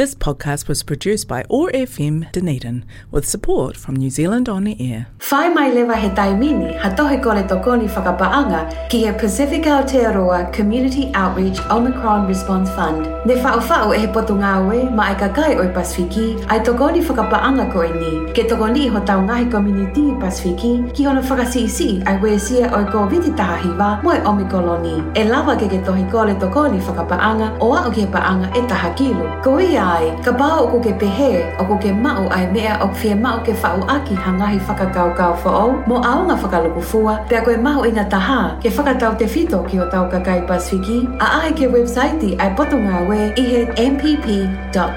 This 0.00 0.14
podcast 0.14 0.66
was 0.66 0.82
produced 0.82 1.28
by 1.28 1.44
OAR 1.50 1.70
FM 1.72 2.32
Dunedin 2.32 2.84
with 3.10 3.28
support 3.28 3.76
from 3.76 3.96
New 3.96 4.08
Zealand 4.08 4.48
On 4.48 4.64
the 4.64 4.74
Air. 4.80 5.08
Whai 5.30 5.50
mai 5.50 5.70
lewa 5.70 5.94
he 5.94 6.08
taimini, 6.08 6.74
ha 6.78 6.88
tohe 6.88 7.22
kore 7.22 7.42
tokoni 7.42 7.86
whakapaanga 7.86 8.88
ki 8.88 9.00
he 9.04 9.12
Pacific 9.12 9.64
Aotearoa 9.64 10.54
Community 10.54 11.12
Outreach 11.12 11.60
Omicron 11.68 12.26
Response 12.26 12.70
Fund. 12.70 13.02
Ne 13.26 13.34
whao 13.42 13.60
whao 13.60 13.92
e 13.92 13.98
he 13.98 14.06
potu 14.06 14.38
ngāwe 14.38 14.90
ma 14.94 15.08
ai 15.08 15.14
kakai 15.16 15.58
oi 15.58 15.68
Pasifiki, 15.74 16.24
ai 16.48 16.60
tokoni 16.60 17.04
whakapaanga 17.10 17.70
ko 17.70 17.82
e 17.82 17.92
ni. 17.92 18.32
Ke 18.32 18.48
tokoni 18.48 18.88
ho 18.88 19.04
tau 19.04 19.20
ngahi 19.26 19.50
community 19.50 20.06
Pasifiki, 20.24 20.72
ki 20.94 21.06
ona 21.08 21.20
whakasisi 21.20 21.90
ai 22.06 22.16
wesia 22.24 22.72
oi 22.72 22.86
ko 22.90 23.04
viti 23.06 23.36
taha 23.42 23.60
hiwa 23.66 23.90
mo 24.02 24.16
e 24.16 24.24
Omikoloni. 24.32 24.96
E 25.14 25.28
lawa 25.28 25.60
ke 25.60 25.68
ke 25.68 25.84
tohi 25.84 26.10
kore 26.10 26.34
tokoni 26.46 26.80
whakapaanga 26.88 27.52
o 27.60 27.72
a 27.74 27.84
o 27.84 27.94
ke 28.00 28.08
paanga 28.16 28.50
e 28.56 28.66
taha 28.66 28.94
kilo. 28.94 29.30
Ko 29.44 29.60
ia 29.60 29.89
ai, 29.92 30.06
ka 30.24 30.32
bā 30.40 30.50
o 30.62 30.64
ko 30.72 30.78
ke 30.86 30.92
pehe, 31.02 31.32
o 31.60 31.62
ko 31.70 31.74
ke 31.82 31.90
mau 32.04 32.22
ai 32.36 32.44
mea 32.54 32.74
o 32.84 32.86
fie 33.02 33.14
mao 33.24 33.38
ke 33.46 33.52
whao 33.62 33.80
aki 33.96 34.14
hangahi 34.24 34.58
whakakau 34.68 35.08
kau 35.18 35.32
whao, 35.44 35.66
mo 35.88 35.96
aonga 36.10 36.34
whakaluku 36.42 36.82
fua, 36.92 37.14
pia 37.28 37.40
koe 37.44 37.56
mahu 37.66 37.80
i 37.88 37.90
ngā 37.98 38.04
taha, 38.14 38.40
ke 38.62 38.68
whakatau 38.76 39.12
te 39.18 39.26
whito 39.34 39.58
ki 39.68 39.76
o 39.84 39.86
tau 39.90 40.04
kakai 40.14 40.40
Pasifiki, 40.48 40.98
a 41.20 41.26
ahe 41.40 41.50
ke 41.58 41.66
website 41.76 42.26
ai 42.40 42.50
potunga 42.56 42.96
we 43.08 43.20
i 43.42 43.44
he 43.50 43.60
mpp.govt.nz 43.90 44.94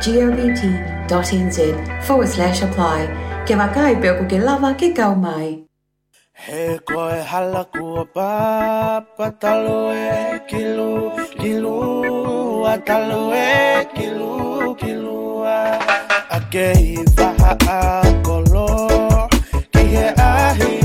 forward 2.05 2.30
slash 2.30 2.59
apply. 2.63 2.99
Ke 3.45 3.53
wakai 3.59 3.94
pe 4.02 4.07
o 4.09 4.13
ko 4.19 4.25
ke 4.31 4.38
lava 4.39 4.69
ke 4.73 4.88
kau 4.95 5.13
mai. 5.16 5.47
He 6.33 6.80
koe 6.89 7.17
hala 7.31 7.63
kua 7.73 8.03
papa 8.16 9.27
talo 9.39 9.80
e 9.91 10.39
kilu, 10.49 11.11
kilu, 11.39 11.77
a 12.66 12.75
talo 12.88 13.21
e 13.31 13.85
kilu, 13.95 14.33
kilu 14.75 15.45
a. 15.45 15.79
A 16.29 16.39
ke 16.51 16.73
a 17.77 17.79
kolo, 18.25 18.67
ki 19.71 19.83
he 19.93 20.05
ahi 20.17 20.83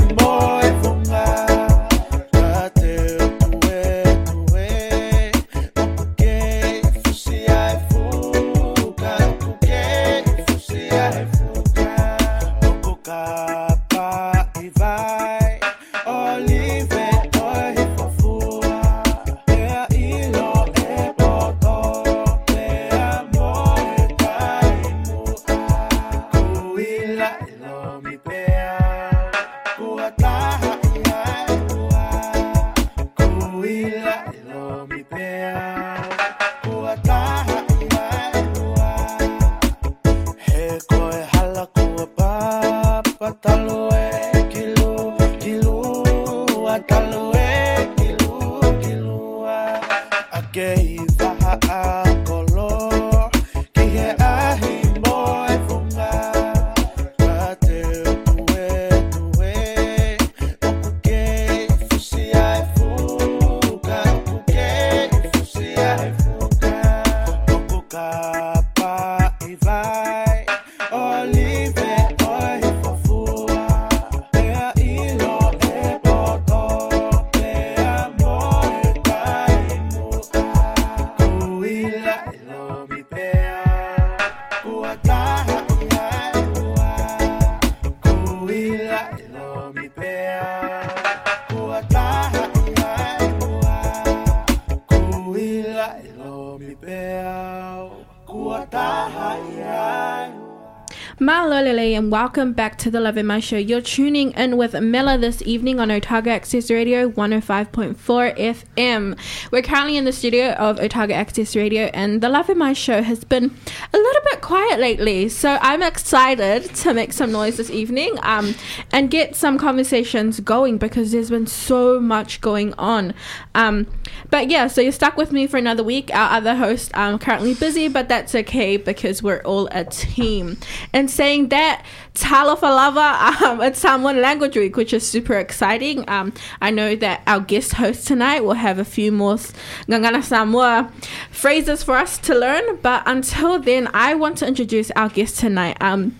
welcome 102.19 102.51
back 102.51 102.77
to 102.77 102.91
the 102.91 102.99
Lave 102.99 103.23
Mai 103.23 103.39
Show. 103.39 103.55
You're 103.55 103.79
tuning 103.79 104.31
in 104.31 104.57
with 104.57 104.73
Mela 104.73 105.17
this 105.17 105.41
evening 105.43 105.79
on 105.79 105.89
Otago 105.89 106.29
Access 106.29 106.69
Radio 106.69 107.09
105.4 107.11 107.95
FM. 107.95 109.17
We're 109.53 109.61
currently 109.61 109.95
in 109.95 110.03
the 110.03 110.11
studio 110.11 110.49
of 110.55 110.81
Otago 110.81 111.13
Access 111.13 111.55
Radio 111.55 111.83
and 111.93 112.19
the 112.19 112.27
Lave 112.27 112.57
Mai 112.57 112.73
Show 112.73 113.01
has 113.03 113.23
been 113.23 113.45
a 113.45 113.97
little 113.97 114.21
bit 114.31 114.41
quiet 114.41 114.81
lately. 114.81 115.29
So 115.29 115.59
I'm 115.61 115.81
excited 115.81 116.65
to 116.75 116.93
make 116.93 117.13
some 117.13 117.31
noise 117.31 117.55
this 117.55 117.69
evening 117.69 118.17
um, 118.23 118.53
and 118.91 119.09
get 119.09 119.37
some 119.37 119.57
conversations 119.57 120.41
going 120.41 120.77
because 120.77 121.13
there's 121.13 121.29
been 121.29 121.47
so 121.47 122.01
much 122.01 122.41
going 122.41 122.73
on. 122.73 123.13
Um, 123.55 123.87
but 124.29 124.49
yeah, 124.49 124.67
so 124.67 124.81
you're 124.81 124.91
stuck 124.91 125.17
with 125.17 125.31
me 125.31 125.47
for 125.47 125.57
another 125.57 125.83
week. 125.83 126.09
Our 126.13 126.37
other 126.37 126.55
host 126.55 126.95
um 126.95 127.19
currently 127.19 127.53
busy, 127.53 127.87
but 127.87 128.07
that's 128.07 128.35
okay 128.35 128.77
because 128.77 129.23
we're 129.23 129.41
all 129.41 129.67
a 129.71 129.85
team. 129.85 130.57
And 130.93 131.09
saying 131.09 131.49
that, 131.49 131.85
Talofa 132.13 132.63
Lava, 132.63 133.45
um, 133.45 133.61
it's 133.61 133.79
Samoan 133.79 134.21
Language 134.21 134.57
Week, 134.57 134.75
which 134.75 134.93
is 134.93 135.07
super 135.07 135.35
exciting. 135.35 136.07
Um, 136.09 136.33
I 136.61 136.69
know 136.69 136.95
that 136.95 137.21
our 137.27 137.39
guest 137.39 137.73
host 137.73 138.07
tonight 138.07 138.41
will 138.41 138.53
have 138.53 138.79
a 138.79 138.85
few 138.85 139.11
more 139.11 139.35
Gagana 139.35 140.23
Samoa 140.23 140.91
phrases 141.31 141.83
for 141.83 141.95
us 141.95 142.17
to 142.19 142.35
learn. 142.35 142.77
But 142.81 143.03
until 143.05 143.59
then, 143.59 143.89
I 143.93 144.15
want 144.15 144.37
to 144.39 144.47
introduce 144.47 144.91
our 144.91 145.09
guest 145.09 145.39
tonight. 145.39 145.77
Um, 145.81 146.17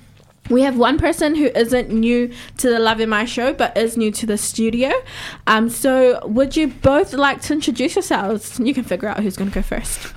we 0.50 0.62
have 0.62 0.78
one 0.78 0.98
person 0.98 1.36
who 1.36 1.46
isn't 1.56 1.90
new 1.90 2.32
to 2.58 2.70
the 2.70 2.80
Lave 2.80 3.08
Mai 3.08 3.26
show, 3.26 3.54
but 3.54 3.78
is 3.78 3.98
new 3.98 4.12
to 4.12 4.26
the 4.26 4.38
studio. 4.38 4.92
Um, 5.48 5.70
so, 5.70 6.26
would 6.26 6.56
you 6.56 6.68
both 6.68 7.14
like 7.14 7.42
to 7.44 7.54
introduce 7.54 7.96
yourselves? 7.96 8.60
You 8.60 8.74
can 8.74 8.84
figure 8.84 9.08
out 9.08 9.20
who's 9.20 9.38
going 9.38 9.52
to 9.52 9.56
go 9.56 9.62
first. 9.62 10.14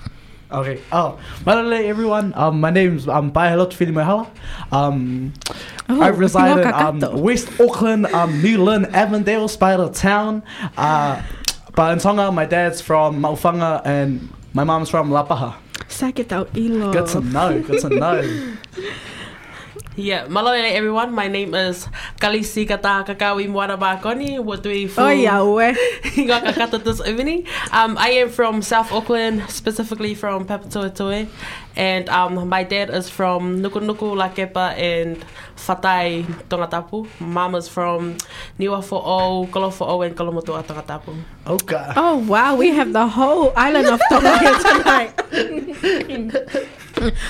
Okay. 0.50 0.80
Oh, 0.92 1.18
malale 1.44 1.84
everyone. 1.84 2.34
Um, 2.36 2.60
my 2.60 2.70
name's 2.70 3.08
um 3.08 3.32
Pahelot 3.32 3.72
Filimehala. 3.72 4.28
Um, 4.70 5.32
Oh, 5.88 6.00
I 6.00 6.08
reside 6.08 6.58
in 6.58 6.72
um, 6.72 7.20
West 7.20 7.48
Auckland, 7.60 8.06
um, 8.06 8.40
New 8.40 8.62
Lynn, 8.62 8.86
Avondale, 8.94 9.48
Spider 9.48 9.88
Town. 9.88 10.42
Uh, 10.76 11.20
but 11.74 11.92
in 11.92 11.98
Tonga, 11.98 12.30
my 12.32 12.46
dad's 12.46 12.80
from 12.80 13.20
Maufanga 13.20 13.82
and 13.84 14.32
my 14.54 14.64
mom's 14.64 14.88
from 14.88 15.10
Lapaha. 15.10 15.54
Sake 15.88 16.26
tau 16.28 16.46
ilo. 16.54 16.92
Good 16.92 17.08
to 17.08 17.20
know. 17.20 17.60
Good 17.60 17.80
to 17.80 17.88
know. 17.90 18.22
Yeah, 19.94 20.24
malole 20.26 20.72
everyone. 20.72 21.12
My 21.12 21.28
name 21.28 21.54
is 21.54 21.86
Kalisi 22.18 22.66
Kata 22.66 23.04
Kakawi 23.06 23.46
Moana 23.46 23.76
Bakoni. 23.76 24.42
What 24.42 24.62
do 24.62 24.70
we 24.70 24.90
Oh, 24.96 25.10
yeah, 25.10 25.42
we. 25.42 25.64
Ngakakata 26.24 26.82
this 26.82 27.06
evening. 27.06 27.46
Um, 27.72 27.98
I 27.98 28.08
am 28.24 28.30
from 28.30 28.62
South 28.62 28.90
Auckland, 28.90 29.50
specifically 29.50 30.14
from 30.14 30.46
Papatoetoe. 30.46 31.28
And 31.76 32.08
um, 32.08 32.48
my 32.48 32.64
dad 32.64 32.90
is 32.90 33.08
from 33.08 33.60
Nukunuku, 33.62 34.14
Lakepa, 34.14 34.76
and 34.76 35.24
Fatai, 35.56 36.24
Tongatapu. 36.48 37.08
Mama's 37.20 37.68
from 37.68 38.16
Niwa 38.58 38.82
Fo'o, 38.82 39.48
Kolofo'o, 39.48 40.06
and 40.06 40.16
Kolomotua, 40.16 40.64
Tongatapu. 40.64 41.16
Okay. 41.46 41.92
Oh, 41.96 42.18
wow. 42.18 42.56
We 42.56 42.68
have 42.68 42.92
the 42.92 43.06
whole 43.06 43.52
island 43.56 43.88
of 43.88 44.00
Tonga 44.10 44.38
here 44.38 44.58
tonight. 44.58 45.12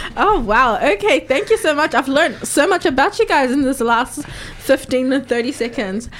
oh, 0.16 0.40
wow. 0.40 0.76
Okay. 0.76 1.20
Thank 1.20 1.50
you 1.50 1.58
so 1.58 1.74
much. 1.74 1.94
I've 1.94 2.08
learned 2.08 2.46
so 2.46 2.66
much 2.66 2.84
about 2.84 3.18
you 3.18 3.26
guys 3.26 3.50
in 3.52 3.62
this 3.62 3.80
last 3.80 4.26
15 4.58 5.10
to 5.10 5.20
30 5.20 5.52
seconds. 5.52 6.10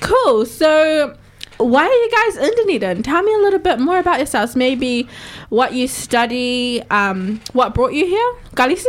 Cool. 0.00 0.44
So, 0.44 1.16
why 1.62 1.84
are 1.84 1.92
you 1.92 2.10
guys 2.10 2.36
in 2.36 2.54
Dunedin? 2.56 3.02
Tell 3.02 3.22
me 3.22 3.34
a 3.34 3.38
little 3.38 3.58
bit 3.58 3.78
more 3.78 3.98
about 3.98 4.18
yourselves. 4.18 4.56
Maybe 4.56 5.08
what 5.48 5.72
you 5.72 5.88
study, 5.88 6.82
um, 6.90 7.40
what 7.52 7.74
brought 7.74 7.92
you 7.92 8.06
here. 8.06 8.34
Galisi? 8.54 8.86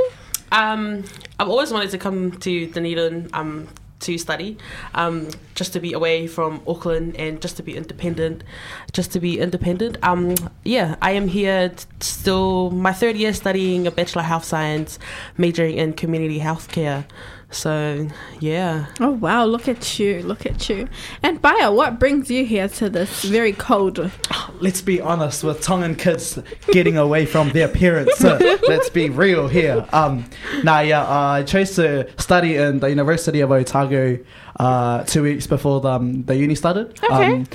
Um, 0.51 1.03
I've 1.39 1.49
always 1.49 1.71
wanted 1.71 1.89
to 1.91 1.97
come 1.97 2.31
to 2.39 2.67
Dunedin 2.67 3.29
um, 3.33 3.67
to 4.01 4.17
study, 4.17 4.57
um, 4.93 5.29
just 5.55 5.73
to 5.73 5.79
be 5.79 5.93
away 5.93 6.27
from 6.27 6.61
Auckland 6.67 7.15
and 7.15 7.41
just 7.41 7.57
to 7.57 7.63
be 7.63 7.75
independent, 7.75 8.43
just 8.91 9.11
to 9.13 9.19
be 9.19 9.39
independent. 9.39 9.97
Um, 10.03 10.35
yeah, 10.63 10.95
I 11.01 11.11
am 11.11 11.27
here 11.27 11.71
still 12.01 12.69
my 12.71 12.93
third 12.93 13.15
year 13.15 13.33
studying 13.33 13.87
a 13.87 13.91
Bachelor 13.91 14.21
of 14.21 14.27
Health 14.27 14.45
Science, 14.45 14.99
majoring 15.37 15.77
in 15.77 15.93
community 15.93 16.39
healthcare. 16.39 17.05
So 17.53 18.07
yeah, 18.39 18.88
Oh 19.00 19.11
wow, 19.11 19.45
look 19.45 19.67
at 19.67 20.00
you, 20.00 20.21
look 20.23 20.45
at 20.45 20.69
you. 20.69 20.88
And 21.21 21.41
Baya, 21.41 21.71
what 21.71 22.00
brings 22.00 22.29
you 22.29 22.45
here 22.45 22.67
to 22.67 22.89
this 22.89 23.23
very 23.23 23.53
cold 23.53 24.11
Let's 24.59 24.81
be 24.81 25.01
honest 25.01 25.44
with 25.44 25.61
Tongan 25.61 25.95
kids 25.95 26.39
getting 26.67 26.97
away 26.97 27.25
from 27.25 27.50
their 27.50 27.67
parents. 27.67 28.17
So 28.17 28.38
let's 28.67 28.89
be 28.89 29.09
real 29.09 29.47
here. 29.47 29.85
Um, 29.94 30.25
nah, 30.63 30.79
yeah, 30.79 31.03
uh, 31.03 31.39
I 31.39 31.44
chose 31.44 31.75
to 31.75 32.09
study 32.21 32.55
in 32.55 32.79
the 32.79 32.89
University 32.89 33.41
of 33.41 33.51
Otago 33.51 34.19
uh, 34.59 35.03
two 35.03 35.23
weeks 35.23 35.47
before 35.47 35.81
the, 35.81 35.89
um, 35.89 36.23
the 36.23 36.35
uni 36.35 36.56
started. 36.56 36.99
Okay. 37.03 37.33
Um, 37.33 37.47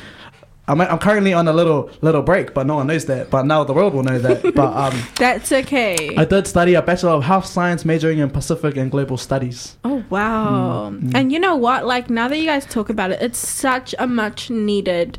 I'm, 0.68 0.80
I'm 0.80 0.98
currently 0.98 1.32
on 1.32 1.48
a 1.48 1.52
little 1.52 1.90
little 2.02 2.22
break, 2.22 2.54
but 2.54 2.66
no 2.66 2.76
one 2.76 2.86
knows 2.86 3.06
that. 3.06 3.30
But 3.30 3.46
now 3.46 3.64
the 3.64 3.72
world 3.72 3.94
will 3.94 4.02
know 4.04 4.18
that. 4.18 4.42
But 4.54 4.76
um, 4.76 5.00
That's 5.16 5.50
okay. 5.50 6.14
I 6.16 6.24
did 6.24 6.46
study 6.46 6.74
a 6.74 6.82
Bachelor 6.82 7.10
of 7.12 7.24
Health 7.24 7.46
Science, 7.46 7.84
majoring 7.84 8.18
in 8.18 8.30
Pacific 8.30 8.76
and 8.76 8.90
Global 8.90 9.16
Studies. 9.16 9.76
Oh 9.84 10.04
wow! 10.10 10.90
Mm, 10.92 11.14
And 11.14 11.32
you 11.32 11.38
know 11.40 11.56
what? 11.56 11.86
Like 11.86 12.10
now 12.10 12.28
that 12.28 12.38
you 12.38 12.44
guys 12.46 12.66
talk 12.66 12.88
about 12.90 13.10
it, 13.10 13.20
it's 13.22 13.38
such 13.38 13.94
a 13.98 14.06
much 14.06 14.50
needed 14.50 15.18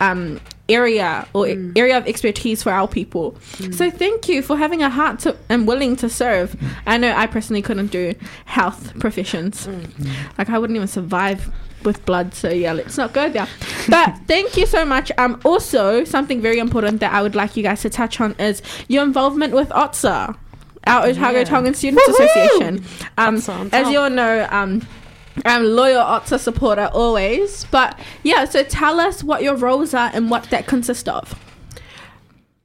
um, 0.00 0.40
area 0.68 1.26
or 1.32 1.46
area 1.76 1.96
of 1.96 2.06
expertise 2.06 2.62
for 2.62 2.70
our 2.70 2.86
people. 2.86 3.36
So 3.72 3.90
thank 3.90 4.28
you 4.28 4.42
for 4.42 4.56
having 4.56 4.82
a 4.82 4.90
heart 4.90 5.20
to 5.20 5.36
and 5.48 5.66
willing 5.66 5.96
to 5.96 6.08
serve. 6.08 6.56
I 6.86 6.98
know 6.98 7.12
I 7.14 7.26
personally 7.26 7.62
couldn't 7.62 7.88
do 7.88 8.14
health 8.44 8.98
professions. 8.98 9.68
Like 10.36 10.50
I 10.50 10.58
wouldn't 10.58 10.76
even 10.76 10.88
survive 10.88 11.50
with 11.84 12.04
blood. 12.04 12.34
So 12.34 12.50
yeah, 12.50 12.72
let's 12.72 12.96
not 12.98 13.12
go 13.12 13.28
there. 13.28 13.46
But 13.88 14.18
thank 14.26 14.56
you 14.56 14.66
so 14.66 14.84
much. 14.84 15.10
Um, 15.16 15.40
also 15.44 16.04
something 16.04 16.40
very 16.40 16.58
important 16.58 17.00
that 17.00 17.12
I 17.12 17.22
would 17.22 17.34
like 17.34 17.56
you 17.56 17.62
guys 17.62 17.82
to 17.82 17.90
touch 17.90 18.20
on 18.20 18.34
is 18.38 18.62
your 18.88 19.04
involvement 19.04 19.54
with 19.54 19.68
OTSA. 19.70 20.36
Our 20.86 21.06
Otago 21.06 21.38
Yeah. 21.38 21.44
Tongan 21.44 21.74
Students 21.74 22.08
Association. 22.08 22.84
Um, 23.18 23.36
as 23.72 23.90
you 23.90 23.98
all 24.00 24.10
know, 24.10 24.46
um, 24.50 24.86
I'm 25.44 25.64
loyal 25.64 26.04
OTSA 26.04 26.38
supporter 26.38 26.90
always. 26.92 27.64
But 27.66 27.98
yeah, 28.22 28.44
so 28.44 28.62
tell 28.62 29.00
us 29.00 29.22
what 29.22 29.42
your 29.42 29.56
roles 29.56 29.94
are 29.94 30.10
and 30.12 30.30
what 30.30 30.44
that 30.50 30.66
consists 30.66 31.08
of. 31.08 31.34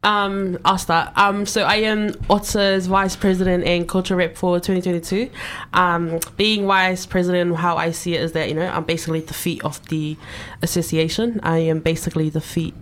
Um, 0.04 0.60
I'll 0.66 0.78
start. 0.78 1.18
Um, 1.18 1.46
so 1.46 1.64
I 1.64 1.76
am 1.76 2.10
OTSA's 2.30 2.88
vice 2.88 3.16
president 3.16 3.64
and 3.64 3.88
culture 3.88 4.18
rep 4.18 4.36
for 4.36 4.60
2022. 4.60 5.30
Um, 5.72 6.20
being 6.36 6.68
vice 6.68 7.06
president, 7.06 7.56
how 7.56 7.78
I 7.78 7.92
see 7.92 8.16
it 8.16 8.22
is 8.22 8.34
that 8.34 8.50
you 8.50 8.56
know 8.56 8.68
I'm 8.68 8.84
basically 8.84 9.22
the 9.22 9.34
feet 9.34 9.64
of 9.64 9.86
the 9.88 10.18
association. 10.62 11.40
I 11.42 11.60
am 11.60 11.80
basically 11.80 12.30
the 12.30 12.42
feet 12.42 12.76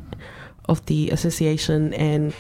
of 0.65 0.83
the 0.87 1.11
association, 1.11 1.93
and 1.93 2.33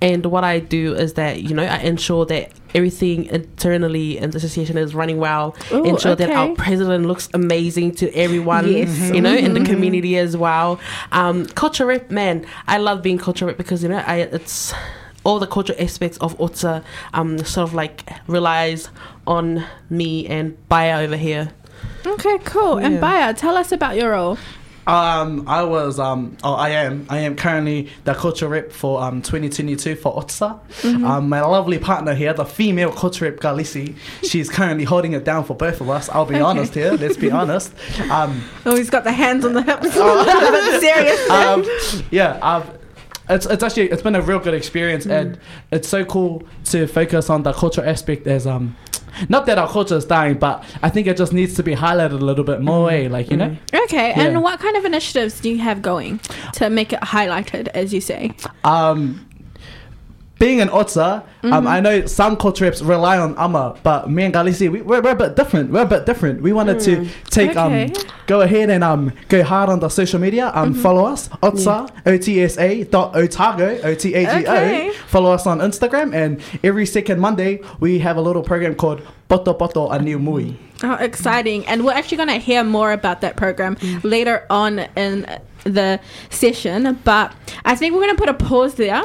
and 0.00 0.26
what 0.26 0.44
I 0.44 0.60
do 0.60 0.94
is 0.94 1.14
that 1.14 1.42
you 1.42 1.54
know 1.54 1.64
I 1.64 1.78
ensure 1.78 2.24
that 2.26 2.52
everything 2.74 3.24
internally 3.26 4.18
in 4.18 4.30
the 4.30 4.36
association 4.36 4.76
is 4.78 4.94
running 4.94 5.18
well. 5.18 5.56
Ooh, 5.72 5.84
ensure 5.84 6.14
that 6.14 6.30
our 6.30 6.54
president 6.54 7.06
looks 7.06 7.28
amazing 7.34 7.92
to 7.96 8.14
everyone. 8.14 8.70
Yes. 8.70 9.10
You 9.10 9.20
know, 9.20 9.34
in 9.34 9.54
the 9.54 9.64
community 9.64 10.16
as 10.18 10.36
well. 10.36 10.78
Um, 11.12 11.46
culture 11.46 11.86
rep, 11.86 12.10
man, 12.10 12.46
I 12.66 12.78
love 12.78 13.02
being 13.02 13.18
culture 13.18 13.46
rep 13.46 13.56
because 13.56 13.82
you 13.82 13.88
know 13.88 14.02
I 14.06 14.16
it's 14.18 14.72
all 15.24 15.38
the 15.38 15.46
cultural 15.46 15.80
aspects 15.80 16.16
of 16.18 16.36
Otsa 16.38 16.82
um 17.14 17.38
sort 17.38 17.68
of 17.68 17.74
like 17.74 18.08
relies 18.28 18.88
on 19.26 19.64
me 19.90 20.26
and 20.26 20.56
Baya 20.68 20.98
over 21.00 21.16
here. 21.16 21.50
Okay, 22.06 22.38
cool. 22.44 22.78
And 22.78 22.94
Yeah. 22.94 23.00
Baya, 23.00 23.34
tell 23.34 23.56
us 23.56 23.72
about 23.72 23.96
your 23.96 24.12
role. 24.12 24.38
Um, 24.88 25.46
I 25.46 25.62
was 25.64 25.98
um, 26.00 26.36
oh, 26.42 26.54
I 26.54 26.70
am, 26.70 27.06
I 27.10 27.18
am 27.18 27.36
currently 27.36 27.90
the 28.04 28.14
culture 28.14 28.48
rep 28.48 28.72
for 28.72 29.02
um 29.02 29.20
2022 29.20 29.96
for 29.96 30.14
OTSA. 30.16 30.58
Um, 31.04 31.28
my 31.28 31.42
lovely 31.42 31.78
partner 31.78 32.14
here, 32.14 32.32
the 32.32 32.46
female 32.46 32.90
culture 32.90 33.26
rep 33.26 33.36
Galisi, 33.36 33.94
she's 34.22 34.48
currently 34.48 34.84
holding 34.84 35.12
it 35.12 35.24
down 35.24 35.44
for 35.44 35.54
both 35.54 35.82
of 35.82 35.90
us. 35.90 36.08
I'll 36.08 36.24
be 36.24 36.40
honest 36.40 36.72
here. 36.74 36.92
Let's 36.92 37.18
be 37.18 37.30
honest. 37.30 37.72
Um, 38.10 38.42
Oh, 38.64 38.76
he's 38.76 38.88
got 38.90 39.04
the 39.04 39.12
hands 39.12 39.44
on 39.44 39.52
the 39.52 39.62
hips. 39.70 39.94
That's 39.94 40.80
serious. 40.80 41.30
um, 41.30 41.64
yeah, 42.10 42.38
I've, 42.42 42.78
it's 43.28 43.44
it's 43.44 43.62
actually 43.62 43.90
it's 43.90 44.00
been 44.00 44.14
a 44.14 44.22
real 44.22 44.38
good 44.38 44.54
experience, 44.54 45.04
and 45.04 45.38
it's 45.70 45.86
so 45.86 46.02
cool 46.06 46.42
to 46.64 46.86
focus 46.86 47.28
on 47.28 47.42
the 47.42 47.52
cultural 47.52 47.86
aspect 47.86 48.26
as 48.26 48.46
um. 48.46 48.74
Not 49.28 49.46
that 49.46 49.58
our 49.58 49.68
culture 49.68 49.96
is 49.96 50.04
dying, 50.04 50.38
but 50.38 50.64
I 50.82 50.88
think 50.90 51.06
it 51.06 51.16
just 51.16 51.32
needs 51.32 51.54
to 51.54 51.62
be 51.62 51.74
highlighted 51.74 52.12
a 52.12 52.24
little 52.24 52.44
bit 52.44 52.60
more, 52.60 52.90
eh? 52.90 53.08
Like 53.10 53.30
you 53.30 53.36
know, 53.36 53.56
Okay, 53.84 54.10
Yeah. 54.10 54.22
and 54.22 54.42
what 54.42 54.60
kind 54.60 54.76
of 54.76 54.84
initiatives 54.84 55.40
do 55.40 55.50
you 55.50 55.58
have 55.58 55.82
going 55.82 56.20
to 56.54 56.70
make 56.70 56.92
it 56.92 57.00
highlighted, 57.00 57.68
as 57.68 57.92
you 57.94 58.00
say? 58.00 58.32
um, 58.64 59.24
being 60.38 60.60
an 60.60 60.68
Otsa, 60.68 61.24
Mm-hmm. 61.38 61.52
um, 61.52 61.66
I 61.68 61.78
know 61.78 62.04
some 62.06 62.36
culture 62.36 62.64
reps 62.64 62.82
rely 62.82 63.16
on 63.16 63.36
Ama, 63.38 63.76
but 63.84 64.10
me 64.10 64.24
and 64.24 64.34
Galisi, 64.34 64.68
we, 64.68 64.82
we're, 64.82 65.00
we're 65.00 65.12
a 65.12 65.14
bit 65.14 65.36
different. 65.36 65.70
We're 65.70 65.82
a 65.82 65.86
bit 65.86 66.04
different. 66.04 66.42
We 66.42 66.52
wanted 66.52 66.80
to 66.80 67.08
take 67.30 67.52
Mm. 67.52 67.66
Okay. 67.66 67.84
um, 67.94 68.06
go 68.26 68.40
ahead 68.40 68.70
and 68.70 68.82
um, 68.82 69.12
go 69.28 69.44
hard 69.44 69.68
on 69.70 69.78
the 69.78 69.88
social 69.88 70.18
media. 70.18 70.50
Um, 70.52 70.72
Mm-hmm. 70.72 70.82
follow 70.82 71.04
us 71.04 71.28
Otsa 71.42 71.90
O 72.06 72.16
T 72.18 72.42
S 72.42 72.58
A 72.58 72.82
dot 72.84 73.14
Otago 73.14 73.78
O 73.84 73.94
T 73.94 74.14
A 74.14 74.24
G 74.24 74.30
Okay. 74.48 74.90
Follow 75.06 75.30
us 75.32 75.46
on 75.46 75.60
Instagram, 75.60 76.12
and 76.12 76.40
every 76.64 76.86
second 76.86 77.20
Monday 77.20 77.60
we 77.78 78.00
have 78.00 78.16
a 78.16 78.20
little 78.20 78.42
program 78.42 78.74
called 78.74 79.00
Poto 79.28 79.54
Poto 79.54 79.88
a 79.90 79.98
New 80.02 80.18
Mui. 80.18 80.56
Oh, 80.82 80.94
exciting. 80.94 81.66
And 81.66 81.84
we're 81.84 81.92
actually 81.92 82.16
going 82.18 82.28
to 82.30 82.38
hear 82.38 82.64
more 82.64 82.90
about 82.92 83.20
that 83.20 83.36
program 83.36 83.76
later 84.02 84.44
on 84.50 84.80
in 84.96 85.24
the 85.64 86.00
session. 86.30 86.98
But 87.04 87.32
I 87.64 87.74
think 87.76 87.94
we're 87.94 88.02
going 88.02 88.16
to 88.16 88.20
put 88.20 88.28
a 88.28 88.34
pause 88.34 88.74
there 88.74 89.02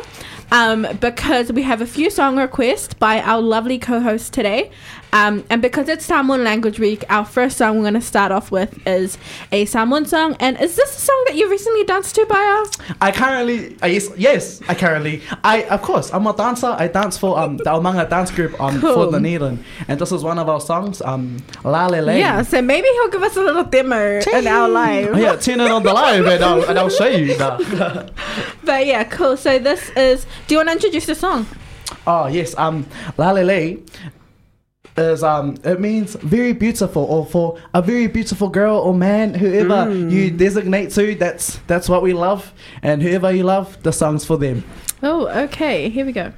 um, 0.54 0.88
because 1.02 1.52
we 1.52 1.64
have 1.64 1.82
a 1.82 1.88
few 1.88 2.12
song 2.12 2.38
requests 2.38 2.94
by 2.94 3.20
our 3.22 3.42
lovely 3.42 3.80
co 3.80 4.00
host 4.00 4.34
today. 4.34 4.70
Um, 5.14 5.44
and 5.52 5.62
because 5.62 5.88
it's 5.90 6.04
Samoan 6.06 6.44
Language 6.44 6.80
Week, 6.80 7.04
our 7.08 7.24
first 7.24 7.58
song 7.58 7.76
we're 7.78 7.84
going 7.84 7.94
to 7.94 8.02
start 8.02 8.32
off 8.32 8.50
with 8.52 8.86
is 8.88 9.18
a 9.52 9.66
Samoan 9.66 10.06
song. 10.06 10.36
And 10.40 10.60
is 10.60 10.76
this 10.76 10.98
a 10.98 11.00
song 11.02 11.24
that 11.28 11.36
you 11.36 11.50
recently 11.50 11.84
danced 11.84 12.16
to, 12.16 12.26
Baya? 12.26 12.66
I 13.00 13.12
currently, 13.12 13.78
yes, 13.84 14.10
yes, 14.18 14.62
I 14.68 14.74
currently, 14.74 15.22
I 15.44 15.64
of 15.66 15.84
course, 15.84 16.12
I'm 16.12 16.26
a 16.26 16.34
dancer. 16.36 16.76
I 16.80 16.88
dance 16.88 17.18
for 17.18 17.38
um 17.40 17.58
the 17.58 17.66
Omanga 17.66 18.10
dance 18.10 18.32
group 18.32 18.60
um 18.60 18.82
Cool. 18.82 18.94
for 19.06 19.12
Dunedin, 19.12 19.64
and 19.88 20.00
this 20.02 20.12
is 20.12 20.24
one 20.24 20.40
of 20.40 20.50
our 20.50 20.60
songs, 20.60 21.00
um 21.04 21.38
La 21.64 21.86
Le 21.88 22.02
Le. 22.02 22.18
Yeah, 22.18 22.42
so 22.42 22.62
maybe 22.62 22.88
he'll 22.88 23.10
give 23.10 23.22
us 23.22 23.38
a 23.38 23.42
little 23.42 23.64
demo 23.66 24.20
in 24.34 24.48
our 24.48 24.68
live. 24.68 25.10
Oh, 25.14 25.18
yeah, 25.18 25.36
tune 25.36 25.62
in 25.62 25.72
on 25.72 25.84
the 25.84 25.94
live 25.94 26.26
and 26.26 26.44
I'll, 26.44 26.64
and 26.68 26.80
I'll 26.80 26.90
show 26.90 27.06
you. 27.08 27.38
Nah. 27.38 27.60
But 28.64 28.88
yeah, 28.88 29.04
cool. 29.04 29.38
So 29.38 29.60
this 29.60 29.90
is. 29.92 30.26
Do 30.48 30.56
you 30.56 30.60
want 30.60 30.70
to 30.70 30.74
introduce 30.74 31.06
the 31.06 31.16
song? 31.16 31.46
oh 32.08 32.28
yes, 32.28 32.56
um, 32.58 32.86
La 33.18 33.32
Le 33.32 33.44
Le 33.44 33.78
is 34.98 35.24
um 35.24 35.56
it 35.64 35.80
means 35.80 36.16
very 36.16 36.54
beautiful 36.54 37.04
or 37.04 37.26
for 37.26 37.58
a 37.74 37.82
very 37.82 38.08
beautiful 38.08 38.48
girl 38.50 38.78
or 38.78 38.94
man 38.94 39.34
whoever 39.34 39.92
you 39.92 40.30
designate 40.30 40.92
to 40.92 41.16
that's 41.16 41.58
that's 41.68 41.90
what 41.90 42.04
we 42.04 42.14
love 42.14 42.54
and 42.84 43.02
whoever 43.02 43.32
you 43.32 43.44
love 43.44 43.82
the 43.84 43.92
song's 43.92 44.24
for 44.26 44.38
them 44.38 44.64
Oh, 45.06 45.28
okay. 45.28 45.90
Here 45.90 46.06
we 46.06 46.14
go. 46.14 46.32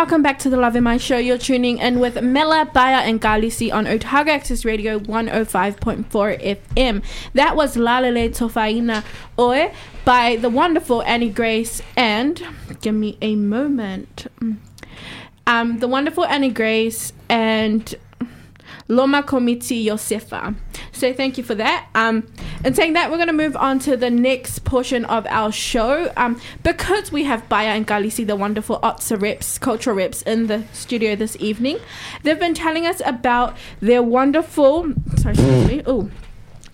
Welcome 0.00 0.22
back 0.22 0.38
to 0.38 0.48
the 0.48 0.56
Lave 0.56 0.82
Mai 0.82 0.96
Show. 0.96 1.18
You're 1.18 1.36
tuning 1.36 1.76
in 1.76 2.00
with 2.00 2.22
Mela, 2.22 2.64
Baya, 2.72 3.02
and 3.06 3.20
Galisi 3.20 3.70
on 3.70 3.86
Otago 3.86 4.30
Access 4.30 4.64
Radio 4.64 4.98
105.4 4.98 6.06
FM. 6.08 7.02
That 7.34 7.54
was 7.54 7.76
Lalele 7.76 8.30
Tofaina 8.30 9.04
Oe 9.38 9.70
by 10.06 10.36
the 10.36 10.48
wonderful 10.48 11.02
Annie 11.02 11.28
Grace 11.28 11.82
and 11.98 12.42
give 12.80 12.94
me 12.94 13.18
a 13.20 13.36
moment. 13.36 14.26
Um, 15.46 15.80
the 15.80 15.86
wonderful 15.86 16.24
Annie 16.24 16.48
Grace 16.48 17.12
and 17.28 17.94
Loma 18.90 19.22
Komiti 19.22 19.84
Yosefa. 19.84 20.54
So 20.92 21.12
thank 21.12 21.38
you 21.38 21.44
for 21.44 21.54
that. 21.54 21.88
Um, 21.94 22.26
and 22.64 22.74
saying 22.76 22.94
that, 22.94 23.10
we're 23.10 23.16
going 23.16 23.28
to 23.28 23.32
move 23.32 23.56
on 23.56 23.78
to 23.80 23.96
the 23.96 24.10
next 24.10 24.64
portion 24.64 25.04
of 25.06 25.26
our 25.28 25.52
show. 25.52 26.12
Um, 26.16 26.40
because 26.62 27.12
we 27.12 27.24
have 27.24 27.48
Baya 27.48 27.68
and 27.68 27.86
Galisi, 27.86 28.26
the 28.26 28.36
wonderful 28.36 28.80
OTSA 28.80 29.20
reps, 29.20 29.58
cultural 29.58 29.96
reps, 29.96 30.22
in 30.22 30.48
the 30.48 30.64
studio 30.72 31.16
this 31.16 31.36
evening, 31.40 31.78
they've 32.22 32.38
been 32.38 32.54
telling 32.54 32.84
us 32.84 33.00
about 33.06 33.56
their 33.80 34.02
wonderful. 34.02 34.92
Sorry, 35.16 35.34
excuse 35.34 35.66
me. 35.66 35.82
Ooh 35.88 36.10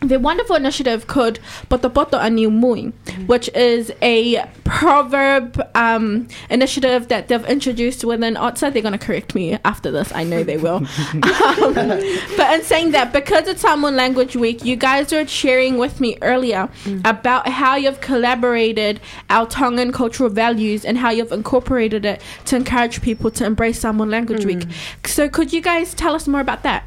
the 0.00 0.18
wonderful 0.18 0.56
initiative 0.56 1.06
called 1.06 1.38
Poto 1.68 1.88
Poto 1.88 2.18
Aniu 2.18 2.48
Mui, 2.50 2.92
which 3.26 3.48
is 3.54 3.92
a 4.02 4.44
proverb 4.64 5.60
um, 5.74 6.28
initiative 6.50 7.08
that 7.08 7.28
they've 7.28 7.44
introduced 7.46 8.04
within 8.04 8.34
OTSA. 8.34 8.72
They're 8.72 8.82
going 8.82 8.98
to 8.98 9.04
correct 9.04 9.34
me 9.34 9.58
after 9.64 9.90
this. 9.90 10.12
I 10.12 10.24
know 10.24 10.44
they 10.44 10.58
will. 10.58 10.76
um, 11.12 11.74
but 11.74 12.54
in 12.54 12.62
saying 12.62 12.90
that, 12.92 13.10
because 13.12 13.48
it's 13.48 13.62
Samoan 13.62 13.96
Language 13.96 14.36
Week, 14.36 14.64
you 14.64 14.76
guys 14.76 15.12
were 15.12 15.26
sharing 15.26 15.78
with 15.78 16.00
me 16.00 16.18
earlier 16.22 16.68
about 17.04 17.48
how 17.48 17.76
you've 17.76 18.00
collaborated 18.00 19.00
our 19.30 19.46
Tongan 19.46 19.92
cultural 19.92 20.28
values 20.28 20.84
and 20.84 20.98
how 20.98 21.10
you've 21.10 21.32
incorporated 21.32 22.04
it 22.04 22.20
to 22.46 22.56
encourage 22.56 23.00
people 23.02 23.30
to 23.30 23.44
embrace 23.44 23.80
Samoan 23.80 24.10
Language 24.10 24.44
Week. 24.44 24.64
So 25.04 25.28
could 25.28 25.52
you 25.52 25.62
guys 25.62 25.94
tell 25.94 26.14
us 26.14 26.28
more 26.28 26.40
about 26.40 26.62
that? 26.64 26.84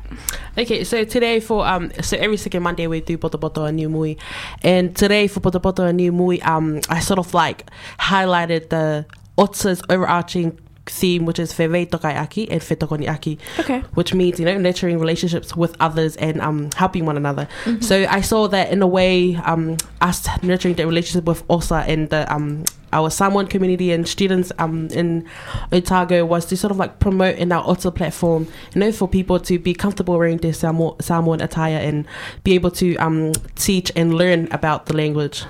Okay, 0.57 0.83
so 0.83 1.03
today 1.05 1.39
for 1.39 1.65
um, 1.65 1.91
so 2.01 2.17
every 2.17 2.35
second 2.35 2.63
Monday 2.63 2.85
we 2.87 2.98
do 3.01 3.17
Poto 3.17 3.37
Poto 3.37 3.65
a 3.65 3.71
New 3.71 3.89
Mui, 3.89 4.17
and 4.63 4.95
today 4.95 5.27
for 5.27 5.39
Poto 5.39 5.59
and 5.59 5.83
a 5.83 5.93
New 5.93 6.11
Mui, 6.11 6.45
um, 6.45 6.81
I 6.89 6.99
sort 6.99 7.19
of 7.19 7.33
like 7.33 7.69
highlighted 7.99 8.69
the 8.69 9.05
OTSA's 9.37 9.81
overarching 9.89 10.59
theme, 10.89 11.25
which 11.25 11.39
is 11.39 11.53
Whewei 11.53 11.89
Tokai 11.89 12.15
Aki 12.15 12.49
and 12.51 12.61
Whetokoni 12.61 13.07
Aki, 13.09 13.37
Okay. 13.59 13.79
which 13.93 14.13
means 14.13 14.39
you 14.39 14.45
know 14.45 14.57
nurturing 14.57 14.99
relationships 14.99 15.55
with 15.55 15.75
others 15.79 16.15
and 16.17 16.41
um, 16.41 16.69
helping 16.75 17.05
one 17.05 17.17
another. 17.17 17.47
So 17.81 18.05
I 18.09 18.21
saw 18.21 18.47
that 18.47 18.71
in 18.71 18.81
a 18.81 18.87
way, 18.87 19.35
um, 19.35 19.77
us 20.01 20.27
nurturing 20.43 20.75
the 20.75 20.85
relationship 20.85 21.25
with 21.25 21.43
OSA 21.49 21.85
and 21.87 22.09
the 22.09 22.31
um, 22.33 22.63
our 22.91 23.11
Samoan 23.11 23.45
community 23.45 23.91
and 23.91 24.07
students 24.07 24.51
um, 24.57 24.87
in 24.87 25.23
Otago 25.71 26.25
was 26.25 26.45
to 26.47 26.57
sort 26.57 26.71
of 26.71 26.77
like 26.77 26.99
promote 26.99 27.35
in 27.37 27.51
our 27.51 27.63
OTA 27.67 27.91
platform, 27.91 28.47
you 28.73 28.79
know, 28.79 28.91
for 28.91 29.07
people 29.07 29.39
to 29.41 29.59
be 29.59 29.73
comfortable 29.75 30.17
wearing 30.17 30.37
their 30.37 30.53
Samo- 30.53 30.99
Samoan 30.99 31.39
attire 31.39 31.77
and 31.77 32.07
be 32.43 32.53
able 32.55 32.71
to 32.71 32.95
um, 32.97 33.31
teach 33.55 33.91
and 33.95 34.15
learn 34.15 34.47
about 34.51 34.87
the 34.87 34.95
language. 34.97 35.43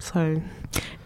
So 0.00 0.42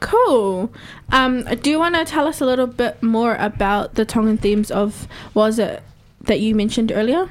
Cool. 0.00 0.72
Um, 1.10 1.42
do 1.62 1.70
you 1.70 1.78
want 1.78 1.94
to 1.94 2.04
tell 2.04 2.26
us 2.26 2.40
a 2.40 2.46
little 2.46 2.66
bit 2.66 3.02
more 3.02 3.34
about 3.36 3.94
the 3.94 4.04
Tongan 4.04 4.38
themes 4.38 4.70
of 4.70 5.08
was 5.34 5.58
it 5.58 5.82
that 6.22 6.40
you 6.40 6.54
mentioned 6.54 6.92
earlier? 6.92 7.28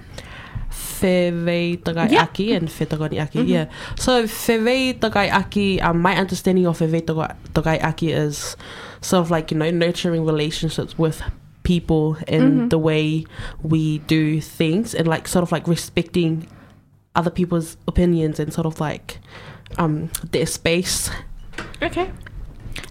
Whewei 0.72 1.78
Tagai 1.84 2.12
Yeah. 2.12 2.24
Aki 2.24 2.54
and 2.54 2.68
Whetokoni 2.68 3.22
Aki, 3.22 3.42
yeah. 3.44 3.66
So 3.98 4.24
Whewei 4.24 4.98
Tagai 5.00 5.32
Aki, 5.32 5.82
um, 5.82 6.02
my 6.02 6.16
understanding 6.16 6.66
of 6.66 6.80
Whewei 6.80 7.02
Tagai- 7.02 7.84
Aki 7.84 8.12
is 8.12 8.56
sort 9.02 9.22
of 9.22 9.32
like, 9.32 9.52
you 9.52 9.58
know, 9.58 9.70
nurturing 9.70 10.26
relationships 10.26 10.98
with 10.98 11.22
people 11.64 12.18
in 12.28 12.70
the 12.70 12.78
way 12.78 13.26
we 13.64 13.98
do 14.00 14.40
things 14.40 14.94
and 14.94 15.08
like 15.08 15.28
sort 15.28 15.42
of 15.44 15.52
like 15.52 15.68
respecting 15.68 16.48
other 17.16 17.32
people's 17.32 17.76
opinions 17.88 18.40
and 18.40 18.54
sort 18.54 18.68
of 18.68 18.80
like 18.80 19.20
um 19.78 20.10
their 20.32 20.46
space. 20.46 21.10
Okay. 21.82 22.12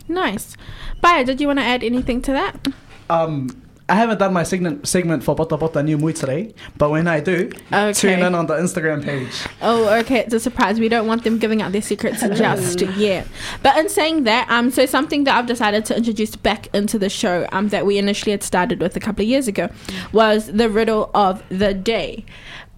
Nice. 0.09 0.57
Baya, 1.01 1.25
did 1.25 1.41
you 1.41 1.47
want 1.47 1.59
to 1.59 1.65
add 1.65 1.83
anything 1.83 2.23
to 2.23 2.33
that? 2.33 2.69
Um, 3.11 3.61
I 3.89 3.97
haven't 3.97 4.19
done 4.19 4.33
my 4.33 4.45
segment 4.45 4.89
segment 4.89 5.23
for 5.23 5.37
Pota 5.37 5.59
Pota 5.59 5.85
New 5.85 5.99
Mui 5.99 6.15
today, 6.19 6.55
but 6.79 6.91
when 6.91 7.07
I 7.07 7.21
do, 7.21 7.51
Okay. 7.71 7.93
tune 7.93 8.21
in 8.21 8.35
on 8.35 8.47
the 8.47 8.55
Instagram 8.55 9.05
page. 9.05 9.45
Oh, 9.61 9.89
okay. 10.01 10.21
It's 10.21 10.33
a 10.33 10.41
surprise. 10.41 10.81
We 10.81 10.89
don't 10.89 11.07
want 11.07 11.23
them 11.25 11.39
giving 11.39 11.61
out 11.61 11.73
their 11.73 11.83
secrets 11.83 12.21
just 12.23 12.81
yet. 12.97 13.27
But 13.63 13.77
in 13.77 13.91
saying 13.91 14.25
that, 14.25 14.49
um, 14.51 14.71
so 14.71 14.87
something 14.87 15.25
that 15.25 15.37
I've 15.37 15.47
decided 15.47 15.85
to 15.87 15.97
introduce 15.97 16.35
back 16.35 16.69
into 16.75 16.99
the 16.99 17.11
show, 17.11 17.47
um, 17.53 17.69
that 17.69 17.85
we 17.85 17.99
initially 17.99 18.31
had 18.33 18.43
started 18.43 18.81
with 18.81 18.97
a 18.97 19.01
couple 19.01 19.23
of 19.23 19.29
years 19.29 19.49
ago, 19.49 19.69
was 20.13 20.47
the 20.47 20.71
riddle 20.71 21.11
of 21.15 21.43
the 21.51 21.75
day. 21.75 22.25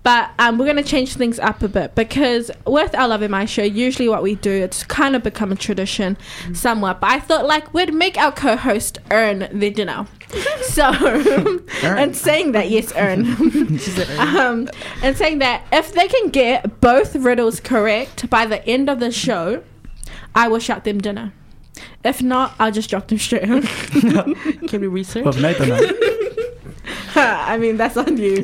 But 0.07 0.31
um, 0.39 0.57
we're 0.57 0.67
going 0.67 0.77
to 0.77 0.85
change 0.85 1.17
things 1.17 1.41
up 1.41 1.65
a 1.65 1.69
bit 1.69 1.97
because 1.97 2.53
with 2.65 2.95
our 2.95 3.09
Lave 3.09 3.29
Mai 3.29 3.45
Show, 3.45 3.65
usually 3.65 4.09
what 4.09 4.23
we 4.23 4.37
do, 4.37 4.53
it's 4.53 4.85
kind 4.85 5.17
of 5.17 5.25
become 5.25 5.51
a 5.51 5.57
tradition 5.57 6.17
somewhat. 6.55 7.01
But 7.01 7.11
I 7.11 7.19
thought 7.19 7.45
like 7.45 7.75
we'd 7.75 7.93
make 7.93 8.17
our 8.17 8.31
co-host 8.31 9.01
earn 9.11 9.49
the 9.53 9.69
dinner. 9.69 10.07
so, 10.63 10.85
and 11.83 12.17
saying 12.17 12.53
that, 12.53 12.71
yes, 12.71 12.93
earn. 12.95 13.27
um, 14.21 14.69
and 15.03 15.17
saying 15.17 15.41
that 15.41 15.65
if 15.73 15.93
they 15.93 16.07
can 16.07 16.29
get 16.29 16.81
both 16.81 17.17
riddles 17.17 17.59
correct 17.59 18.31
by 18.31 18.47
the 18.47 18.65
end 18.65 18.89
of 18.89 19.01
the 19.01 19.11
show, 19.11 19.65
I 20.37 20.47
will 20.47 20.61
shout 20.61 20.85
them 20.85 21.01
dinner. 21.01 21.33
If 22.05 22.23
not, 22.23 22.55
I'll 22.61 22.71
just 22.71 22.91
drop 22.91 23.09
them 23.09 23.19
straight. 23.19 23.45
home. 23.45 23.63
Can 24.69 24.83
we 24.83 24.87
research? 24.87 25.25
With 25.25 25.43
Nathan. 25.43 25.73
uh, 25.73 25.85
I 27.17 27.59
mean, 27.59 27.77
that's 27.77 27.97
on 27.97 28.17
you. 28.19 28.41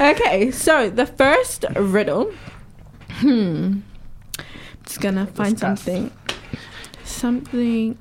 Okay, 0.00 0.50
so 0.50 0.90
the 0.90 1.06
first 1.06 1.64
riddle. 1.76 2.32
Hmm. 3.10 3.80
Just 4.84 5.00
gonna 5.00 5.26
find 5.26 5.54
Discuss. 5.54 5.82
something. 5.82 6.10
Something 7.04 7.98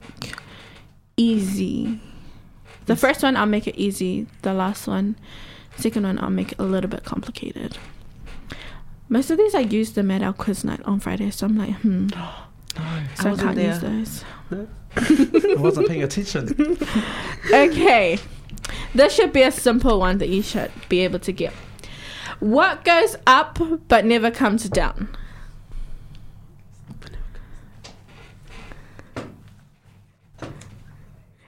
easy. 1.15 1.99
The 2.85 2.95
first 2.95 3.23
one, 3.23 3.35
I'll 3.35 3.45
make 3.45 3.67
it 3.67 3.75
easy. 3.75 4.27
The 4.43 4.53
last 4.53 4.87
one, 4.87 5.17
second 5.77 6.03
one, 6.03 6.19
I'll 6.19 6.29
make 6.29 6.53
it 6.53 6.59
a 6.59 6.63
little 6.63 6.89
bit 6.89 7.03
complicated. 7.03 7.77
Most 9.09 9.29
of 9.31 9.37
these 9.37 9.55
I 9.55 9.59
used 9.59 9.95
them 9.95 10.11
at 10.11 10.21
our 10.21 10.33
quiz 10.33 10.63
night 10.63 10.81
on 10.85 10.99
Friday, 10.99 11.31
so 11.31 11.45
I'm 11.45 11.57
like, 11.57 11.75
hmm. 11.75 12.07
So 13.15 13.29
I, 13.29 13.29
wasn't 13.31 13.39
can't 13.39 13.57
use 13.57 13.79
there. 13.79 13.89
those. 13.89 14.23
I 15.57 15.61
wasn't 15.61 15.87
paying 15.87 16.03
attention. 16.03 16.77
Okay. 17.51 18.19
This 18.93 19.13
should 19.13 19.33
be 19.33 19.41
a 19.41 19.51
simple 19.51 19.99
one 19.99 20.19
that 20.19 20.29
you 20.29 20.41
should 20.43 20.71
be 20.89 20.99
able 20.99 21.19
to 21.19 21.31
get. 21.31 21.53
What 22.39 22.83
goes 22.85 23.15
up 23.25 23.59
but 23.87 24.05
never 24.05 24.29
comes 24.31 24.69
down? 24.69 25.09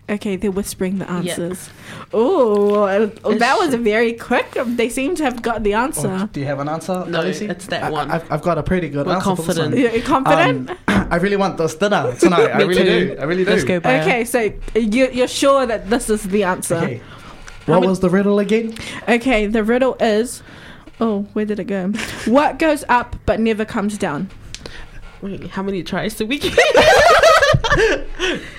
Okay, 0.10 0.38
they're 0.38 0.50
whispering 0.50 0.98
the 0.98 1.08
answers. 1.10 1.69
Oh, 2.12 2.88
that 3.05 3.58
was 3.60 3.75
very 3.75 4.13
quick. 4.13 4.58
They 4.65 4.89
seem 4.89 5.13
to 5.17 5.24
have 5.24 5.43
got 5.43 5.62
the 5.62 5.75
Oh, 5.75 5.81
answer. 5.81 6.27
do 6.34 6.39
you 6.39 6.48
have 6.48 6.58
an 6.60 6.67
answer? 6.67 7.05
No, 7.05 7.22
Alicia? 7.22 7.51
it's 7.51 7.67
that 7.67 7.84
I- 7.84 7.89
one. 7.91 8.10
I've, 8.10 8.31
I've 8.31 8.41
got 8.41 8.58
a 8.58 8.63
pretty 8.63 8.89
good 8.89 9.05
We're 9.05 9.13
answer. 9.13 9.36
for 9.36 9.43
this 9.43 9.58
confident. 9.58 9.74
one. 9.86 9.93
You're 9.93 10.01
confident? 10.03 10.69
Um, 10.72 10.77
I 11.12 11.17
really 11.17 11.36
want 11.36 11.58
this 11.60 11.75
dinner 11.75 12.15
tonight. 12.19 12.50
I 12.55 12.58
really 12.63 12.74
too. 12.75 13.15
do. 13.15 13.17
I 13.19 13.24
really 13.25 13.43
do. 13.46 13.51
Let's 13.51 13.63
go, 13.63 13.79
Baya. 13.79 14.01
okay, 14.01 14.25
so 14.25 14.51
you, 14.74 15.10
you're 15.12 15.27
sure 15.27 15.67
that 15.67 15.91
this 15.91 16.10
is 16.10 16.24
the 16.24 16.43
answer? 16.43 16.75
Okay. 16.77 17.01
What 17.67 17.86
was 17.86 18.00
the 18.00 18.10
riddle 18.10 18.39
again? 18.39 18.74
Okay, 19.08 19.46
the 19.46 19.63
riddle 19.63 19.96
is. 20.00 20.41
Oh, 21.01 21.22
where 21.34 21.46
did 21.46 21.60
it 21.60 21.65
go? 21.65 21.89
What 22.25 22.60
goes 22.60 22.84
up 22.89 23.15
but 23.25 23.39
never 23.39 23.65
comes 23.65 23.98
down? 23.98 24.29
Wait, 25.22 25.48
how 25.50 25.63
many 25.63 25.84
tries 25.84 26.15
did 26.15 26.29
we 26.29 26.39
get? 26.39 26.58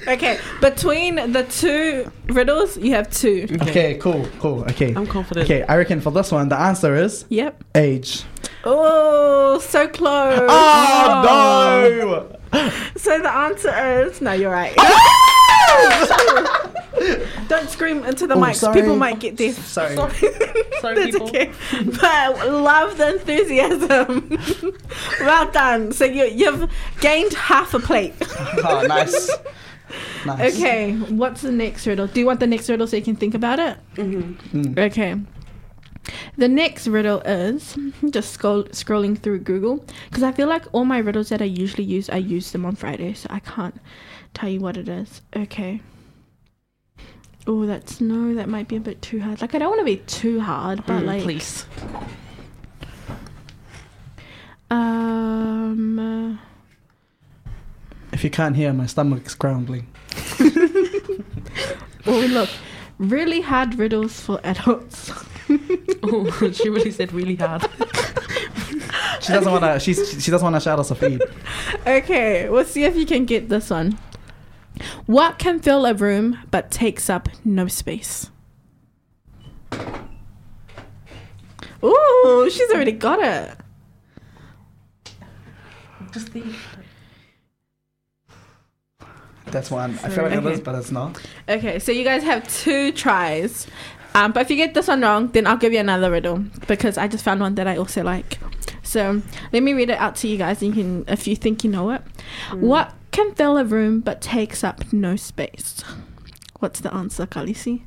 Okay, 0.08 0.38
between 0.60 1.16
the 1.32 1.44
two 1.44 2.10
riddles, 2.32 2.76
you 2.76 2.92
have 2.92 3.10
two. 3.10 3.46
Okay, 3.62 3.94
cool, 3.98 4.26
cool. 4.40 4.62
Okay. 4.64 4.94
I'm 4.94 5.06
confident. 5.06 5.44
Okay, 5.44 5.62
I 5.64 5.76
reckon 5.76 6.00
for 6.00 6.10
this 6.10 6.32
one, 6.32 6.48
the 6.48 6.58
answer 6.58 6.94
is 6.96 7.24
Yep. 7.28 7.62
age. 7.74 8.24
Oh, 8.64 9.58
so 9.60 9.86
close. 9.88 10.48
Oh, 10.50 12.28
no! 12.52 12.60
So 12.96 13.18
the 13.20 13.30
answer 13.32 14.02
is 14.06 14.20
no. 14.20 14.32
You're 14.32 14.50
right. 14.50 14.74
Don't 17.48 17.68
scream 17.70 18.04
into 18.04 18.26
the 18.26 18.34
Oh, 18.34 18.40
mic. 18.40 18.54
sorry. 18.56 18.80
People 18.80 18.96
might 18.96 19.18
get 19.20 19.36
deaf. 19.36 19.54
Sorry. 19.66 19.96
Sorry, 19.96 20.10
That's 20.82 21.10
people. 21.12 21.28
okay. 21.28 21.50
But 22.00 22.50
love 22.50 22.98
the 22.98 23.14
enthusiasm. 23.14 24.38
well 25.20 25.50
done. 25.50 25.92
So 25.92 26.04
you 26.04 26.24
you've 26.26 26.70
gained 27.00 27.32
half 27.34 27.72
a 27.74 27.78
plate. 27.80 28.14
Oh, 28.64 28.84
nice. 28.88 29.30
Nice. 30.26 30.54
Okay, 30.56 30.92
what's 30.94 31.40
the 31.40 31.50
next 31.50 31.86
riddle? 31.86 32.06
Do 32.06 32.20
you 32.20 32.26
want 32.26 32.40
the 32.40 32.46
next 32.46 32.68
riddle 32.68 32.86
so 32.86 32.96
you 32.96 33.02
can 33.02 33.16
think 33.16 33.34
about 33.34 33.58
it? 33.58 33.76
Mm. 33.96 34.78
Okay. 34.78 35.16
The 36.36 36.48
next 36.48 36.86
riddle 36.86 37.20
is 37.20 37.76
just 38.10 38.32
scroll, 38.32 38.64
scrolling 38.64 39.18
through 39.18 39.40
Google 39.40 39.84
because 40.08 40.22
I 40.22 40.32
feel 40.32 40.48
like 40.48 40.64
all 40.72 40.84
my 40.84 40.98
riddles 40.98 41.28
that 41.30 41.40
I 41.42 41.46
usually 41.46 41.84
use, 41.84 42.08
I 42.10 42.16
use 42.16 42.52
them 42.52 42.64
on 42.66 42.74
Friday, 42.76 43.12
so 43.14 43.26
I 43.30 43.40
can't 43.40 43.74
tell 44.34 44.48
you 44.48 44.60
what 44.60 44.76
it 44.76 44.88
is. 44.88 45.22
Okay. 45.36 45.80
Oh, 47.46 47.66
that's 47.66 48.00
no, 48.00 48.34
that 48.34 48.48
might 48.48 48.68
be 48.68 48.76
a 48.76 48.80
bit 48.80 49.00
too 49.02 49.20
hard. 49.20 49.40
Like 49.40 49.54
I 49.54 49.58
don't 49.58 49.70
want 49.70 49.80
to 49.80 49.84
be 49.84 49.96
too 49.96 50.40
hard, 50.40 50.84
but 50.86 51.02
Mm, 51.02 51.06
like 51.06 51.22
please. 51.22 51.64
um 54.70 56.38
If 58.12 58.24
you 58.24 58.30
can't 58.30 58.56
hear, 58.56 58.72
my 58.72 58.86
stomach's 58.86 59.34
grumbling. 59.34 59.86
oh 62.06 62.20
look. 62.30 62.48
Really 62.98 63.40
hard 63.40 63.76
riddles 63.76 64.20
for 64.20 64.38
adults. 64.44 65.10
oh, 66.02 66.50
she 66.52 66.68
really 66.68 66.90
said 66.90 67.12
really 67.14 67.34
hard. 67.36 67.62
She 69.22 69.32
doesn't 69.32 69.50
want 69.50 69.64
to. 69.64 69.80
She's 69.80 70.22
she 70.22 70.30
doesn't 70.30 70.44
want 70.44 70.56
to 70.56 70.60
shout 70.60 70.78
us 70.78 70.90
a 70.90 70.94
feed. 70.94 71.22
Okay, 71.86 72.48
we'll 72.50 72.66
see 72.66 72.84
if 72.84 72.94
you 72.96 73.06
can 73.06 73.24
get 73.24 73.48
this 73.48 73.70
one. 73.70 73.98
What 75.06 75.38
can 75.38 75.60
fill 75.60 75.86
a 75.86 75.94
room 75.94 76.38
but 76.50 76.70
takes 76.70 77.08
up 77.10 77.28
no 77.44 77.66
space? 77.68 78.30
Ooh, 81.82 82.48
she's 82.50 82.70
already 82.70 82.92
got 82.92 83.20
it. 83.20 83.56
Just 86.12 86.32
the. 86.32 86.42
That's 89.46 89.70
one. 89.70 89.98
I 90.04 90.08
feel 90.10 90.24
like 90.24 90.32
it 90.32 90.38
Okay. 90.38 90.52
is, 90.52 90.60
but 90.60 90.74
it's 90.74 90.90
not. 90.92 91.20
Okay, 91.48 91.78
so 91.78 91.90
you 91.92 92.04
guys 92.04 92.22
have 92.22 92.46
two 92.48 92.92
tries. 92.92 93.66
Um, 94.14 94.32
but 94.32 94.42
if 94.42 94.50
you 94.50 94.56
get 94.56 94.74
this 94.74 94.88
one 94.88 95.00
wrong, 95.02 95.28
then 95.28 95.46
I'll 95.46 95.56
give 95.56 95.72
you 95.72 95.78
another 95.78 96.10
riddle 96.10 96.44
because 96.66 96.98
I 96.98 97.08
just 97.08 97.24
found 97.24 97.40
one 97.40 97.54
that 97.56 97.66
I 97.66 97.76
also 97.76 98.02
like. 98.02 98.38
So 98.82 99.22
let 99.52 99.62
me 99.62 99.72
read 99.72 99.90
it 99.90 99.98
out 99.98 100.16
to 100.16 100.28
you 100.28 100.36
guys. 100.36 100.62
And 100.62 100.74
you 100.76 100.82
can, 100.82 101.04
if 101.08 101.26
you 101.26 101.36
think 101.36 101.62
you 101.64 101.70
know 101.70 101.90
it, 101.90 102.02
what 102.52 102.92
can 103.10 103.34
fill 103.34 103.56
a 103.58 103.64
room 103.64 104.00
but 104.00 104.20
takes 104.20 104.62
up 104.64 104.92
no 104.92 105.16
space? 105.16 105.82
What's 106.60 106.80
the 106.80 106.92
answer, 106.94 107.26
Kalisi? 107.26 107.82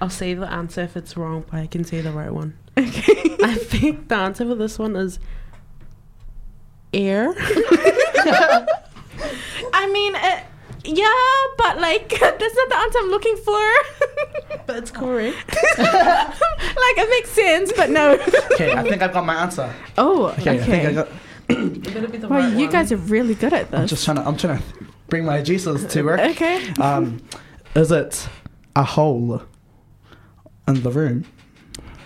I'll 0.00 0.10
say 0.10 0.34
the 0.34 0.50
answer 0.50 0.82
if 0.82 0.96
it's 0.96 1.16
wrong, 1.16 1.44
but 1.50 1.60
I 1.60 1.66
can 1.66 1.84
say 1.84 2.00
the 2.00 2.12
right 2.12 2.32
one. 2.32 2.58
Okay. 2.76 3.36
I 3.42 3.54
think 3.54 4.08
the 4.08 4.16
answer 4.16 4.44
for 4.44 4.54
this 4.56 4.78
one 4.78 4.96
is 4.96 5.18
air. 6.92 7.32
I 9.72 9.86
mean, 9.92 10.14
uh, 10.16 10.40
yeah, 10.84 11.54
but 11.56 11.80
like 11.80 12.08
that's 12.20 12.54
not 12.54 12.68
the 12.68 12.76
answer 12.76 12.98
I'm 13.00 13.10
looking 13.10 13.36
for. 13.36 13.60
but 14.66 14.76
it's 14.76 14.90
correct. 14.90 15.36
like 15.78 16.98
it 16.98 17.10
makes 17.10 17.30
sense, 17.30 17.72
but 17.76 17.90
no. 17.90 18.12
Okay, 18.52 18.72
I 18.72 18.82
think 18.82 19.02
I've 19.02 19.12
got 19.12 19.24
my 19.24 19.34
answer. 19.36 19.72
Oh, 19.96 20.26
Okay, 20.38 20.40
okay. 20.40 20.60
I 20.60 20.64
think 20.64 20.86
I 20.88 20.92
got. 20.92 21.08
It 21.56 22.20
the 22.20 22.28
Wow, 22.28 22.38
right 22.38 22.52
you 22.52 22.64
one. 22.64 22.70
guys 22.70 22.92
are 22.92 22.96
really 22.96 23.34
good 23.34 23.52
at 23.52 23.70
this. 23.70 23.80
I'm 23.80 23.86
just 23.86 24.04
trying 24.04 24.16
to. 24.18 24.26
I'm 24.26 24.36
trying 24.36 24.58
to 24.58 24.64
bring 25.08 25.24
my 25.24 25.42
Jesus 25.42 25.84
to 25.92 26.02
work. 26.02 26.20
okay. 26.20 26.72
Um, 26.80 27.20
is 27.74 27.90
it 27.92 28.28
a 28.76 28.82
hole 28.84 29.42
in 30.68 30.82
the 30.82 30.90
room? 30.90 31.24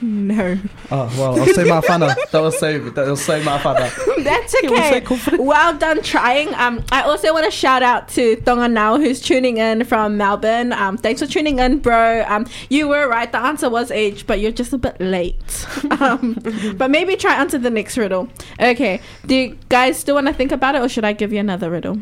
No, 0.00 0.56
Oh 0.92 1.12
well, 1.18 1.40
I'll 1.40 1.46
say 1.54 1.64
my 1.64 1.80
father. 1.80 2.14
That 2.30 2.40
was 2.40 2.58
so. 2.58 2.78
That 2.90 3.08
was 3.08 3.24
so 3.24 3.42
my 3.42 3.58
father. 3.58 3.90
that's 4.22 4.54
okay. 4.64 5.02
well 5.36 5.76
done 5.76 6.02
trying. 6.02 6.54
Um, 6.54 6.84
I 6.92 7.02
also 7.02 7.32
want 7.32 7.46
to 7.46 7.50
shout 7.50 7.82
out 7.82 8.08
to 8.10 8.36
Tonga 8.36 8.68
Now 8.68 8.96
who's 8.96 9.20
tuning 9.20 9.56
in 9.56 9.84
from 9.84 10.16
Melbourne. 10.16 10.72
Um, 10.72 10.98
thanks 10.98 11.20
for 11.20 11.26
tuning 11.26 11.58
in, 11.58 11.78
bro. 11.78 12.24
Um, 12.28 12.46
you 12.68 12.86
were 12.86 13.08
right. 13.08 13.30
The 13.30 13.38
answer 13.38 13.68
was 13.68 13.90
age, 13.90 14.26
but 14.26 14.40
you're 14.40 14.52
just 14.52 14.72
a 14.72 14.78
bit 14.78 15.00
late. 15.00 15.66
um, 16.00 16.38
but 16.76 16.90
maybe 16.90 17.16
try 17.16 17.34
answer 17.34 17.58
the 17.58 17.70
next 17.70 17.98
riddle. 17.98 18.28
Okay. 18.60 19.00
Do 19.26 19.34
you 19.34 19.58
guys 19.68 19.98
still 19.98 20.14
want 20.14 20.28
to 20.28 20.34
think 20.34 20.52
about 20.52 20.74
it, 20.74 20.82
or 20.82 20.88
should 20.88 21.04
I 21.04 21.12
give 21.12 21.32
you 21.32 21.40
another 21.40 21.70
riddle? 21.70 21.98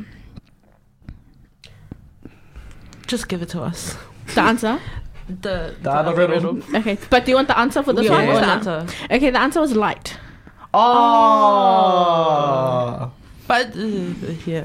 Just 3.06 3.28
give 3.28 3.40
it 3.40 3.48
to 3.50 3.62
us. 3.62 3.96
The 4.34 4.42
answer. 4.42 4.80
The, 5.28 5.74
The 5.82 5.90
other 5.90 6.14
riddle. 6.14 6.62
Okay, 6.74 6.96
but 7.10 7.24
do 7.24 7.30
you 7.32 7.36
want 7.36 7.48
the 7.48 7.58
answer 7.58 7.82
for 7.82 7.92
this 7.92 8.04
Yeah, 8.06 8.12
one? 8.12 8.26
what's 8.28 8.40
the 8.40 8.52
answer? 8.52 8.86
Okay, 9.10 9.30
the 9.30 9.40
answer 9.40 9.60
was 9.60 9.74
light. 9.74 10.16
Oh. 11.76 13.10
But 13.48 13.76
uh, 13.76 13.80
yeah. 14.44 14.64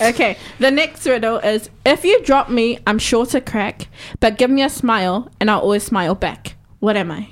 Okay, 0.00 0.36
the 0.60 0.70
next 0.70 1.04
riddle 1.06 1.38
is 1.38 1.68
if 1.84 2.04
you 2.04 2.22
drop 2.24 2.48
me, 2.48 2.78
I'm 2.86 2.98
sure 2.98 3.26
to 3.26 3.40
crack, 3.40 3.88
but 4.20 4.38
give 4.38 4.50
me 4.50 4.62
a 4.62 4.68
smile 4.70 5.28
and 5.40 5.50
I'll 5.50 5.60
always 5.60 5.82
smile 5.84 6.14
back. 6.14 6.54
What 6.80 6.96
am 6.96 7.10
I? 7.10 7.28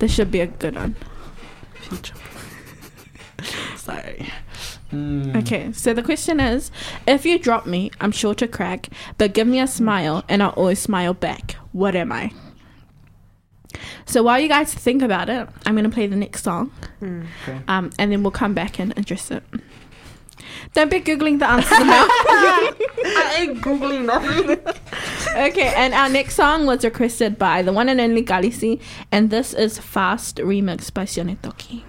This 0.00 0.12
should 0.14 0.30
be 0.32 0.40
a 0.40 0.46
good 0.46 0.74
one. 0.74 0.96
Sorry. 3.76 4.28
Hmm. 4.90 5.36
Okay, 5.36 5.72
so 5.72 5.94
the 5.94 6.02
question 6.02 6.40
is 6.40 6.70
if 7.06 7.24
you 7.24 7.38
drop 7.38 7.66
me, 7.66 7.90
I'm 8.00 8.12
sure 8.12 8.34
to 8.34 8.48
crack, 8.48 8.88
but 9.18 9.32
give 9.34 9.46
me 9.46 9.60
a 9.60 9.66
smile 9.66 10.24
and 10.28 10.42
I'll 10.42 10.50
always 10.50 10.80
smile 10.80 11.14
back. 11.14 11.56
What 11.72 11.94
am 11.94 12.10
I? 12.12 12.32
So 14.04 14.22
while 14.24 14.40
you 14.40 14.48
guys 14.48 14.74
think 14.74 15.02
about 15.02 15.28
it, 15.28 15.48
I'm 15.64 15.74
going 15.74 15.84
to 15.84 15.90
play 15.90 16.08
the 16.08 16.16
next 16.16 16.42
song 16.42 16.72
Okay. 17.00 17.60
um, 17.68 17.90
and 17.98 18.10
then 18.10 18.22
we'll 18.22 18.32
come 18.32 18.52
back 18.54 18.80
and 18.80 18.96
address 18.98 19.30
it. 19.30 19.44
Don't 20.74 20.90
be 20.90 21.00
Googling 21.00 21.38
the 21.38 21.48
answer 21.48 21.78
now. 21.78 22.06
I 22.10 23.36
ain't 23.40 23.60
googling 23.60 24.04
nothing. 24.06 24.50
okay, 25.50 25.72
and 25.76 25.94
our 25.94 26.08
next 26.08 26.34
song 26.34 26.66
was 26.66 26.84
requested 26.84 27.38
by 27.38 27.62
the 27.62 27.72
one 27.72 27.88
and 27.88 28.00
only 28.00 28.22
Galisi, 28.24 28.80
and 29.10 29.30
this 29.30 29.52
is 29.54 29.78
Fast 29.78 30.36
Remix 30.36 30.92
by 30.92 31.04
Sione 31.04 31.40
Toki. 31.42 31.84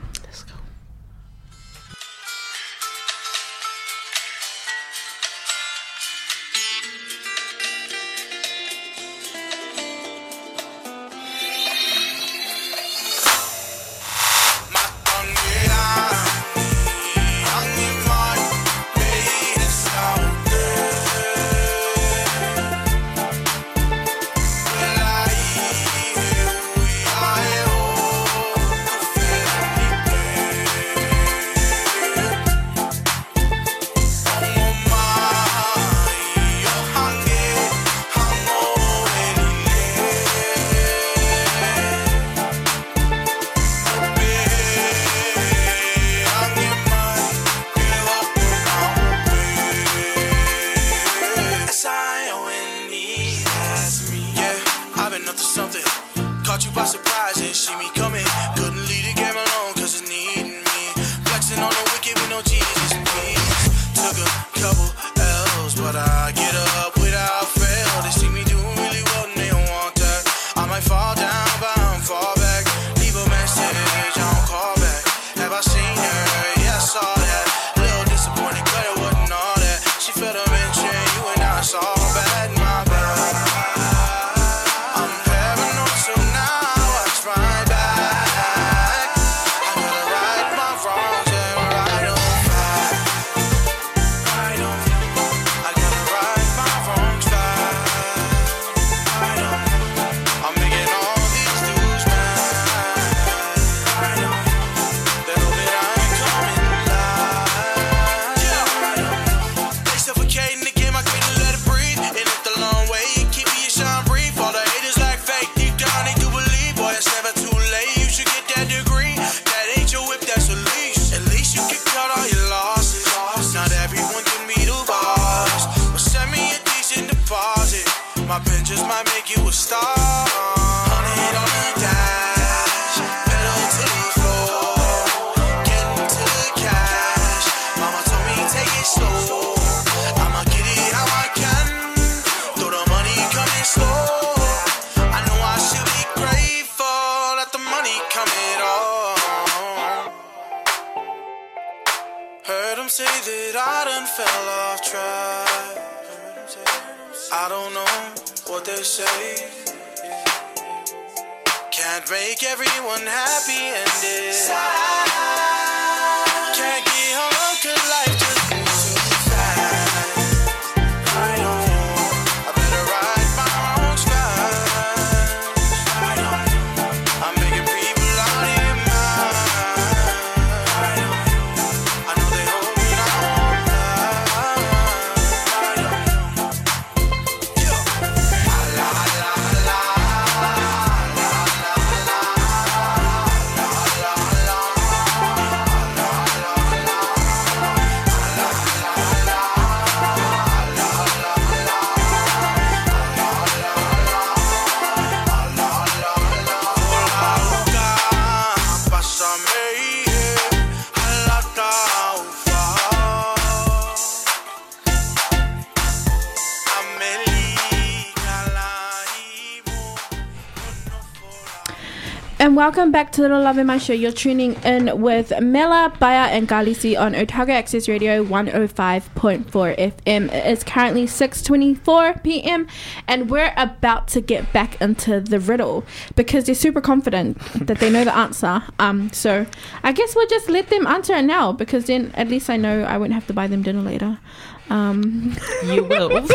And 222.52 222.58
welcome 222.58 222.92
back 222.92 223.14
to 223.14 223.22
the 223.22 223.30
Lave 223.30 223.66
Mai 223.66 223.78
Show. 223.78 223.94
You're 223.94 224.12
tuning 224.12 224.56
in 224.66 225.00
with 225.00 225.32
Mela, 225.40 225.96
Baya, 226.02 226.30
and 226.32 226.50
Galisi 226.50 227.00
on 227.00 227.16
Otago 227.16 227.54
Access 227.54 227.88
Radio 227.88 228.26
105.4 228.26 229.46
FM. 229.50 230.34
It 230.34 230.46
is 230.48 230.62
currently 230.62 231.06
6:24 231.06 232.22
p.m. 232.24 232.68
and 233.08 233.30
we're 233.30 233.54
about 233.56 234.10
to 234.10 234.20
get 234.20 234.52
back 234.52 234.82
into 234.82 235.22
the 235.22 235.40
riddle 235.40 235.86
because 236.18 236.44
they're 236.44 236.54
super 236.54 236.82
confident 236.82 237.40
that 237.68 237.80
they 237.80 237.90
know 237.90 238.04
the 238.04 238.14
answer. 238.14 238.62
Um, 238.80 239.14
so 239.14 239.46
I 239.82 239.94
guess 239.94 240.14
we'll 240.14 240.28
just 240.28 240.50
let 240.50 240.68
them 240.68 240.86
answer 240.88 241.14
it 241.14 241.22
now 241.22 241.54
because 241.54 241.86
then 241.86 242.12
at 242.16 242.28
least 242.28 242.50
I 242.50 242.58
know 242.58 242.84
I 242.84 242.98
won't 242.98 243.14
have 243.14 243.28
to 243.28 243.34
buy 243.34 243.48
them 243.48 243.62
dinner 243.62 243.82
later. 243.82 244.20
Um, 244.70 245.36
You 245.66 245.84
will. 245.84 246.12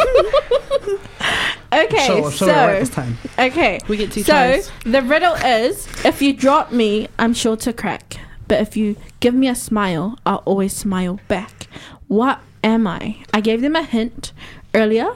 okay, 1.72 2.06
Show, 2.06 2.30
show 2.30 2.46
so 2.46 2.46
right 2.46 2.80
this 2.80 2.90
time. 2.90 3.16
Okay. 3.38 3.78
We 3.88 3.96
get 3.96 4.12
two 4.12 4.22
so, 4.22 4.32
tries. 4.32 4.70
the 4.84 5.02
riddle 5.02 5.34
is 5.34 5.88
if 6.04 6.20
you 6.20 6.32
drop 6.32 6.72
me, 6.72 7.08
I'm 7.18 7.34
sure 7.34 7.56
to 7.56 7.72
crack. 7.72 8.16
But 8.48 8.60
if 8.60 8.76
you 8.76 8.96
give 9.20 9.34
me 9.34 9.48
a 9.48 9.54
smile, 9.54 10.18
I'll 10.24 10.42
always 10.44 10.74
smile 10.76 11.18
back. 11.28 11.66
What 12.08 12.40
am 12.62 12.86
I? 12.86 13.16
I 13.34 13.40
gave 13.40 13.60
them 13.60 13.74
a 13.74 13.82
hint 13.82 14.32
earlier 14.74 15.12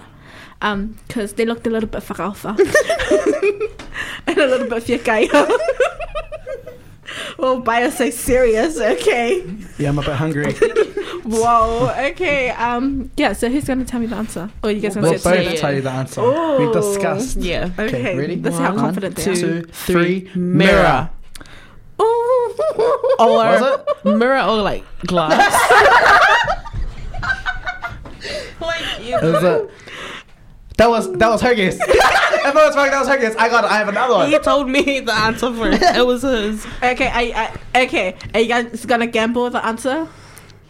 um, 0.63 0.99
because 1.07 1.35
they 1.35 1.45
looked 1.45 1.67
a 1.67 1.71
little 1.71 1.89
bit 1.89 2.03
whakawha 2.03 2.59
and 4.27 4.39
a 4.39 4.47
little 4.47 4.69
bit 4.69 4.85
whiakaya. 4.85 5.59
Well, 7.39 7.61
bio 7.61 7.91
so 7.91 8.11
serious, 8.11 8.79
okay. 8.81 9.45
Yeah, 9.79 9.89
I'm 9.91 9.99
a 9.99 10.03
bit 10.03 10.15
hungry. 10.17 10.53
Whoa, 11.25 11.93
okay. 12.11 12.51
Um, 12.51 13.11
yeah, 13.17 13.33
so 13.33 13.49
who's 13.51 13.65
going 13.65 13.79
to 13.81 13.85
tell 13.85 14.01
me 14.01 14.07
the 14.07 14.17
answer? 14.17 14.51
Or 14.63 14.71
you 14.71 14.81
guys 14.81 14.95
going 14.95 15.05
we'll 15.05 15.13
to 15.15 15.19
say 15.19 15.47
it 15.47 15.51
both 15.51 15.61
tell 15.61 15.75
you 15.75 15.81
the 15.83 15.91
answer. 15.91 16.23
We 16.59 16.73
discussed. 16.73 17.37
Yeah. 17.39 17.71
Okay, 17.79 17.85
Okay, 18.01 18.17
ready? 18.19 18.37
Let's 18.37 18.57
how 18.59 18.71
One, 18.75 18.79
confident 18.81 19.17
they 19.17 19.31
are. 19.31 19.35
two, 19.35 19.63
three, 19.65 20.31
Mirror. 20.35 21.11
Oh. 21.99 23.17
Or 23.19 23.29
Was 23.29 23.81
mirror 24.05 24.41
or 24.43 24.63
like 24.63 24.85
glass. 25.07 25.53
like 28.61 28.83
you. 29.07 29.19
Is 29.19 29.43
it? 29.45 29.71
That 30.79 30.89
was 30.89 31.13
that 31.13 31.29
was 31.29 31.43
her 31.43 31.55
guess. 31.55 31.79
if 32.45 32.57
I 32.57 32.67
was 32.67 32.77
wrong, 32.77 32.91
that 32.91 32.99
was 33.01 33.09
her 33.09 33.19
guess. 33.19 33.37
I 33.37 33.49
got. 33.49 33.65
I 33.65 33.79
have 33.79 33.89
another 33.89 34.15
one. 34.15 34.31
He 34.31 34.39
told 34.39 34.69
me 34.69 35.01
the 35.01 35.13
answer 35.13 35.53
first. 35.53 35.83
It 35.83 36.07
was 36.07 36.23
his. 36.23 36.67
Okay, 36.83 37.09
I, 37.09 37.53
I 37.75 37.83
okay. 37.85 38.17
Are 38.35 38.41
you 38.41 38.49
guys 38.49 38.85
gonna 38.87 39.07
gamble 39.07 39.45
with 39.45 39.53
the 39.53 39.65
answer? 39.65 40.09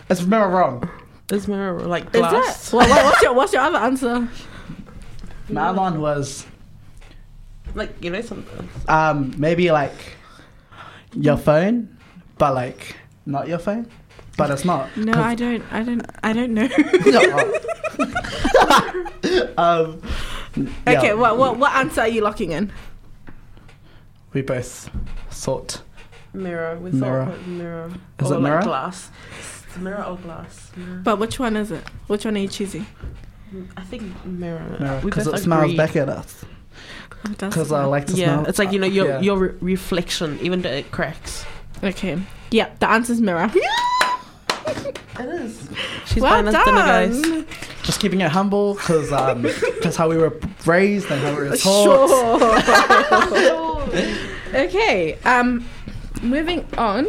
Let's 0.09 0.23
remember 0.23 0.49
wrong. 0.49 0.89
It's 1.31 1.47
mirror 1.47 1.81
like 1.83 2.13
glass. 2.13 2.33
Is 2.33 2.41
glass. 2.71 2.71
that? 2.71 2.77
Well, 2.77 2.89
what, 2.89 3.05
what's 3.05 3.23
your 3.23 3.35
what's 3.35 3.53
your 3.53 3.63
other 3.63 3.79
answer? 3.79 4.29
My 5.49 5.69
other 5.69 5.81
one 5.81 6.01
was 6.01 6.47
Like 7.75 8.03
you 8.03 8.11
know 8.11 8.21
something. 8.21 8.69
um 8.89 9.35
maybe 9.39 9.71
like 9.71 9.95
your 11.15 11.37
phone, 11.37 11.97
but 12.39 12.55
like 12.55 12.97
not 13.27 13.49
your 13.49 13.59
phone, 13.59 13.89
but 14.37 14.51
it's 14.51 14.65
not. 14.65 14.97
No, 14.97 15.13
I 15.13 15.35
don't. 15.35 15.63
I 15.73 15.83
don't. 15.83 16.07
I 16.23 16.33
don't 16.33 16.55
know. 16.55 16.69
um, 19.57 20.01
okay, 20.59 20.73
yeah, 20.87 21.13
what 21.15 21.37
what 21.39 21.57
what 21.59 21.73
answer 21.73 22.03
are 22.03 22.09
you 22.09 22.23
locking 22.23 22.53
in? 22.53 22.73
We 24.33 24.43
both 24.43 24.91
thought. 25.31 25.83
Mirror. 26.33 26.79
We 26.79 26.91
Mirror. 26.93 27.27
thought 27.27 27.47
mirror. 27.47 27.91
Is 28.21 28.31
or 28.31 28.35
it 28.35 28.37
like 28.39 28.43
mirror? 28.43 28.63
glass. 28.63 29.11
It's 29.67 29.77
mirror 29.79 30.05
or 30.05 30.17
glass. 30.19 30.71
Mirror. 30.77 31.01
But 31.05 31.19
which 31.19 31.39
one 31.41 31.57
is 31.57 31.71
it? 31.73 31.83
Which 32.07 32.25
one 32.25 32.37
are 32.37 32.41
you 32.41 32.49
choosing? 32.49 32.87
I 33.77 33.83
think 33.83 34.03
mirror. 34.25 35.01
We 35.03 35.11
Because 35.11 35.27
it 35.27 35.39
smells 35.39 35.65
agreed. 35.65 35.77
back 35.77 35.97
at 35.97 36.09
us. 36.09 36.45
Because? 37.25 37.73
I 37.73 37.85
like 37.85 38.07
to 38.07 38.13
Yeah, 38.15 38.35
smell. 38.37 38.47
it's 38.47 38.59
like 38.59 38.73
you 38.73 38.79
know 38.79 38.87
your 38.87 39.07
Yeah. 39.09 39.21
your 39.21 39.37
re- 39.39 39.55
reflection, 39.61 40.39
even 40.41 40.63
though 40.63 40.71
it 40.71 40.91
cracks. 40.93 41.45
Okay. 41.83 42.19
Yeah, 42.53 42.69
the 42.79 42.89
answer 42.89 43.13
is 43.13 43.21
mirror. 43.21 43.51
It 44.71 45.29
is. 45.29 45.69
She's 46.07 46.23
well 46.23 46.43
buying 46.43 46.55
us 46.55 46.65
dinner, 46.65 46.79
guys. 46.79 47.23
done. 47.23 47.47
just 47.83 48.01
keeping 48.01 48.21
it 48.21 48.31
humble 48.31 48.75
because 48.75 49.13
um, 49.13 49.43
that's 49.83 49.97
how 49.97 50.09
we 50.09 50.17
were 50.17 50.39
raised 50.67 51.11
and 51.11 51.21
how 51.21 51.31
we 51.37 51.49
were 51.49 51.57
taught. 51.57 52.09
Sure. 53.93 54.55
okay. 54.55 55.19
Um, 55.25 55.67
moving 56.23 56.67
on. 56.79 57.07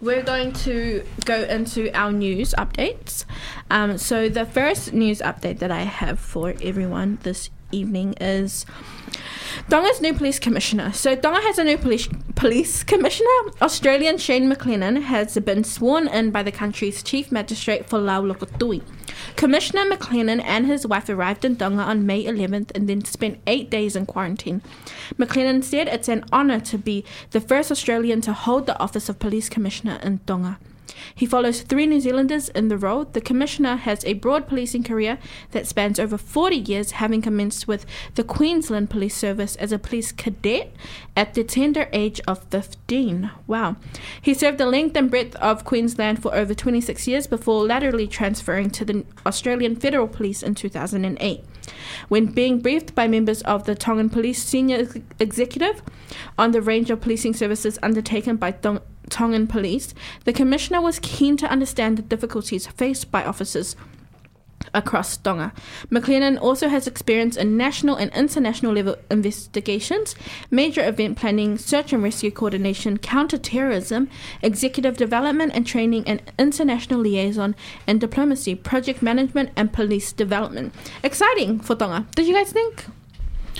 We're 0.00 0.22
going 0.22 0.52
to 0.52 1.02
go 1.24 1.42
into 1.44 1.90
our 1.96 2.12
news 2.12 2.54
updates. 2.58 3.24
Um, 3.70 3.96
so 3.96 4.28
the 4.28 4.44
first 4.44 4.92
news 4.92 5.20
update 5.20 5.58
that 5.60 5.70
I 5.70 5.82
have 5.82 6.20
for 6.20 6.54
everyone 6.60 7.18
this 7.22 7.48
evening 7.72 8.14
is 8.20 8.66
Tonga's 9.68 10.00
new 10.00 10.14
police 10.14 10.38
commissioner. 10.38 10.92
So 10.92 11.16
Tonga 11.16 11.40
has 11.40 11.58
a 11.58 11.64
new 11.64 11.78
police 11.78 12.08
police 12.34 12.84
commissioner. 12.84 13.28
Australian 13.62 14.18
Shane 14.18 14.50
McLennan 14.50 15.02
has 15.02 15.38
been 15.38 15.64
sworn 15.64 16.06
in 16.06 16.30
by 16.30 16.42
the 16.42 16.52
country's 16.52 17.02
chief 17.02 17.32
magistrate 17.32 17.88
for 17.88 17.98
Lau 17.98 18.22
Lokotui. 18.22 18.82
Commissioner 19.36 19.84
McLennan 19.90 20.42
and 20.44 20.66
his 20.66 20.86
wife 20.86 21.08
arrived 21.08 21.44
in 21.44 21.56
Tonga 21.56 21.82
on 21.82 22.06
May 22.06 22.24
11th 22.24 22.70
and 22.74 22.88
then 22.88 23.04
spent 23.04 23.40
eight 23.46 23.70
days 23.70 23.96
in 23.96 24.06
quarantine. 24.06 24.62
McLennan 25.18 25.64
said 25.64 25.88
it's 25.88 26.08
an 26.08 26.24
honour 26.32 26.60
to 26.60 26.78
be 26.78 27.04
the 27.30 27.40
first 27.40 27.70
Australian 27.72 28.20
to 28.22 28.32
hold 28.32 28.66
the 28.66 28.78
office 28.78 29.08
of 29.08 29.18
police 29.18 29.48
commissioner 29.48 29.98
in 30.02 30.18
Tonga. 30.26 30.58
He 31.14 31.26
follows 31.26 31.62
three 31.62 31.86
New 31.86 32.00
Zealanders 32.00 32.48
in 32.50 32.68
the 32.68 32.78
role. 32.78 33.04
The 33.04 33.20
Commissioner 33.20 33.76
has 33.76 34.04
a 34.04 34.14
broad 34.14 34.46
policing 34.46 34.82
career 34.82 35.18
that 35.52 35.66
spans 35.66 35.98
over 35.98 36.18
40 36.18 36.56
years, 36.56 36.92
having 36.92 37.22
commenced 37.22 37.68
with 37.68 37.86
the 38.14 38.24
Queensland 38.24 38.90
Police 38.90 39.16
Service 39.16 39.56
as 39.56 39.72
a 39.72 39.78
police 39.78 40.12
cadet 40.12 40.72
at 41.16 41.34
the 41.34 41.44
tender 41.44 41.88
age 41.92 42.20
of 42.26 42.44
15. 42.50 43.30
Wow. 43.46 43.76
He 44.20 44.34
served 44.34 44.58
the 44.58 44.66
length 44.66 44.96
and 44.96 45.10
breadth 45.10 45.36
of 45.36 45.64
Queensland 45.64 46.22
for 46.22 46.34
over 46.34 46.54
26 46.54 47.06
years 47.06 47.26
before 47.26 47.64
laterally 47.64 48.06
transferring 48.06 48.70
to 48.70 48.84
the 48.84 49.04
Australian 49.24 49.76
Federal 49.76 50.08
Police 50.08 50.42
in 50.42 50.54
2008. 50.54 51.44
When 52.08 52.26
being 52.26 52.60
briefed 52.60 52.94
by 52.94 53.08
members 53.08 53.42
of 53.42 53.64
the 53.64 53.74
Tongan 53.74 54.10
Police 54.10 54.42
Senior 54.42 54.88
Executive 55.18 55.82
on 56.38 56.52
the 56.52 56.62
range 56.62 56.90
of 56.90 57.00
policing 57.00 57.34
services 57.34 57.78
undertaken 57.82 58.36
by 58.36 58.52
Tong- 58.52 58.80
Tongan 59.08 59.46
Police, 59.46 59.94
the 60.24 60.32
Commissioner 60.32 60.80
was 60.80 60.98
keen 61.00 61.36
to 61.38 61.50
understand 61.50 61.96
the 61.96 62.02
difficulties 62.02 62.66
faced 62.66 63.10
by 63.10 63.24
officers 63.24 63.76
across 64.74 65.16
Tonga. 65.16 65.52
McLennan 65.90 66.40
also 66.40 66.68
has 66.68 66.86
experience 66.86 67.36
in 67.36 67.56
national 67.56 67.96
and 67.96 68.12
international 68.12 68.72
level 68.72 68.96
investigations, 69.10 70.14
major 70.50 70.86
event 70.86 71.16
planning, 71.16 71.56
search 71.56 71.92
and 71.92 72.02
rescue 72.02 72.30
coordination, 72.30 72.98
counter-terrorism, 72.98 74.08
executive 74.42 74.96
development 74.96 75.52
and 75.54 75.66
training, 75.66 76.06
and 76.06 76.22
international 76.38 77.00
liaison 77.00 77.54
and 77.86 78.00
diplomacy, 78.00 78.54
project 78.54 79.02
management, 79.02 79.50
and 79.56 79.72
police 79.72 80.12
development. 80.12 80.74
Exciting 81.02 81.60
for 81.60 81.74
Tonga. 81.74 82.06
Did 82.14 82.26
you 82.26 82.34
guys 82.34 82.52
think? 82.52 82.86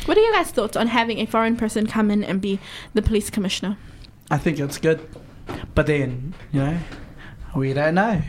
What 0.07 0.19
are 0.19 0.23
your 0.23 0.33
guys' 0.35 0.51
thoughts 0.51 0.77
on 0.77 0.89
having 0.89 1.19
a 1.19 1.27
foreign 1.27 1.57
person 1.57 1.87
come 1.87 2.11
in 2.11 2.23
and 2.23 2.41
be 2.41 2.59
the 2.95 3.03
police 3.03 3.31
commissioner? 3.31 3.79
I 4.31 4.39
think 4.39 4.59
it's 4.59 4.79
good, 4.79 5.01
but 5.75 5.87
then 5.87 6.35
you 6.53 6.61
know, 6.61 6.79
we 7.55 7.73
don't 7.73 7.95
know. 7.95 8.21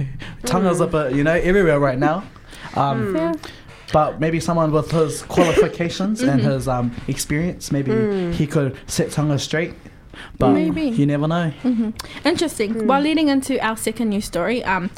Tonga's 0.45 0.79
a 0.79 0.87
bit, 0.87 1.13
you 1.13 1.23
know, 1.23 1.33
everywhere 1.33 1.79
right 1.79 1.97
now. 1.97 2.23
Um, 2.75 3.15
Yeah. 3.15 3.33
But 3.93 4.19
maybe 4.19 4.39
someone 4.41 4.71
with 4.73 4.91
his 4.91 5.21
qualifications 5.35 6.21
and 6.21 6.41
Mm-hmm. 6.41 6.49
his 6.51 6.67
um, 6.67 6.91
experience, 7.07 7.71
maybe 7.71 8.33
he 8.33 8.45
could 8.45 8.75
set 8.87 9.11
Tonga 9.11 9.39
straight. 9.39 9.73
But 10.39 10.51
Maybe. 10.53 10.89
you 10.89 11.05
never 11.05 11.27
know. 11.27 11.53
Interesting. 12.25 12.87
While 12.87 13.01
leading 13.01 13.29
into 13.29 13.59
our 13.65 13.77
second 13.77 14.09
news 14.09 14.25
story, 14.25 14.63
um, 14.63 14.89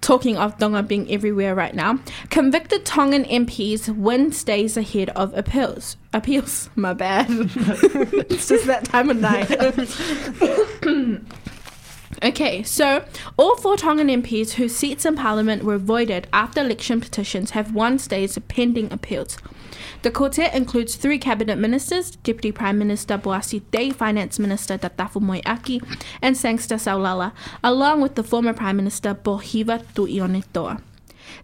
talking 0.00 0.36
of 0.36 0.58
Tonga 0.58 0.82
being 0.82 1.10
everywhere 1.10 1.54
right 1.54 1.72
now, 1.74 2.00
convicted 2.30 2.84
Tongan 2.84 3.24
MPs 3.24 3.88
win 3.96 4.32
stays 4.32 4.76
ahead 4.76 5.10
of 5.10 5.32
appeals. 5.38 5.96
Appeals, 6.12 6.68
my 6.76 6.92
bad. 6.92 7.26
it's 7.30 8.48
just 8.48 8.66
that 8.66 8.84
time 8.84 9.08
of 9.08 9.18
night. 9.18 9.48
Okay, 12.22 12.62
so 12.62 13.02
all 13.38 13.56
four 13.56 13.78
Tongan 13.78 14.08
MPs 14.08 14.52
whose 14.52 14.76
seats 14.76 15.06
in 15.06 15.16
Parliament 15.16 15.64
were 15.64 15.78
voided 15.78 16.28
after 16.34 16.60
election 16.60 17.00
petitions 17.00 17.52
have 17.52 17.74
won 17.74 17.98
stays 17.98 18.38
pending 18.46 18.92
appeals. 18.92 19.38
The 20.02 20.10
quartet 20.10 20.54
includes 20.54 20.96
three 20.96 21.18
cabinet 21.18 21.56
ministers, 21.56 22.10
Deputy 22.10 22.52
Prime 22.52 22.76
Minister 22.76 23.16
Poasi 23.16 23.62
Tei, 23.72 23.88
Finance 23.88 24.38
Minister 24.38 24.76
Tatafu 24.76 25.22
Moeaki, 25.22 25.82
and 26.20 26.36
Sangster 26.36 26.74
Saulala, 26.74 27.32
along 27.64 28.02
with 28.02 28.16
the 28.16 28.22
former 28.22 28.52
Prime 28.52 28.76
Minister 28.76 29.14
Pohiva 29.14 29.82
Tuionetoa. 29.94 30.82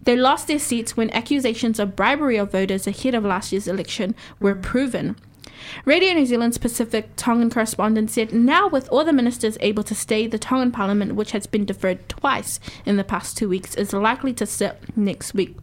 They 0.03 0.15
lost 0.15 0.47
their 0.47 0.59
seats 0.59 0.95
when 0.95 1.09
accusations 1.09 1.79
of 1.79 1.95
bribery 1.95 2.37
of 2.37 2.51
voters 2.51 2.85
ahead 2.85 3.15
of 3.15 3.25
last 3.25 3.51
year's 3.51 3.67
election 3.67 4.13
were 4.39 4.55
proven. 4.55 5.15
Radio 5.85 6.13
New 6.13 6.25
Zealand's 6.25 6.57
Pacific 6.57 7.09
Tongan 7.15 7.49
correspondent 7.49 8.09
said, 8.11 8.33
Now, 8.33 8.67
with 8.67 8.89
all 8.89 9.03
the 9.03 9.13
ministers 9.13 9.57
able 9.61 9.83
to 9.83 9.95
stay, 9.95 10.27
the 10.27 10.39
Tongan 10.39 10.71
Parliament, 10.71 11.15
which 11.15 11.31
has 11.31 11.47
been 11.47 11.65
deferred 11.65 12.07
twice 12.09 12.59
in 12.85 12.97
the 12.97 13.03
past 13.03 13.37
two 13.37 13.49
weeks, 13.49 13.75
is 13.75 13.93
likely 13.93 14.33
to 14.33 14.45
sit 14.45 14.77
next 14.95 15.33
week. 15.33 15.55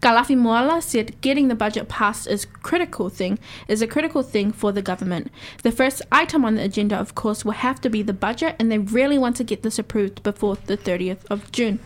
Kalafi 0.00 0.36
Moala 0.36 0.82
said 0.82 1.20
getting 1.20 1.48
the 1.48 1.54
budget 1.54 1.88
passed 1.88 2.26
is 2.26 2.44
critical 2.44 3.08
thing 3.08 3.38
is 3.68 3.82
a 3.82 3.86
critical 3.86 4.22
thing 4.22 4.52
for 4.52 4.72
the 4.72 4.82
government. 4.82 5.30
The 5.62 5.72
first 5.72 6.02
item 6.12 6.44
on 6.44 6.54
the 6.54 6.62
agenda, 6.62 6.96
of 6.96 7.14
course, 7.14 7.44
will 7.44 7.52
have 7.52 7.80
to 7.82 7.90
be 7.90 8.02
the 8.02 8.12
budget, 8.12 8.56
and 8.58 8.70
they 8.70 8.78
really 8.78 9.18
want 9.18 9.36
to 9.36 9.44
get 9.44 9.62
this 9.62 9.78
approved 9.78 10.22
before 10.22 10.56
the 10.56 10.76
30th 10.76 11.24
of 11.30 11.50
June. 11.52 11.80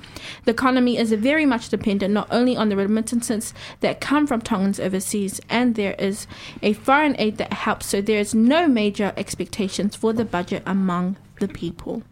The 0.45 0.53
economy 0.53 0.97
is 0.99 1.13
very 1.13 1.47
much 1.47 1.69
dependent 1.69 2.15
not 2.15 2.29
only 2.31 2.57
on 2.57 2.69
the 2.69 2.77
remittances 2.77 3.55
that 3.81 4.01
come 4.01 4.27
from 4.27 4.43
Tongans 4.43 4.81
overseas, 4.81 5.41
and 5.49 5.75
there 5.75 5.95
is 5.99 6.27
a 6.63 6.73
foreign 6.73 7.17
aid 7.19 7.39
that 7.39 7.53
helps, 7.53 7.87
so 7.87 8.01
there 8.01 8.21
is 8.21 8.35
no 8.35 8.69
major 8.69 9.13
expectations 9.17 9.97
for 9.97 10.13
the 10.13 10.25
budget 10.25 10.63
among 10.67 11.17
the 11.41 11.49
people. 11.49 12.03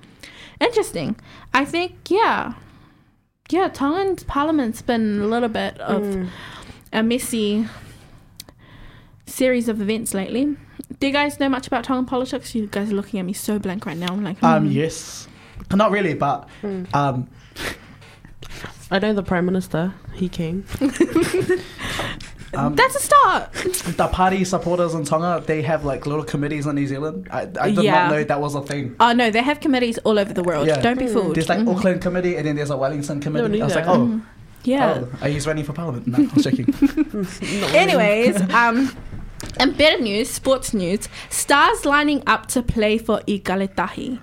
Interesting. 0.60 1.16
I 1.52 1.64
think, 1.64 1.94
yeah, 2.08 2.54
yeah, 3.50 3.68
Tongan's 3.68 4.24
parliament's 4.24 4.82
been 4.82 5.20
a 5.20 5.26
little 5.26 5.48
bit 5.48 5.78
of 5.80 6.28
a 6.92 7.02
messy 7.02 7.66
series 9.26 9.68
of 9.68 9.80
events 9.80 10.14
lately. 10.14 10.56
Do 11.00 11.06
you 11.06 11.12
guys 11.12 11.38
know 11.40 11.48
much 11.48 11.66
about 11.66 11.84
Tongan 11.84 12.06
politics? 12.06 12.54
You 12.54 12.66
guys 12.66 12.90
are 12.90 12.94
looking 12.94 13.18
at 13.20 13.26
me 13.26 13.32
so 13.32 13.58
blank 13.58 13.86
right 13.86 13.96
now. 13.96 14.08
I'm 14.12 14.22
like, 14.24 14.42
Um, 14.42 14.66
hmm. 14.66 14.72
yes, 14.72 15.28
not 15.74 15.90
really, 15.90 16.14
but 16.14 16.48
um, 16.94 17.28
I 18.90 18.98
know 18.98 19.12
the 19.12 19.22
Prime 19.22 19.44
Minister. 19.46 19.94
He 20.14 20.28
came. 20.28 20.64
um, 22.54 22.74
that's 22.74 22.94
a 22.96 23.00
start. 23.00 23.52
the 23.52 24.08
party 24.12 24.44
supporters 24.44 24.94
in 24.94 25.04
Tonga 25.04 25.42
they 25.46 25.62
have 25.62 25.84
like 25.84 26.06
little 26.06 26.24
committees 26.24 26.66
in 26.66 26.74
New 26.76 26.86
Zealand. 26.86 27.28
I, 27.30 27.42
I 27.60 27.70
did 27.70 27.84
Yeah. 27.84 27.92
not 28.04 28.10
know 28.12 28.24
that 28.24 28.40
was 28.40 28.54
a 28.54 28.62
thing. 28.62 28.94
Oh 29.00 29.12
no, 29.12 29.30
they 29.30 29.42
have 29.42 29.60
committees 29.60 29.98
all 29.98 30.18
over 30.18 30.32
the 30.32 30.42
world. 30.42 30.66
Yeah. 30.66 30.80
Don't 30.80 30.98
be 30.98 31.06
fooled. 31.06 31.34
There's 31.36 31.48
like 31.48 31.60
Mhm. 31.60 31.74
Auckland 31.76 32.00
committee 32.02 32.36
and 32.36 32.46
then 32.46 32.56
there's 32.56 32.70
a 32.70 32.76
Wellington 32.76 33.20
committee. 33.20 33.48
need 33.48 33.62
I 33.62 33.64
was 33.64 33.74
like, 33.74 33.84
that. 33.84 33.96
oh, 33.96 34.20
yeah. 34.64 35.02
oh, 35.04 35.18
are 35.22 35.28
you 35.28 35.40
running 35.42 35.64
for 35.64 35.72
parliament? 35.72 36.06
No, 36.06 36.18
I'm 36.18 36.42
checking. 36.42 36.66
Anyways, 37.74 38.40
um, 38.52 38.94
in 39.60 39.72
better 39.72 40.00
news, 40.02 40.30
sports 40.30 40.72
news, 40.74 41.08
stars 41.30 41.84
lining 41.84 42.22
up 42.26 42.46
to 42.48 42.62
play 42.62 42.98
for 42.98 43.20
Ikale 43.28 43.74
Tahi. 43.74 44.20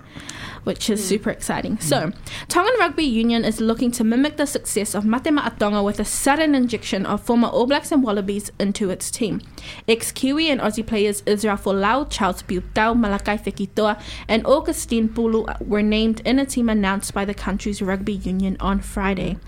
Which 0.64 0.90
is 0.90 1.00
hmm. 1.00 1.08
super 1.08 1.30
exciting. 1.30 1.78
So, 1.78 2.08
hmm. 2.08 2.10
Tongan 2.48 2.74
Rugby 2.78 3.04
Union 3.04 3.44
is 3.44 3.60
looking 3.60 3.90
to 3.92 4.04
mimic 4.04 4.36
the 4.36 4.46
success 4.46 4.94
of 4.94 5.04
Mate 5.04 5.24
Ma'a 5.24 5.58
Tonga 5.58 5.82
with 5.82 6.00
a 6.00 6.04
sudden 6.04 6.54
injection 6.54 7.06
of 7.06 7.22
former 7.22 7.48
All 7.48 7.66
Blacks 7.66 7.92
and 7.92 8.02
Wallabies 8.02 8.50
into 8.58 8.90
its 8.90 9.10
team. 9.10 9.40
Ex 9.86 10.10
Kiwi 10.10 10.50
and 10.50 10.60
Aussie 10.60 10.86
players 10.86 11.22
Israel 11.26 11.56
Folau, 11.56 12.08
Charles 12.10 12.42
Piutau, 12.42 12.94
Malakai 12.94 13.38
Fekitoa, 13.40 14.00
and 14.28 14.46
Augustine 14.46 15.08
Pulu 15.08 15.60
were 15.60 15.82
named 15.82 16.20
in 16.24 16.38
a 16.38 16.46
team 16.46 16.68
announced 16.68 17.14
by 17.14 17.24
the 17.24 17.34
country's 17.34 17.82
rugby 17.82 18.14
union 18.14 18.56
on 18.60 18.80
Friday. 18.80 19.38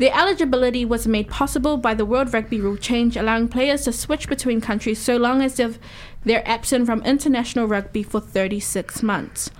Their 0.00 0.14
eligibility 0.14 0.86
was 0.86 1.06
made 1.06 1.28
possible 1.28 1.76
by 1.76 1.92
the 1.92 2.06
World 2.06 2.32
Rugby 2.32 2.58
rule 2.58 2.78
change, 2.78 3.18
allowing 3.18 3.48
players 3.48 3.82
to 3.82 3.92
switch 3.92 4.30
between 4.30 4.62
countries 4.62 4.98
so 4.98 5.18
long 5.18 5.42
as 5.42 5.56
they've, 5.56 5.78
they're 6.24 6.48
absent 6.48 6.86
from 6.86 7.02
international 7.02 7.68
rugby 7.68 8.02
for 8.02 8.18
36 8.18 9.02
months. 9.02 9.50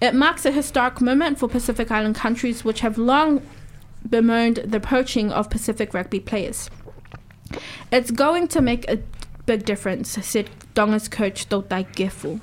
It 0.00 0.14
marks 0.14 0.46
a 0.46 0.50
historic 0.50 1.00
moment 1.00 1.38
for 1.38 1.48
Pacific 1.48 1.90
Island 1.90 2.16
countries, 2.16 2.64
which 2.64 2.80
have 2.80 2.96
long 2.96 3.46
bemoaned 4.08 4.56
the 4.64 4.80
poaching 4.80 5.30
of 5.30 5.50
Pacific 5.50 5.92
rugby 5.92 6.20
players. 6.20 6.70
It's 7.92 8.10
going 8.10 8.48
to 8.48 8.62
make 8.62 8.90
a 8.90 8.98
big 9.44 9.64
difference, 9.64 10.10
said 10.10 10.48
Tonga's 10.74 11.08
coach 11.08 11.48
Toutai 11.48 11.86
Kefu. 11.94 12.40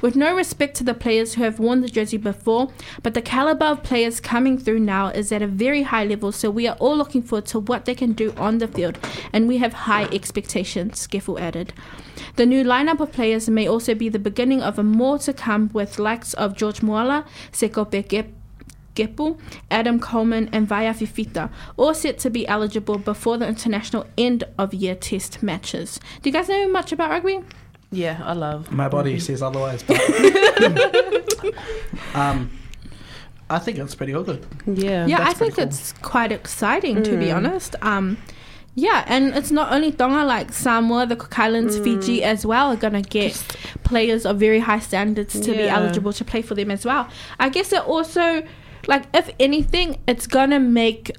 With 0.00 0.16
no 0.16 0.34
respect 0.34 0.76
to 0.76 0.84
the 0.84 0.94
players 0.94 1.34
who 1.34 1.42
have 1.42 1.58
worn 1.58 1.80
the 1.80 1.88
jersey 1.88 2.16
before, 2.16 2.70
but 3.02 3.14
the 3.14 3.22
caliber 3.22 3.66
of 3.66 3.82
players 3.82 4.20
coming 4.20 4.58
through 4.58 4.80
now 4.80 5.08
is 5.08 5.32
at 5.32 5.42
a 5.42 5.46
very 5.46 5.82
high 5.82 6.04
level, 6.04 6.32
so 6.32 6.50
we 6.50 6.66
are 6.66 6.76
all 6.76 6.96
looking 6.96 7.22
forward 7.22 7.46
to 7.46 7.60
what 7.60 7.84
they 7.84 7.94
can 7.94 8.12
do 8.12 8.32
on 8.36 8.58
the 8.58 8.68
field, 8.68 8.98
and 9.32 9.48
we 9.48 9.58
have 9.58 9.72
high 9.72 10.04
expectations, 10.12 11.06
Kefu 11.06 11.40
added. 11.40 11.72
The 12.36 12.46
new 12.46 12.64
lineup 12.64 13.00
of 13.00 13.12
players 13.12 13.48
may 13.48 13.68
also 13.68 13.94
be 13.94 14.08
the 14.08 14.18
beginning 14.18 14.62
of 14.62 14.78
a 14.78 14.82
more 14.82 15.18
to 15.20 15.32
come 15.32 15.70
with 15.72 15.98
likes 15.98 16.34
of 16.34 16.56
George 16.56 16.80
Moala, 16.80 17.26
Sekope 17.52 18.06
Gep- 18.08 18.32
Kepu, 18.94 19.38
Adam 19.70 20.00
Coleman, 20.00 20.48
and 20.52 20.68
Vaea 20.68 20.92
Fifita, 20.94 21.50
all 21.76 21.94
set 21.94 22.18
to 22.18 22.30
be 22.30 22.46
eligible 22.46 22.98
before 22.98 23.38
the 23.38 23.46
international 23.46 24.06
end 24.18 24.44
of 24.58 24.74
year 24.74 24.94
test 24.94 25.42
matches. 25.42 26.00
Do 26.22 26.28
you 26.28 26.32
guys 26.32 26.48
know 26.48 26.68
much 26.68 26.92
about 26.92 27.10
rugby? 27.10 27.40
Yeah, 27.92 28.20
I 28.22 28.34
love. 28.34 28.70
My 28.70 28.88
body 28.88 29.18
says 29.18 29.42
otherwise, 29.42 29.82
but 29.82 30.00
um, 32.14 32.50
I 33.48 33.58
think 33.58 33.78
it's 33.78 33.96
pretty 33.96 34.12
good. 34.12 34.46
Yeah. 34.66 35.06
yeah, 35.06 35.26
I 35.26 35.32
think 35.32 35.56
cool. 35.56 35.64
it's 35.64 35.92
quite 35.94 36.30
exciting 36.30 37.02
to 37.02 37.16
be 37.16 37.32
honest. 37.32 37.74
Um, 37.82 38.18
yeah, 38.76 39.04
and 39.08 39.34
it's 39.34 39.50
not 39.50 39.72
only 39.72 39.90
Tonga, 39.90 40.24
like 40.24 40.52
Samoa, 40.52 41.04
the 41.06 41.16
Cook 41.16 41.36
Islands, 41.36 41.76
Fiji 41.78 42.22
as 42.22 42.46
well 42.46 42.72
are 42.72 42.76
gonna 42.76 43.02
get 43.02 43.34
players 43.82 44.24
of 44.24 44.38
very 44.38 44.60
high 44.60 44.78
standards 44.78 45.38
to 45.40 45.52
be 45.52 45.68
eligible 45.68 46.12
to 46.12 46.24
play 46.24 46.42
for 46.42 46.54
them 46.54 46.70
as 46.70 46.84
well. 46.84 47.08
I 47.40 47.48
guess 47.48 47.72
it 47.72 47.82
also, 47.82 48.44
like, 48.86 49.06
if 49.12 49.28
anything, 49.40 50.00
it's 50.06 50.28
gonna 50.28 50.60
make 50.60 51.10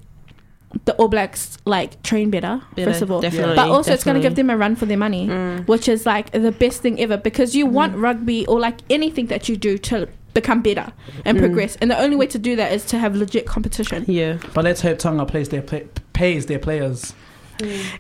the 0.86 0.94
All 0.96 1.08
Blacks 1.08 1.58
like 1.66 2.02
train 2.04 2.30
better, 2.30 2.62
Better, 2.76 2.92
first 2.92 3.02
of 3.02 3.12
all, 3.12 3.22
definitely, 3.22 3.56
but 3.56 3.70
also 3.70 3.94
it's 3.94 4.04
gonna 4.04 4.20
give 4.20 4.36
them 4.36 4.50
a 4.50 4.58
run 4.58 4.76
for 4.76 4.86
their 4.86 4.98
money, 4.98 5.28
Mm. 5.28 5.68
which 5.68 5.88
is 5.90 6.06
like 6.06 6.32
the 6.32 6.52
best 6.52 6.82
thing 6.82 7.00
ever 7.00 7.18
because 7.18 7.56
you 7.56 7.66
want 7.66 7.96
rugby 7.96 8.46
or 8.48 8.60
like 8.60 8.78
anything 8.90 9.28
that 9.28 9.48
you 9.50 9.58
do 9.58 9.78
to 9.78 10.08
become 10.34 10.62
better 10.62 10.94
and 11.26 11.38
Mm. 11.38 11.42
progress, 11.42 11.76
and 11.82 11.92
the 11.92 12.00
only 12.00 12.16
way 12.16 12.26
to 12.28 12.40
do 12.40 12.56
that 12.56 12.72
is 12.72 12.86
to 12.86 12.98
have 12.98 13.16
legit 13.16 13.46
competition. 13.46 14.06
Yeah. 14.08 14.38
But 14.54 14.64
let's 14.64 14.82
hope 14.82 14.98
Tonga 15.00 15.26
plays 15.26 15.50
their 15.50 15.62
play, 15.62 15.88
pays 16.14 16.46
their 16.46 16.60
players. 16.60 17.14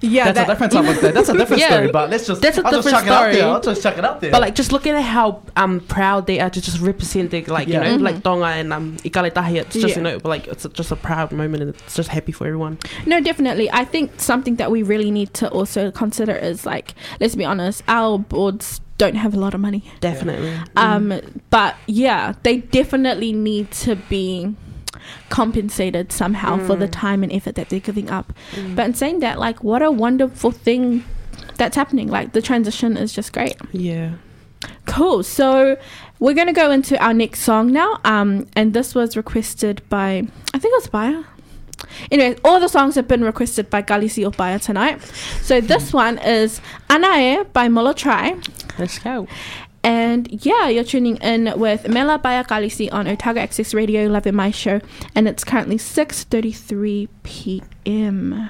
Yeah, 0.01 0.31
That's 0.31 0.39
a 0.39 0.51
different 0.51 0.73
type 0.73 0.87
of 0.89 0.97
thing. 0.99 1.13
That's 1.17 1.29
a 1.29 1.37
different 1.37 1.61
Yeah. 1.61 1.67
story. 1.69 1.91
But 1.91 2.09
let's 2.09 2.27
just 2.27 2.41
That's 2.41 2.57
a 2.57 2.65
I'll 2.65 2.71
just 2.71 2.87
different 2.87 3.05
chuck 3.05 3.07
it 3.07 3.11
out 3.11 3.23
there. 3.23 3.33
story. 3.33 3.51
I'll 3.51 3.61
just 3.61 3.83
chuck 3.83 3.97
it 3.97 4.05
out 4.05 4.21
there. 4.21 4.31
But 4.31 4.41
like, 4.41 4.55
just 4.55 4.71
looking 4.71 4.93
at 4.93 5.01
how 5.03 5.41
um 5.55 5.79
proud 5.81 6.27
they 6.27 6.39
are 6.39 6.49
to 6.49 6.61
just 6.61 6.79
represent 6.81 7.31
like 7.47 7.67
Yeah. 7.67 7.83
you 7.83 7.89
know 7.91 7.97
Mhm. 7.97 8.01
like 8.01 8.23
Tonga 8.23 8.45
and 8.45 8.73
um 8.73 8.97
Ikale 9.03 9.33
Tahi. 9.33 9.57
It's 9.59 9.73
just 9.75 9.89
Yeah. 9.89 9.95
you 9.97 10.01
know 10.03 10.19
like 10.23 10.47
it's 10.47 10.65
just 10.73 10.91
a 10.91 10.95
proud 10.95 11.31
moment 11.31 11.63
and 11.63 11.75
it's 11.75 11.95
just 11.95 12.09
happy 12.09 12.31
for 12.31 12.47
everyone. 12.47 12.77
No, 13.05 13.19
definitely. 13.21 13.69
I 13.71 13.85
think 13.85 14.11
something 14.19 14.55
that 14.57 14.71
we 14.71 14.83
really 14.83 15.11
need 15.11 15.33
to 15.35 15.49
also 15.49 15.91
consider 15.91 16.35
is 16.35 16.65
like, 16.65 16.93
let's 17.19 17.35
be 17.35 17.45
honest, 17.45 17.83
our 17.87 18.17
boards 18.19 18.81
don't 18.97 19.15
have 19.15 19.33
a 19.33 19.39
lot 19.39 19.53
of 19.53 19.59
money. 19.59 19.83
Definitely. 19.99 20.53
Um, 20.75 21.19
but 21.49 21.75
yeah, 21.87 22.33
they 22.43 22.57
definitely 22.57 23.33
need 23.33 23.71
to 23.71 23.95
be 23.95 24.53
compensated 25.29 26.11
somehow 26.11 26.57
for 26.65 26.75
the 26.75 26.87
time 26.87 27.23
and 27.23 27.31
effort 27.31 27.55
that 27.55 27.69
they're 27.69 27.79
giving 27.79 28.09
up. 28.09 28.33
But 28.75 28.85
in 28.85 28.93
saying 28.93 29.19
that, 29.19 29.39
like, 29.39 29.63
what 29.63 29.81
a 29.81 29.91
wonderful 29.91 30.51
thing 30.51 31.03
that's 31.57 31.75
happening. 31.75 32.07
Like, 32.07 32.33
the 32.33 32.41
transition 32.41 32.97
is 32.97 33.13
just 33.13 33.33
great. 33.33 33.55
Yeah. 33.71 34.13
Cool. 34.85 35.23
So 35.23 35.77
we're 36.19 36.33
gonna 36.35 36.53
go 36.53 36.71
into 36.71 37.01
our 37.03 37.13
next 37.13 37.41
song 37.41 37.71
now. 37.71 37.99
Um, 38.03 38.47
and 38.55 38.73
this 38.73 38.93
was 38.93 39.17
requested 39.17 39.81
by 39.89 40.27
I 40.53 40.59
think 40.59 40.73
it 40.73 40.77
was 40.77 40.87
Baya. 40.87 41.23
Anyway, 42.11 42.37
all 42.43 42.59
the 42.59 42.67
songs 42.67 42.95
have 42.95 43.07
been 43.07 43.23
requested 43.23 43.69
by 43.69 43.81
Galisi 43.81 44.25
or 44.25 44.31
Baya 44.31 44.59
tonight. 44.59 45.01
So 45.41 45.61
this 45.61 45.93
one 46.05 46.17
is 46.19 46.61
Anae 46.89 47.51
by 47.53 47.69
Mola 47.69 47.93
Try. 47.93 48.37
Let's 48.77 48.99
go. 48.99 49.27
And 49.83 50.45
yeah, 50.45 50.67
you're 50.67 50.83
tuning 50.83 51.17
in 51.17 51.51
with 51.57 51.87
Mela 51.87 52.19
Baya 52.19 52.43
Galisi 52.43 52.91
on 52.91 53.07
Otago 53.07 53.39
Access 53.39 53.73
Radio, 53.73 54.07
Love 54.07 54.27
in 54.27 54.35
My 54.35 54.51
Show, 54.51 54.79
and 55.15 55.27
it's 55.27 55.43
currently 55.43 55.77
6.33 55.77 57.07
p.m. 57.23 58.49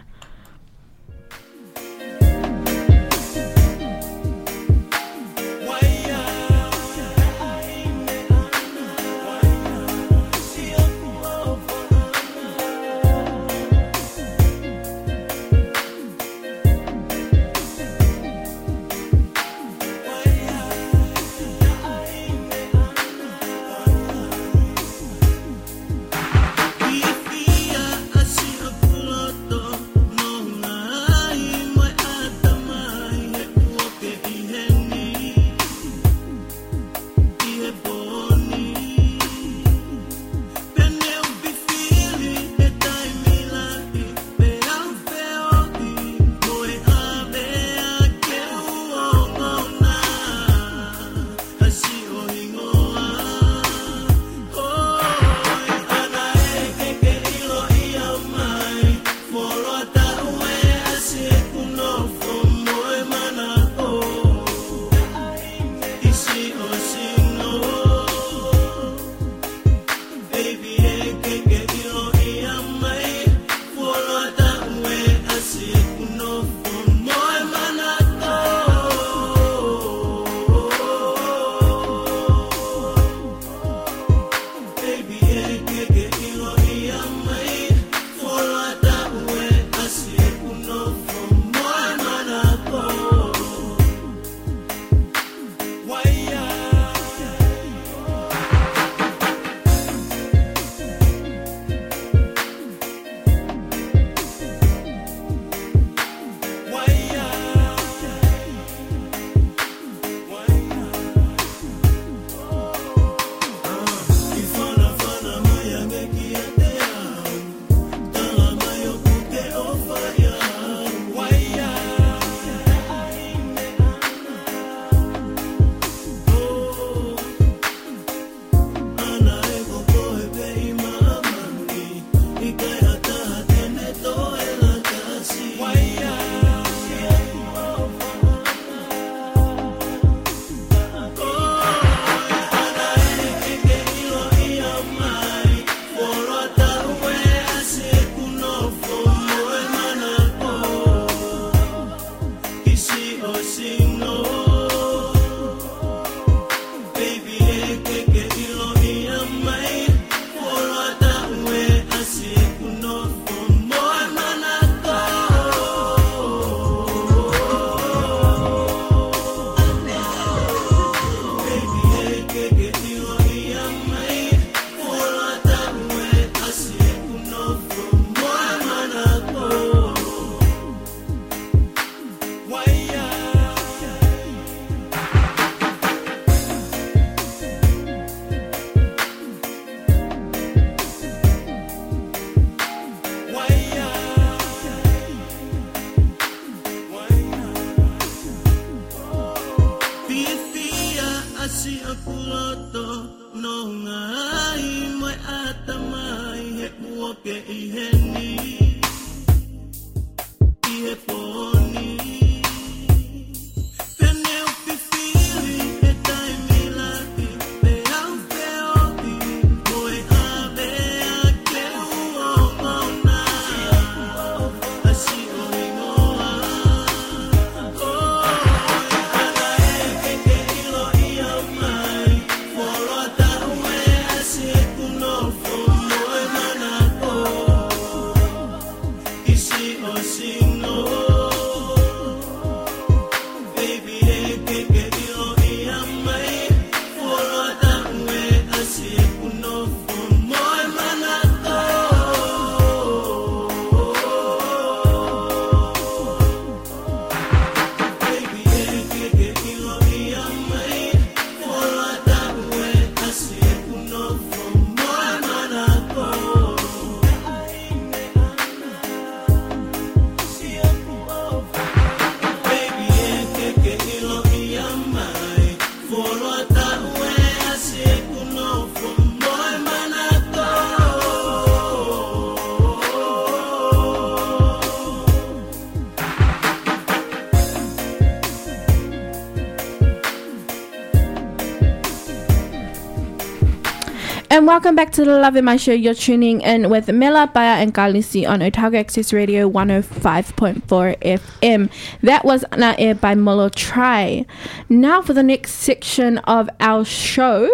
welcome 294.62 294.76
back 294.76 294.92
to 294.92 295.04
the 295.04 295.18
Love 295.18 295.36
in 295.36 295.44
My 295.44 295.58
Show. 295.58 295.74
You're 295.74 295.96
tuning 295.96 296.42
in 296.42 296.70
with 296.70 296.88
Mela, 296.88 297.26
Baya, 297.34 297.60
and 297.60 297.74
Galisi 297.74 298.30
on 298.30 298.44
Otago 298.44 298.78
Access 298.78 299.12
Radio 299.12 299.50
105.4 299.50 300.62
FM. 301.00 301.72
That 302.04 302.24
was 302.24 302.46
Na 302.56 302.76
Air 302.78 302.94
by 302.94 303.16
Molo 303.16 303.50
Try. 303.50 304.24
Now 304.70 305.02
for 305.02 305.14
the 305.14 305.24
next 305.24 305.54
section 305.54 306.20
of 306.20 306.48
our 306.60 306.86
show, 306.86 307.50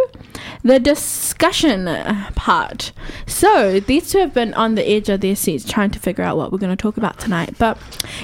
the 0.64 0.80
discussion 0.80 1.86
part. 2.36 2.91
So 3.26 3.80
these 3.80 4.12
two 4.12 4.20
have 4.20 4.34
been 4.34 4.53
on 4.53 4.76
the 4.76 4.88
edge 4.88 5.10
of 5.10 5.22
their 5.22 5.36
seats 5.36 5.64
trying 5.64 5.91
to 5.91 5.99
figure 5.99 6.24
out 6.24 6.38
what 6.38 6.51
we're 6.51 6.58
going 6.58 6.76
to 6.76 6.82
talk 6.82 6.97
about 6.97 7.20
tonight. 7.20 7.55
But, 7.58 7.78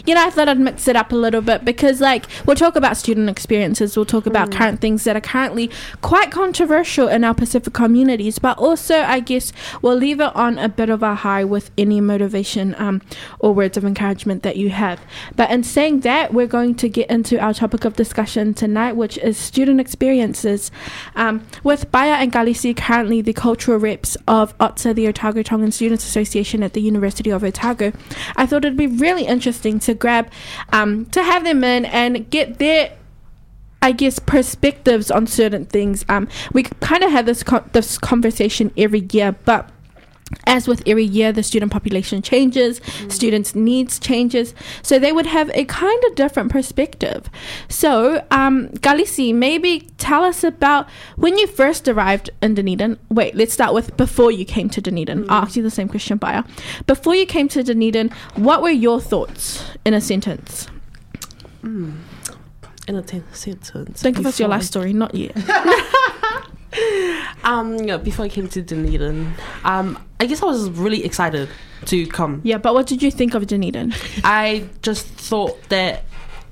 you 0.06 0.16
know, 0.16 0.26
I 0.26 0.30
thought 0.30 0.50
I'd 0.50 0.60
mix 0.60 0.88
it 0.88 0.96
up 0.96 1.12
a 1.12 1.16
little 1.16 1.42
bit 1.42 1.66
because, 1.66 2.02
like, 2.02 2.26
we'll 2.46 2.56
talk 2.56 2.76
about 2.76 2.98
student 2.98 3.30
experiences, 3.30 3.96
we'll 3.96 4.06
talk 4.06 4.26
about 4.26 4.52
current 4.52 4.82
things 4.82 5.04
that 5.04 5.16
are 5.16 5.22
currently 5.22 5.70
quite 6.02 6.32
controversial 6.32 7.08
in 7.08 7.24
our 7.24 7.34
Pacific 7.34 7.74
communities, 7.74 8.40
but 8.40 8.58
also, 8.58 9.02
I 9.02 9.20
guess, 9.20 9.54
we'll 9.82 9.96
leave 9.96 10.20
it 10.20 10.36
on 10.36 10.58
a 10.58 10.70
bit 10.70 10.90
of 10.90 11.04
a 11.04 11.16
high 11.16 11.44
with 11.44 11.72
any 11.78 12.02
motivation 12.02 12.76
um, 12.78 13.02
or 13.40 13.54
words 13.54 13.78
of 13.78 13.86
encouragement 13.86 14.44
that 14.44 14.58
you 14.58 14.70
have. 14.70 15.00
But 15.36 15.52
in 15.52 15.64
saying 15.64 16.02
that, 16.02 16.34
we're 16.34 16.48
going 16.48 16.76
to 16.76 16.90
get 16.90 17.10
into 17.10 17.40
our 17.40 17.54
topic 17.54 17.86
of 17.86 17.96
discussion 17.96 18.54
tonight, 18.54 18.94
which 18.94 19.18
is 19.18 19.38
student 19.38 19.80
experiences. 19.80 20.72
Um, 21.16 21.46
with 21.64 21.92
Baya 21.92 22.23
and 22.24 22.32
Galisi 22.32 22.76
currently 22.76 23.22
the 23.22 23.34
cultural 23.34 23.78
reps 23.78 24.16
of 24.30 24.58
OTSA, 24.58 24.96
the 24.96 25.08
Otago 25.10 25.44
Tongan 25.44 25.74
Students 25.74 26.06
Association 26.06 26.64
at 26.64 26.72
the 26.72 26.82
University 26.82 27.30
of 27.30 27.44
Otago, 27.44 27.92
I 28.38 28.46
thought 28.46 28.64
it'd 28.64 28.78
be 28.78 28.88
really 28.88 29.26
interesting 29.26 29.78
to 29.80 29.94
grab, 29.94 30.32
um, 30.72 31.06
to 31.08 31.22
have 31.22 31.44
them 31.44 31.64
in 31.66 31.84
and 31.86 32.30
get 32.30 32.60
their 32.60 32.96
I 33.82 33.92
guess 33.92 34.18
perspectives 34.18 35.12
on 35.12 35.28
certain 35.28 35.66
things. 35.66 36.06
Um, 36.08 36.30
we 36.54 36.64
kind 36.64 37.04
of 37.04 37.12
have 37.12 37.26
this 37.26 37.44
co- 37.44 37.66
this 37.74 37.98
conversation 37.98 38.72
every 38.78 39.06
year, 39.12 39.36
but 39.44 39.70
as 40.46 40.68
with 40.68 40.84
every 40.88 41.04
year, 41.04 41.32
the 41.32 41.44
student 41.44 41.72
population 41.72 42.22
changes, 42.22 42.80
mm. 42.80 43.12
students' 43.12 43.56
needs 43.56 44.00
changes, 44.00 44.54
so 44.82 45.00
they 45.00 45.12
would 45.12 45.26
have 45.26 45.50
a 45.54 45.66
kind 45.66 46.04
of 46.06 46.16
different 46.16 46.52
perspective. 46.52 47.30
So, 47.70 48.26
um, 48.32 48.70
Galisi, 48.70 49.34
maybe 49.34 49.90
tell 49.98 50.24
us 50.24 50.44
about 50.44 50.90
when 51.16 51.38
you 51.38 51.48
first 51.48 51.88
arrived 51.88 52.30
in 52.42 52.56
Dunedin. 52.56 53.00
Wait, 53.10 53.36
let's 53.36 53.54
start 53.54 53.74
with 53.74 53.96
before 53.98 54.32
you 54.32 54.46
came 54.46 54.70
to 54.70 54.82
Dunedin. 54.82 55.24
Mm. 55.24 55.30
I'll 55.30 55.44
ask 55.44 55.56
you 55.56 55.64
the 55.64 55.72
same 55.72 55.88
question, 55.88 56.18
Baya. 56.18 56.44
Before 56.88 57.16
you 57.16 57.26
came 57.26 57.48
to 57.50 57.64
Dunedin, 57.64 58.10
what 58.36 58.62
were 58.62 58.70
your 58.70 59.00
thoughts 59.00 59.64
in 59.86 59.94
a 59.94 60.02
sentence? 60.02 60.68
Mm. 61.62 61.98
In 62.88 62.96
a 62.96 63.02
ten- 63.02 63.24
sentence. 63.34 64.02
Think 64.02 64.20
of 64.20 64.26
us 64.26 64.40
your 64.40 64.50
Before 64.50 64.58
life 64.58 64.66
story, 64.66 64.94
not 64.94 65.16
yet. 65.16 65.36
Um, 67.44 67.76
yeah, 67.80 67.98
before 67.98 68.24
I 68.24 68.30
came 68.30 68.48
to 68.48 68.62
Dunedin, 68.62 69.34
um, 69.66 70.02
I 70.22 70.26
guess 70.28 70.42
I 70.42 70.46
was 70.46 70.70
really 70.70 71.04
excited 71.04 71.50
to 71.88 72.08
come. 72.08 72.40
Yeah, 72.46 72.58
but 72.58 72.74
what 72.74 72.88
did 72.88 73.04
you 73.04 73.12
think 73.12 73.34
of 73.34 73.46
Dunedin? 73.48 73.94
I 74.24 74.66
just 74.82 75.06
thought 75.08 75.62
that, 75.68 76.06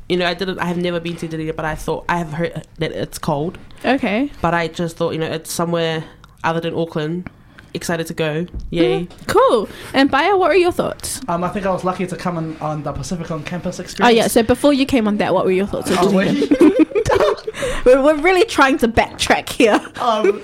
you 0.09 0.17
know, 0.17 0.25
I 0.27 0.33
didn't. 0.33 0.59
I 0.59 0.65
have 0.65 0.75
never 0.75 0.99
been 0.99 1.15
to 1.15 1.27
Dunedin, 1.29 1.55
but 1.55 1.63
I 1.63 1.75
thought 1.75 2.03
I 2.09 2.17
have 2.17 2.33
heard 2.33 2.67
that 2.79 2.91
it's 2.91 3.17
cold. 3.17 3.57
Okay. 3.85 4.29
But 4.41 4.53
I 4.53 4.67
just 4.67 4.97
thought, 4.97 5.11
you 5.13 5.19
know, 5.19 5.31
it's 5.31 5.49
somewhere 5.51 6.03
other 6.43 6.59
than 6.59 6.75
Auckland. 6.75 7.29
Excited 7.73 8.07
to 8.07 8.13
go. 8.13 8.45
Yay. 8.69 9.07
Cool. 9.27 9.69
And 9.93 10.11
Baya, 10.11 10.35
what 10.35 10.51
are 10.51 10.57
your 10.57 10.71
thoughts? 10.71 11.21
Um, 11.27 11.43
I 11.43 11.49
think 11.49 11.65
I 11.65 11.71
was 11.71 11.83
lucky 11.83 12.05
to 12.07 12.15
come 12.17 12.37
on, 12.37 12.57
on 12.57 12.83
the 12.83 12.91
Pacific 12.91 13.31
on 13.31 13.43
campus 13.43 13.79
experience. 13.79 14.13
Oh 14.13 14.15
yeah, 14.15 14.27
so 14.27 14.43
before 14.43 14.73
you 14.73 14.85
came 14.85 15.07
on 15.07 15.17
that, 15.17 15.33
what 15.33 15.45
were 15.45 15.51
your 15.51 15.67
thoughts 15.67 15.89
of 15.89 15.97
Oh, 16.01 16.11
we're, 17.85 18.03
we're 18.03 18.21
really 18.21 18.45
trying 18.45 18.77
to 18.79 18.87
backtrack 18.87 19.49
here. 19.49 19.79
um, 19.99 20.41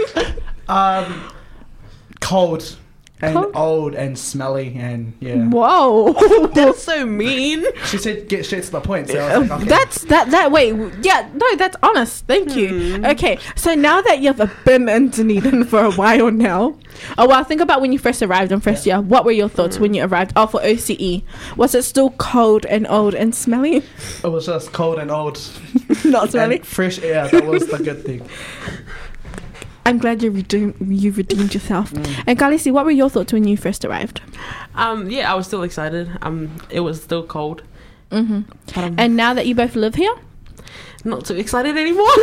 um, 0.69 1.31
cold 2.21 2.77
and 3.21 3.33
Cold? 3.33 3.51
old 3.55 3.95
and 3.95 4.17
smelly 4.17 4.75
and 4.75 5.13
yeah. 5.19 5.47
Whoa. 5.47 6.13
That's 6.53 6.83
so 6.83 7.05
mean. 7.05 7.65
She 7.85 7.97
said 7.97 8.27
get 8.29 8.45
straight 8.45 8.63
to 8.63 8.71
the 8.71 8.81
point. 8.81 9.09
So 9.09 9.19
I 9.19 9.37
was 9.37 9.49
um, 9.49 9.59
like, 9.59 9.61
okay. 9.61 9.69
That's 9.69 10.01
that 10.05 10.31
that 10.31 10.51
way. 10.51 10.69
yeah 11.01 11.29
no 11.33 11.55
that's 11.55 11.75
honest 11.83 12.25
thank 12.25 12.55
you 12.55 12.97
hmm. 12.97 13.05
okay 13.05 13.37
so 13.55 13.73
now 13.73 14.01
that 14.01 14.19
you've 14.19 14.41
been 14.65 14.87
in 14.89 15.09
Dunedin 15.09 15.63
for 15.65 15.85
a 15.85 15.91
while 15.91 16.31
now 16.31 16.75
oh 17.17 17.27
well 17.27 17.43
think 17.43 17.61
about 17.61 17.81
when 17.81 17.91
you 17.91 17.99
first 17.99 18.21
arrived 18.21 18.51
in 18.51 18.59
first 18.59 18.85
year 18.85 19.01
what 19.01 19.25
were 19.25 19.31
your 19.31 19.49
thoughts 19.49 19.79
when 19.79 19.93
you 19.93 20.03
arrived 20.03 20.33
oh 20.35 20.47
for 20.47 20.61
OCE 20.61 21.23
was 21.55 21.75
it 21.75 21.83
still 21.83 22.11
cold 22.11 22.65
and 22.65 22.87
old 22.87 23.15
and 23.15 23.33
smelly 23.33 23.83
it 24.23 24.27
was 24.27 24.45
just 24.45 24.71
cold 24.73 24.99
and 24.99 25.11
old 25.11 25.39
not 26.05 26.31
smelly 26.31 26.57
and 26.57 26.65
fresh 26.65 26.99
air. 27.01 27.27
That 27.27 27.45
was 27.45 27.67
the 27.67 27.77
good 27.77 28.03
thing. 28.03 28.27
I'm 29.87 29.97
glad 29.97 30.21
you 30.21 30.31
redeemed 30.31 30.75
you 30.87 31.11
redeemed 31.11 31.53
yourself 31.53 31.93
and 31.93 32.37
Galisi 32.39 32.71
what 32.71 32.85
were 32.85 32.91
your 32.91 33.09
thoughts 33.09 33.33
when 33.33 33.47
you 33.47 33.57
first 33.57 33.85
arrived 33.85 34.21
Um, 34.75 35.09
yeah, 35.09 35.31
I 35.31 35.35
was 35.35 35.47
still 35.47 35.63
excited. 35.63 36.09
Um, 36.21 36.55
it 36.69 36.81
was 36.81 37.01
still 37.01 37.25
cold, 37.25 37.63
mm-hmm. 38.11 38.41
but 38.65 38.77
I'm 38.77 38.99
and 38.99 39.15
now 39.15 39.33
that 39.33 39.47
you 39.47 39.55
both 39.55 39.75
live 39.75 39.95
here 39.95 40.15
not 41.03 41.25
too 41.25 41.35
excited 41.35 41.77
anymore. 41.77 42.05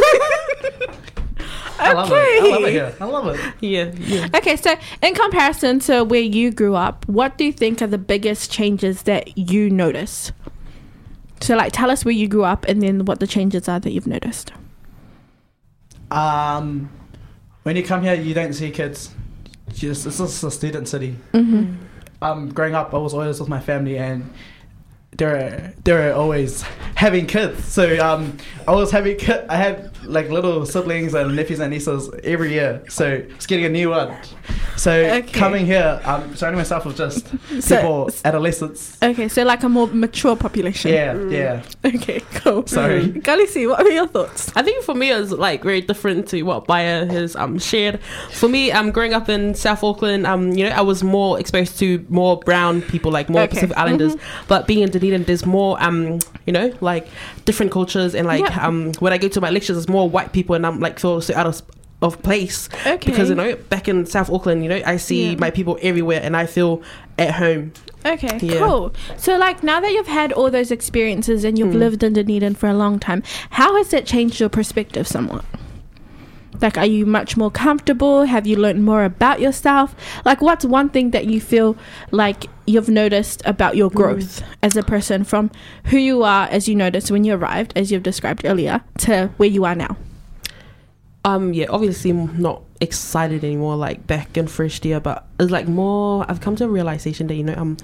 I 1.76 1.92
love 1.92 2.10
it. 2.12 2.14
I 2.14 2.48
love 2.48 2.64
it 2.64 2.72
here. 2.72 2.94
I 3.00 3.04
love 3.04 3.26
it. 3.28 3.54
yeah, 3.60 3.92
yeah. 3.96 4.28
Okay, 4.34 4.56
so 4.56 4.74
in 5.02 5.14
comparison 5.14 5.80
to 5.80 6.04
where 6.04 6.20
you 6.20 6.50
grew 6.52 6.74
up, 6.76 7.06
what 7.08 7.36
do 7.36 7.44
you 7.44 7.52
think 7.52 7.82
are 7.82 7.86
the 7.86 7.98
biggest 7.98 8.50
changes 8.50 9.02
that 9.02 9.36
you 9.36 9.70
notice? 9.70 10.32
So, 11.40 11.56
like, 11.56 11.72
tell 11.72 11.90
us 11.90 12.04
where 12.04 12.12
you 12.12 12.28
grew 12.28 12.44
up 12.44 12.64
and 12.66 12.80
then 12.80 13.04
what 13.04 13.20
the 13.20 13.26
changes 13.26 13.68
are 13.68 13.80
that 13.80 13.90
you've 13.90 14.06
noticed. 14.06 14.52
Um, 16.10 16.90
when 17.64 17.76
you 17.76 17.82
come 17.82 18.02
here, 18.02 18.14
you 18.14 18.34
don't 18.34 18.52
see 18.52 18.70
kids. 18.70 19.10
Just 19.72 20.06
it's 20.06 20.18
just 20.18 20.44
a 20.44 20.50
student 20.50 20.86
city. 20.86 21.16
Mm-hmm. 21.32 21.74
Um, 22.22 22.48
growing 22.50 22.74
up, 22.74 22.94
I 22.94 22.98
was 22.98 23.12
always 23.12 23.40
with 23.40 23.48
my 23.48 23.60
family, 23.60 23.98
and 23.98 24.32
they're 25.16 25.74
they're 25.82 26.14
always 26.14 26.62
having 26.94 27.26
kids. 27.26 27.64
So 27.64 27.98
um, 27.98 28.36
I 28.68 28.72
was 28.72 28.90
having 28.90 29.16
kid. 29.16 29.46
I 29.48 29.56
had 29.56 29.93
like 30.06 30.28
little 30.30 30.66
siblings 30.66 31.14
and 31.14 31.34
nephews 31.36 31.60
and 31.60 31.70
nieces 31.72 32.10
every 32.24 32.52
year. 32.52 32.82
So 32.88 33.06
it's 33.08 33.46
getting 33.46 33.64
a 33.64 33.68
new 33.68 33.90
one. 33.90 34.14
So 34.76 34.90
Okay. 34.92 35.22
coming 35.32 35.66
here, 35.66 36.00
I'm 36.04 36.34
surrounding 36.36 36.58
myself 36.58 36.84
with 36.84 36.96
just 36.96 37.26
So- 37.60 37.76
people, 37.76 38.10
adolescents. 38.24 38.96
Okay, 39.02 39.28
so 39.28 39.42
like 39.44 39.62
a 39.62 39.68
more 39.68 39.86
mature 39.88 40.36
population. 40.36 40.92
Yeah, 40.92 41.14
yeah. 41.28 41.62
Okay, 41.84 42.20
cool. 42.34 42.66
Sorry. 42.66 43.02
Galisi, 43.28 43.68
what 43.68 43.80
are 43.86 43.90
your 43.90 44.06
thoughts? 44.08 44.50
I 44.56 44.62
think 44.62 44.84
for 44.84 44.94
me 44.94 45.10
it's 45.10 45.30
like 45.30 45.62
very 45.62 45.80
different 45.80 46.28
to 46.28 46.42
what 46.42 46.66
Baya 46.66 47.06
has 47.06 47.36
um 47.36 47.58
shared. 47.58 48.00
For 48.32 48.48
me, 48.48 48.72
I'm 48.72 48.86
um 48.86 48.90
growing 48.90 49.14
up 49.14 49.28
in 49.28 49.54
South 49.54 49.82
Auckland, 49.84 50.26
um, 50.26 50.52
you 50.52 50.64
know, 50.68 50.70
I 50.74 50.80
was 50.82 51.02
more 51.02 51.38
exposed 51.40 51.78
to 51.78 52.04
more 52.08 52.38
brown 52.40 52.82
people, 52.82 53.10
like 53.12 53.28
more 53.30 53.42
Okay. 53.42 53.54
Pacific 53.54 53.76
Islanders. 53.76 54.16
But 54.48 54.66
being 54.66 54.80
in 54.80 54.90
Dunedin, 54.90 55.24
there's 55.24 55.46
more 55.46 55.82
um, 55.82 56.18
you 56.46 56.52
know, 56.52 56.72
like 56.80 57.06
different 57.44 57.70
cultures 57.72 58.14
and 58.14 58.26
like 58.26 58.40
Yeah. 58.48 58.66
um 58.66 58.92
when 59.00 59.12
I 59.12 59.18
go 59.18 59.28
to 59.28 59.40
my 59.40 59.50
lectures 59.50 59.76
there's 59.76 59.88
more 59.88 59.93
white 60.02 60.32
people 60.32 60.54
and 60.54 60.66
I'm 60.66 60.80
like 60.80 60.98
feel 60.98 61.20
so 61.20 61.34
out 61.34 61.46
of 61.46 61.62
of 62.02 62.22
place. 62.22 62.68
Okay. 62.86 63.10
Because 63.10 63.30
you 63.30 63.34
know, 63.34 63.56
back 63.70 63.88
in 63.88 64.04
South 64.04 64.28
Auckland, 64.28 64.62
you 64.62 64.68
know, 64.68 64.82
I 64.84 64.96
see 64.98 65.30
Yeah. 65.30 65.36
my 65.38 65.50
people 65.50 65.78
everywhere 65.80 66.20
and 66.22 66.36
I 66.36 66.44
feel 66.46 66.82
at 67.18 67.30
home. 67.34 67.72
Okay, 68.04 68.38
Yeah. 68.42 68.58
cool. 68.58 68.92
So, 69.16 69.38
like, 69.38 69.62
now 69.62 69.80
that 69.80 69.90
you've 69.92 70.08
had 70.08 70.30
all 70.30 70.50
those 70.50 70.70
experiences 70.70 71.42
and 71.44 71.58
you've 71.58 71.72
Mm. 71.72 71.78
lived 71.78 72.02
in 72.02 72.12
Dunedin 72.12 72.54
for 72.56 72.68
a 72.68 72.74
long 72.74 72.98
time, 72.98 73.22
how 73.50 73.76
has 73.78 73.88
that 73.88 74.04
changed 74.04 74.38
your 74.40 74.50
perspective 74.50 75.08
somewhat? 75.08 75.44
Like, 76.60 76.78
are 76.78 76.86
you 76.86 77.06
much 77.06 77.36
more 77.36 77.50
comfortable? 77.50 78.24
Have 78.24 78.46
you 78.46 78.56
learned 78.56 78.84
more 78.84 79.04
about 79.04 79.40
yourself? 79.40 79.94
Like, 80.24 80.40
what's 80.40 80.64
one 80.64 80.88
thing 80.88 81.10
that 81.10 81.26
you 81.26 81.40
feel 81.40 81.76
like 82.10 82.46
you've 82.66 82.88
noticed 82.88 83.42
about 83.44 83.76
your 83.76 83.90
growth 83.90 84.42
as 84.62 84.76
a 84.76 84.82
person 84.82 85.24
from 85.24 85.50
who 85.86 85.98
you 85.98 86.22
are 86.22 86.46
as 86.48 86.68
you 86.68 86.74
noticed 86.74 87.10
when 87.10 87.24
you 87.24 87.34
arrived, 87.34 87.72
as 87.76 87.90
you've 87.92 88.02
described 88.02 88.44
earlier, 88.44 88.82
to 88.98 89.30
where 89.36 89.48
you 89.48 89.64
are 89.64 89.74
now? 89.74 89.96
Um, 91.24 91.54
yeah, 91.54 91.66
obviously 91.70 92.10
I'm 92.10 92.40
not 92.40 92.62
excited 92.80 93.44
anymore 93.44 93.76
like 93.76 94.06
back 94.06 94.36
in 94.36 94.46
first 94.46 94.84
year, 94.84 95.00
but 95.00 95.26
it's 95.40 95.50
like 95.50 95.66
more. 95.66 96.26
I've 96.28 96.40
come 96.40 96.54
to 96.56 96.64
a 96.64 96.68
realization 96.68 97.28
that 97.28 97.34
you 97.34 97.44
know 97.44 97.54
I'm 97.56 97.78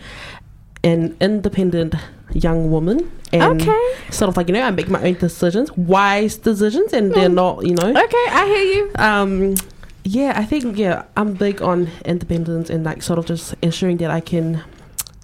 an 0.85 1.17
independent 1.21 1.95
young 2.33 2.71
woman, 2.71 3.11
and 3.33 3.61
Okay. 3.63 3.93
sort 4.11 4.29
of 4.29 4.37
like 4.37 4.49
you 4.49 4.55
know 4.55 4.63
I 4.63 4.71
make 4.71 4.89
my 4.89 5.03
own 5.03 5.15
decisions, 5.15 5.71
wise 5.77 6.37
decisions, 6.37 6.93
and 6.93 7.13
they're 7.15 7.29
Mm. 7.29 7.35
not 7.35 7.67
you 7.67 7.75
know. 7.75 7.91
Okay, 7.91 8.27
I 8.31 8.47
hear 8.47 8.65
you. 8.75 8.91
Um, 8.99 9.55
yeah, 10.05 10.33
I 10.37 10.45
think 10.45 10.79
yeah 10.79 11.05
I'm 11.17 11.35
big 11.35 11.61
on 11.63 11.89
independence 12.05 12.71
and 12.71 12.85
like 12.85 13.03
sort 13.03 13.19
of 13.19 13.27
just 13.27 13.55
ensuring 13.63 13.99
that 13.99 14.11
I 14.11 14.21
can 14.21 14.63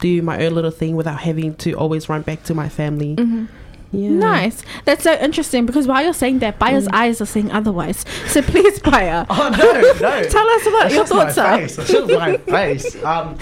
do 0.00 0.20
my 0.22 0.44
own 0.44 0.54
little 0.54 0.70
thing 0.70 0.94
without 0.96 1.20
having 1.20 1.54
to 1.56 1.72
always 1.72 2.08
run 2.08 2.22
back 2.22 2.42
to 2.44 2.54
my 2.54 2.68
family. 2.68 3.14
hmm 3.14 3.44
Yeah, 3.92 4.10
Nice. 4.10 4.62
That's 4.84 5.04
so 5.04 5.14
interesting 5.14 5.64
because 5.64 5.86
while 5.86 6.02
you're 6.04 6.12
saying 6.12 6.40
that, 6.40 6.58
Baya's 6.58 6.86
Mm. 6.88 6.94
eyes 7.02 7.20
are 7.22 7.26
saying 7.26 7.50
otherwise. 7.52 8.04
So 8.26 8.42
please, 8.42 8.78
Baya, 8.80 9.24
Oh 9.30 9.48
no, 9.48 9.72
no. 10.08 10.22
tell 10.36 10.48
us 10.56 10.64
what 10.66 10.82
That's 10.82 10.94
your 10.94 11.04
just 11.04 11.12
my 11.14 11.24
thoughts 11.24 11.38
are. 11.38 11.56
face. 11.58 11.76
That's 11.76 11.90
just 11.90 12.12
my 12.12 12.36
face. 12.56 13.02
Um, 13.04 13.38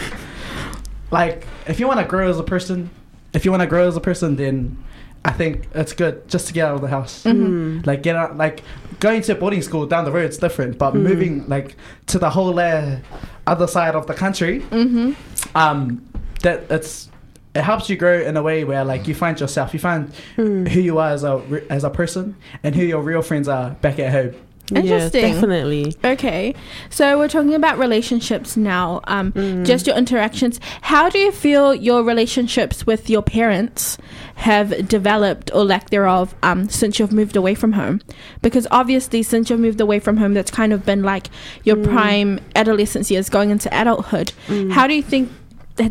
like 1.10 1.46
if 1.66 1.80
you 1.80 1.86
want 1.88 1.98
to 2.00 2.06
grow 2.06 2.28
as 2.28 2.38
a 2.38 2.42
person, 2.44 2.90
if 3.35 3.45
you 3.45 3.51
want 3.51 3.61
to 3.62 3.66
grow 3.66 3.87
as 3.89 3.97
a 3.97 4.01
person, 4.01 4.37
then 4.37 4.82
I 5.24 5.32
think 5.32 5.66
it's 5.74 5.93
good 5.93 6.26
just 6.28 6.47
to 6.49 6.53
get 6.53 6.66
out 6.68 6.74
of 6.76 6.80
the 6.82 6.89
house. 6.89 7.24
Mm-hmm. 7.24 7.80
Like 7.85 8.03
get 8.03 8.14
out, 8.16 8.37
like 8.37 8.62
going 9.01 9.22
to 9.22 9.35
boarding 9.35 9.62
school 9.62 9.87
down 9.87 10.05
the 10.05 10.12
road 10.12 10.30
is 10.30 10.39
different, 10.39 10.78
but 10.78 10.95
Mm. 10.95 11.03
moving 11.03 11.49
like 11.49 11.76
to 12.07 12.18
the 12.18 12.30
whole 12.30 12.59
uh, 12.59 12.99
other 13.47 13.66
side 13.66 13.95
of 13.95 14.07
the 14.07 14.14
country, 14.14 14.61
Mm-hmm. 14.70 15.12
um, 15.57 16.07
that 16.43 16.64
it's 16.70 17.09
it 17.55 17.62
helps 17.62 17.89
you 17.89 17.97
grow 17.97 18.20
in 18.20 18.37
a 18.37 18.43
way 18.43 18.64
where 18.64 18.85
like 18.85 19.07
you 19.09 19.14
find 19.14 19.39
yourself, 19.41 19.72
you 19.74 19.80
find 19.80 20.12
Mm. 20.37 20.68
who 20.68 20.80
you 20.80 20.99
are 20.99 21.11
as 21.11 21.24
a 21.24 21.41
as 21.70 21.85
a 21.85 21.91
person, 21.91 22.37
and 22.62 22.74
who 22.74 22.82
your 22.85 23.01
real 23.03 23.22
friends 23.22 23.49
are 23.49 23.70
back 23.80 23.99
at 23.99 24.12
home. 24.12 24.35
Interesting. 24.74 25.22
Yeah, 25.28 25.32
definitely. 25.34 25.94
Okay, 26.04 26.54
so 26.88 27.18
we're 27.18 27.28
talking 27.28 27.54
about 27.54 27.78
relationships 27.78 28.56
now. 28.56 29.00
Um, 29.04 29.32
Mm. 29.32 29.66
just 29.66 29.86
your 29.86 29.96
interactions. 29.96 30.58
How 30.82 31.10
do 31.10 31.18
you 31.18 31.32
feel 31.32 31.74
your 31.74 32.02
relationships 32.02 32.86
with 32.86 33.10
your 33.10 33.20
parents 33.22 33.98
have 34.36 34.88
developed, 34.88 35.50
or 35.54 35.64
lack 35.64 35.90
thereof, 35.90 36.34
um, 36.42 36.68
since 36.70 36.98
you've 36.98 37.12
moved 37.12 37.36
away 37.36 37.54
from 37.54 37.72
home? 37.72 38.00
Because 38.40 38.66
obviously, 38.70 39.22
since 39.22 39.50
you've 39.50 39.60
moved 39.60 39.80
away 39.82 39.98
from 40.00 40.16
home, 40.16 40.32
that's 40.34 40.50
kind 40.50 40.72
of 40.72 40.86
been 40.86 41.02
like 41.02 41.28
your 41.64 41.76
Mm. 41.76 41.84
prime 41.84 42.40
adolescence 42.56 43.10
years, 43.10 43.28
going 43.28 43.50
into 43.50 43.68
adulthood. 43.78 44.32
Mm. 44.48 44.72
How 44.72 44.86
do 44.86 44.94
you 44.94 45.02
think? 45.02 45.30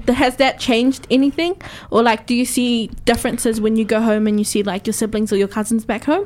Has 0.07 0.37
that 0.37 0.59
changed 0.61 1.05
anything, 1.11 1.55
or 1.91 2.01
like, 2.01 2.25
do 2.25 2.33
you 2.33 2.45
see 2.45 2.89
differences 3.03 3.59
when 3.59 3.75
you 3.75 3.83
go 3.83 3.99
home 4.01 4.27
and 4.27 4.39
you 4.39 4.45
see 4.45 4.63
like 4.63 4.87
your 4.87 4.93
siblings 4.93 5.31
or 5.33 5.35
your 5.35 5.49
cousins 5.49 5.83
back 5.83 6.05
home? 6.05 6.25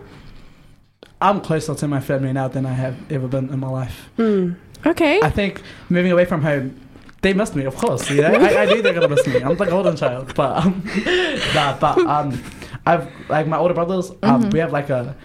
I'm 1.22 1.42
closer 1.42 1.74
to 1.76 1.88
my 1.88 2.00
family 2.00 2.32
now 2.34 2.48
than 2.48 2.66
I 2.66 2.74
have 2.74 2.96
ever 3.12 3.28
been 3.28 3.50
in 3.50 3.60
my 3.60 3.70
life. 3.70 4.10
Mm. 4.18 4.56
Okay, 4.86 5.20
I 5.22 5.30
think 5.32 5.62
moving 5.90 6.12
away 6.12 6.26
from 6.26 6.42
home, 6.44 6.80
they 7.24 7.34
missed 7.34 7.56
me, 7.56 7.66
of 7.66 7.76
course. 7.76 8.10
You 8.12 8.22
know, 8.22 8.34
I, 8.34 8.62
I 8.62 8.66
knew 8.66 8.82
they're 8.84 8.94
gonna 8.94 9.08
miss 9.10 9.26
me. 9.26 9.42
I'm 9.42 9.56
the 9.58 9.66
golden 9.66 9.96
child, 9.98 10.34
but 10.36 10.64
um, 10.64 10.84
nah, 11.56 11.78
but 11.80 11.98
um, 12.00 12.40
I've 12.86 13.12
like 13.30 13.48
my 13.48 13.58
older 13.58 13.74
brothers. 13.74 14.12
Um, 14.22 14.44
Mhm. 14.44 14.54
we 14.54 14.60
have 14.60 14.72
like 14.72 14.90
a 14.92 15.16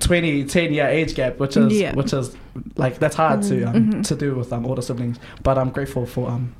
20, 0.00 0.44
10 0.44 0.74
year 0.74 0.86
age 0.86 1.14
gap, 1.14 1.38
which 1.38 1.56
is 1.56 1.72
Yeah. 1.72 1.94
which 1.94 2.12
is 2.12 2.36
like 2.76 2.98
that's 2.98 3.16
hard 3.16 3.42
to 3.44 3.64
um, 3.64 3.74
Mhm. 3.92 4.06
to 4.08 4.14
do 4.14 4.34
with 4.34 4.52
um 4.52 4.66
older 4.66 4.82
siblings. 4.82 5.18
But 5.42 5.56
I'm 5.56 5.70
grateful 5.70 6.04
for 6.04 6.28
um 6.28 6.54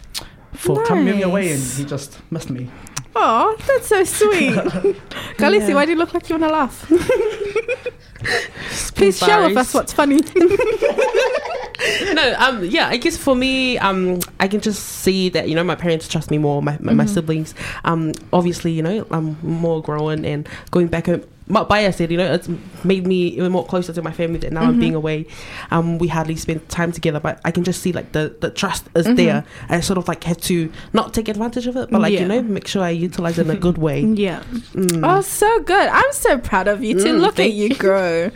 for 0.55 0.83
coming 0.87 1.23
away 1.23 1.53
and 1.53 1.63
he 1.63 1.85
just 1.85 2.19
missed 2.31 2.49
me. 2.49 2.71
Oh, 3.15 3.55
that's 3.67 3.89
so 3.89 4.05
sweet. 4.05 4.55
Galisi, 5.37 5.69
Yeah. 5.69 5.75
why 5.75 5.85
do 5.85 5.93
you 5.93 5.99
look 5.99 6.15
like 6.15 6.29
you 6.31 6.39
want 6.39 6.45
to 6.51 6.55
laugh? 6.55 6.91
Please 8.95 9.19
share 9.19 9.47
with 9.47 9.57
us 9.57 9.75
what's 9.75 9.93
funny. 9.93 10.21
no, 12.13 12.35
um, 12.39 12.65
yeah, 12.65 12.89
I 12.89 12.97
guess 12.97 13.17
for 13.17 13.35
me, 13.35 13.79
um, 13.79 14.21
I 14.41 14.49
can 14.49 14.61
just 14.61 14.83
see 14.83 15.29
that 15.31 15.49
you 15.49 15.55
know 15.55 15.65
my 15.65 15.75
parents 15.77 16.09
trust 16.09 16.31
me 16.31 16.39
more, 16.39 16.63
my 16.63 16.77
my, 16.81 16.93
my 16.93 17.05
Mhm. 17.05 17.09
siblings. 17.15 17.55
Um, 17.85 18.13
obviously, 18.33 18.73
you 18.73 18.83
know, 18.83 19.07
I'm 19.11 19.37
more 19.43 19.83
growing 19.83 20.25
and 20.25 20.49
going 20.71 20.89
back 20.89 21.09
Baya 21.49 21.93
said, 21.93 22.11
you 22.11 22.17
know, 22.19 22.33
it's 22.33 22.49
made 22.85 23.07
me 23.07 23.29
even 23.29 23.51
more 23.53 23.65
closer 23.65 23.93
to 23.93 24.03
my 24.03 24.13
family. 24.13 24.39
That 24.39 24.53
now 24.53 24.63
I'm 24.63 24.77
Mhm. 24.77 24.81
being 24.81 24.95
away, 24.95 25.27
um, 25.71 25.99
we 25.99 26.09
hardly 26.09 26.37
spend 26.37 26.69
time 26.69 26.93
together, 26.93 27.21
but 27.21 27.41
I 27.45 27.51
can 27.51 27.65
just 27.65 27.81
see 27.83 27.93
like 27.93 28.13
the 28.13 28.35
the 28.41 28.51
trust 28.51 28.87
is 28.95 29.07
Mhm. 29.07 29.17
there. 29.17 29.45
I 29.69 29.81
sort 29.81 29.99
of 29.99 30.09
like 30.09 30.25
had 30.25 30.41
to 30.43 30.71
not 30.93 31.15
take 31.15 31.29
advantage 31.29 31.67
of 31.67 31.77
it, 31.77 31.91
but 31.91 32.01
like 32.01 32.13
Yeah. 32.13 32.21
you 32.23 32.29
know, 32.29 32.43
make 32.43 32.67
sure 32.69 32.83
I 32.83 32.91
utilize 32.91 33.39
it 33.39 33.47
in 33.47 33.51
a 33.51 33.57
good 33.57 33.79
way. 33.79 34.01
yeah. 34.27 34.41
Mm. 34.75 35.01
Oh, 35.03 35.21
so 35.23 35.61
good. 35.61 35.89
I'm 35.89 36.13
so 36.13 36.39
proud 36.39 36.69
of 36.69 36.85
you 36.85 36.95
to 36.95 37.09
Mm, 37.09 37.21
look 37.21 37.39
at 37.41 37.53
you 37.53 37.71
grow. 37.75 38.31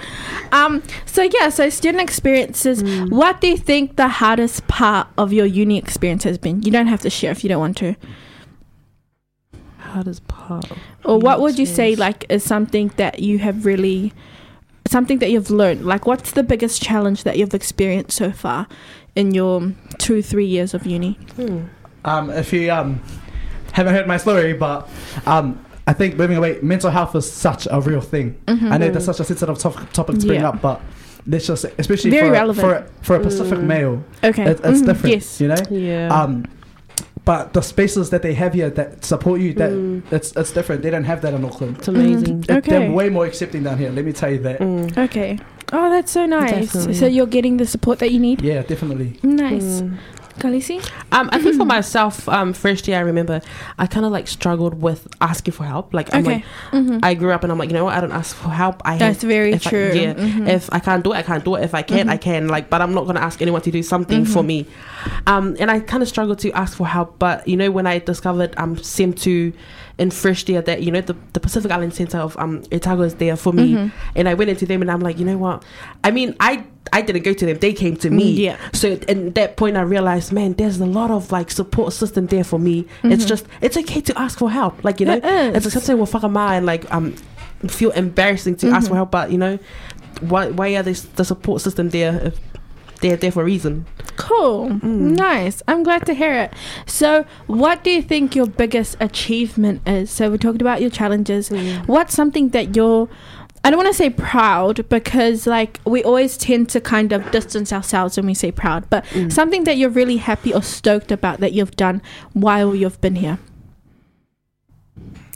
um, 0.52 0.82
so 1.06 1.22
yeah, 1.22 1.48
so 1.50 1.68
student 1.68 2.02
experiences. 2.02 2.82
Mm. 2.82 3.10
What 3.10 3.40
do 3.40 3.48
you 3.48 3.56
think 3.56 3.96
the 3.96 4.08
hardest 4.08 4.66
part 4.68 5.08
of 5.18 5.32
your 5.32 5.46
uni 5.46 5.76
experience 5.78 6.24
has 6.24 6.38
been? 6.38 6.62
You 6.62 6.70
don't 6.70 6.86
have 6.88 7.00
to 7.02 7.10
share 7.10 7.30
if 7.30 7.44
you 7.44 7.48
don't 7.48 7.60
want 7.60 7.76
to. 7.78 7.94
Hardest 9.92 10.26
part. 10.28 10.70
of 10.70 10.78
Or 11.04 11.18
what 11.18 11.40
would 11.40 11.58
you 11.58 11.66
say 11.66 11.94
like 11.96 12.24
is 12.28 12.42
something 12.44 12.90
that 12.96 13.18
you 13.20 13.38
have 13.38 13.64
really 13.66 14.12
something 14.88 15.18
that 15.20 15.30
you've 15.30 15.50
learned? 15.50 15.84
Like 15.84 16.06
what's 16.06 16.32
the 16.32 16.42
biggest 16.42 16.82
challenge 16.82 17.24
that 17.24 17.36
you've 17.38 17.54
experienced 17.54 18.16
so 18.16 18.30
far 18.32 18.66
in 19.14 19.32
your 19.34 19.72
two, 19.98 20.22
three 20.22 20.46
years 20.46 20.74
of 20.74 20.86
uni? 20.86 21.12
Hmm. 21.36 21.58
Um, 22.04 22.30
if 22.30 22.52
you 22.52 22.70
um 22.72 23.00
haven't 23.72 23.94
heard 23.94 24.06
my 24.06 24.18
story, 24.18 24.52
but 24.54 24.88
um. 25.26 25.58
I 25.84 25.92
think 25.92 26.14
moving 26.16 26.36
away, 26.36 26.60
mental 26.62 26.90
health 26.90 27.16
is 27.16 27.26
such 27.30 27.66
a 27.68 27.80
real 27.80 28.00
thing. 28.00 28.36
I 28.46 28.78
know 28.78 28.88
that's 28.92 29.04
such 29.06 29.18
a 29.18 29.24
sensitive 29.24 29.58
top- 29.58 29.90
topic 29.92 30.14
to 30.20 30.26
bring 30.28 30.40
Mm-hmm. 30.40 30.44
Yeah. 30.44 30.48
up, 30.50 30.62
but 30.62 30.80
let's 31.26 31.44
just 31.48 31.64
especially 31.76 32.10
Very 32.12 32.28
for, 32.28 32.32
relevant. 32.32 32.66
for 32.68 33.04
for 33.06 33.16
a 33.16 33.20
Pacific 33.20 33.58
Mm. 33.58 33.66
male, 33.74 33.96
Okay. 34.22 34.44
it, 34.44 34.60
it's 34.62 34.80
Mhm, 34.80 34.86
different. 34.86 35.14
Yes. 35.16 35.40
You 35.40 35.48
know, 35.48 35.62
Yeah. 35.70 36.06
um, 36.22 36.44
but 37.24 37.52
the 37.52 37.62
spaces 37.62 38.10
that 38.10 38.22
they 38.22 38.34
have 38.34 38.52
here 38.54 38.70
that 38.70 39.04
support 39.04 39.40
you, 39.40 39.52
that 39.54 39.70
Mm. 39.70 40.02
it's 40.10 40.32
it's 40.36 40.50
different. 40.52 40.82
They 40.82 40.90
don't 40.90 41.04
have 41.04 41.20
that 41.22 41.34
in 41.34 41.44
Auckland. 41.44 41.76
it's 41.78 41.88
amazing. 41.88 42.42
Mhm. 42.42 42.56
It- 42.58 42.64
They're 42.64 42.90
way 42.90 43.08
more 43.10 43.26
accepting 43.26 43.62
down 43.62 43.78
here. 43.78 43.90
Let 43.90 44.04
me 44.04 44.12
tell 44.12 44.30
you 44.30 44.38
that. 44.38 44.58
Mm. 44.60 44.96
Okay. 45.06 45.38
Oh, 45.72 45.88
that's 45.88 46.12
so 46.12 46.26
nice. 46.26 46.50
Definitely. 46.50 46.94
So 46.94 47.06
you're 47.06 47.26
getting 47.26 47.56
the 47.56 47.66
support 47.66 47.98
that 48.00 48.10
you 48.12 48.18
need. 48.20 48.42
Yeah, 48.42 48.62
definitely. 48.62 49.18
Nice. 49.22 49.82
Galisi? 50.38 50.78
Um, 51.12 51.28
I 51.32 51.38
think 51.40 51.56
for 51.56 51.64
myself, 51.64 52.28
um, 52.28 52.52
first 52.52 52.88
year 52.88 52.96
I 52.96 53.00
remember 53.00 53.40
I 53.78 53.86
kind 53.86 54.06
of 54.06 54.12
like 54.12 54.26
struggled 54.28 54.80
with 54.80 55.06
asking 55.20 55.52
for 55.52 55.64
help. 55.64 55.92
Like 55.92 56.12
I'm 56.14 56.22
Okay. 56.26 56.34
like 56.36 56.44
Mhm. 56.72 57.00
I 57.02 57.14
grew 57.14 57.30
up 57.32 57.42
and 57.42 57.52
I'm 57.52 57.58
like 57.58 57.68
you 57.70 57.74
know 57.74 57.84
what 57.84 57.96
I 57.96 58.00
don't 58.00 58.12
ask 58.12 58.34
for 58.34 58.48
help. 58.48 58.80
I 58.84 58.96
That's 58.98 59.22
very 59.22 59.52
if 59.52 59.66
I- 59.66 59.70
true. 59.70 59.90
yeah, 59.94 60.14
Mhm. 60.14 60.48
if 60.48 60.68
I 60.72 60.78
can't 60.78 61.04
do 61.04 61.12
it, 61.12 61.16
I 61.16 61.22
can't 61.22 61.44
do 61.44 61.54
it. 61.56 61.64
If 61.64 61.74
I 61.74 61.82
can, 61.82 62.08
I 62.08 62.16
Mhm. 62.16 62.20
can. 62.20 62.48
Like, 62.48 62.70
but 62.70 62.80
I'm 62.80 62.94
not 62.94 63.06
gonna 63.06 63.20
ask 63.20 63.40
anyone 63.42 63.60
to 63.62 63.70
do 63.70 63.82
something 63.82 64.24
for 64.24 64.42
Mhm. 64.42 64.46
me. 64.46 64.66
Um, 65.26 65.56
and 65.60 65.70
I 65.70 65.80
kind 65.80 66.02
of 66.02 66.08
struggled 66.08 66.38
to 66.40 66.52
ask 66.52 66.76
for 66.76 66.86
help. 66.86 67.18
But 67.18 67.46
you 67.46 67.56
know 67.56 67.70
when 67.70 67.86
I 67.86 67.98
discovered 67.98 68.54
um 68.56 68.76
Sim 68.78 69.12
two 69.12 69.52
in 69.98 70.10
first 70.10 70.48
year 70.48 70.62
that 70.62 70.82
you 70.82 70.90
know 70.90 71.00
the, 71.00 71.14
the 71.34 71.40
Pacific 71.40 71.70
Island 71.70 71.94
Center 71.94 72.18
of 72.18 72.36
um 72.38 72.62
Otago 72.72 73.02
is 73.02 73.14
there 73.16 73.36
for 73.36 73.52
me, 73.52 73.74
Mhm. 73.74 73.90
and 74.16 74.28
I 74.28 74.34
went 74.34 74.50
into 74.50 74.66
them 74.66 74.80
and 74.82 74.90
I'm 74.90 75.00
like 75.00 75.18
you 75.18 75.24
know 75.24 75.38
what? 75.38 75.62
I 76.04 76.10
mean 76.10 76.34
I 76.40 76.64
I 76.92 77.00
didn't 77.00 77.22
go 77.22 77.32
to 77.32 77.46
them. 77.46 77.58
They 77.58 77.72
came 77.72 77.96
to 77.98 78.10
me. 78.10 78.34
Mm, 78.34 78.38
yeah. 78.38 78.56
So 78.74 78.92
at 79.08 79.34
that 79.36 79.56
point, 79.56 79.76
I 79.78 79.80
realized, 79.82 80.30
man, 80.30 80.52
there's 80.54 80.78
a 80.78 80.84
lot 80.84 81.10
of 81.10 81.32
like 81.32 81.50
support 81.50 81.94
system 81.94 82.26
there 82.26 82.44
for 82.44 82.58
me. 82.58 82.84
It's 83.04 83.24
Mhm. 83.24 83.28
just, 83.28 83.46
it's 83.62 83.76
okay 83.78 84.02
to 84.02 84.18
ask 84.20 84.38
for 84.38 84.50
help. 84.50 84.82
Like 84.84 85.00
you 85.00 85.06
know, 85.06 85.14
It 85.14 85.24
it's 85.56 85.64
like 85.64 85.72
something 85.72 85.98
with 85.98 86.12
whakama 86.12 86.48
and 86.52 86.66
like 86.66 86.92
um 86.92 87.14
feel 87.68 87.92
embarrassing 87.92 88.56
to 88.56 88.68
ask 88.70 88.86
Mhm. 88.86 88.88
for 88.90 88.94
help, 88.96 89.10
but 89.10 89.30
you 89.30 89.38
know, 89.38 89.58
why 90.20 90.48
why 90.50 90.74
are 90.76 90.82
this 90.82 91.02
the 91.16 91.24
support 91.24 91.62
system 91.62 91.88
there 91.90 92.20
if 92.26 92.38
they're 93.02 93.16
there 93.16 93.30
for 93.32 93.42
a 93.42 93.44
reason? 93.44 93.84
Cool. 94.16 94.68
Mm. 94.70 95.16
Nice. 95.16 95.62
I'm 95.68 95.82
glad 95.82 96.06
to 96.06 96.14
hear 96.14 96.32
it. 96.34 96.52
So, 96.86 97.24
what 97.46 97.84
do 97.84 97.90
you 97.90 98.00
think 98.02 98.34
your 98.34 98.46
biggest 98.46 98.96
achievement 99.00 99.82
is? 99.86 100.10
So, 100.10 100.30
we 100.30 100.38
talked 100.38 100.60
about 100.62 100.80
your 100.80 100.90
challenges. 100.90 101.50
What's 101.86 102.14
something 102.14 102.50
that 102.50 102.74
you're 102.76 103.08
I 103.64 103.70
don't 103.70 103.78
want 103.78 103.90
to 103.90 103.94
say 103.94 104.10
proud 104.10 104.88
because 104.88 105.46
like 105.46 105.78
we 105.84 106.02
always 106.02 106.36
tend 106.36 106.68
to 106.70 106.80
kind 106.80 107.12
of 107.12 107.30
distance 107.30 107.72
ourselves 107.72 108.16
when 108.16 108.26
we 108.26 108.34
say 108.34 108.50
proud, 108.50 108.90
but 108.90 109.04
Mm. 109.12 109.30
something 109.32 109.62
that 109.64 109.76
you're 109.76 109.88
really 109.90 110.16
happy 110.16 110.52
or 110.52 110.62
stoked 110.62 111.12
about 111.12 111.38
that 111.38 111.52
you've 111.52 111.76
done 111.76 112.02
while 112.32 112.74
you've 112.74 113.00
been 113.00 113.14
here. 113.14 113.38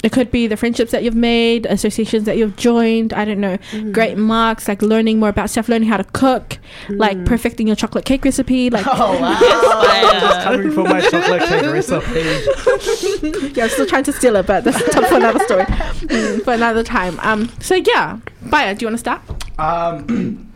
It 0.04 0.12
could 0.12 0.30
be 0.30 0.46
the 0.46 0.56
friendships 0.58 0.92
that 0.92 1.02
you've 1.02 1.14
made, 1.16 1.64
associations 1.66 2.24
that 2.24 2.36
you've 2.36 2.54
joined. 2.56 3.12
I 3.14 3.24
don't 3.24 3.40
know. 3.40 3.56
Mm. 3.72 3.92
Great 3.92 4.18
marks, 4.18 4.68
like 4.68 4.82
learning 4.82 5.18
more 5.18 5.30
about 5.30 5.48
stuff, 5.50 5.68
learning 5.70 5.88
how 5.88 5.96
to 5.96 6.04
cook, 6.04 6.58
like 6.90 7.16
Mm. 7.16 7.26
perfecting 7.26 7.66
your 7.66 7.76
chocolate 7.76 8.04
cake 8.04 8.24
recipe. 8.24 8.68
Like, 8.70 8.84
Oh 8.86 9.18
wow! 9.18 9.38
Just 10.20 10.40
coming 10.42 10.70
from 10.70 10.84
my 10.84 11.00
chocolate 11.00 11.42
cake 11.48 11.62
recipe. 11.72 13.52
yeah, 13.56 13.64
I'm 13.64 13.70
still 13.70 13.86
trying 13.86 14.04
to 14.04 14.12
steal 14.12 14.36
it, 14.36 14.46
but 14.46 14.64
that's 14.64 14.82
tough 14.94 15.08
for 15.08 15.16
another 15.16 15.40
story, 15.40 15.64
Mm, 15.64 16.44
for 16.44 16.52
another 16.52 16.82
time. 16.84 17.18
Um, 17.20 17.50
so 17.60 17.74
yeah, 17.74 18.18
Baya, 18.42 18.74
do 18.74 18.84
you 18.84 18.88
want 18.88 18.94
to 18.94 18.98
start? 18.98 19.22
Um, 19.58 20.52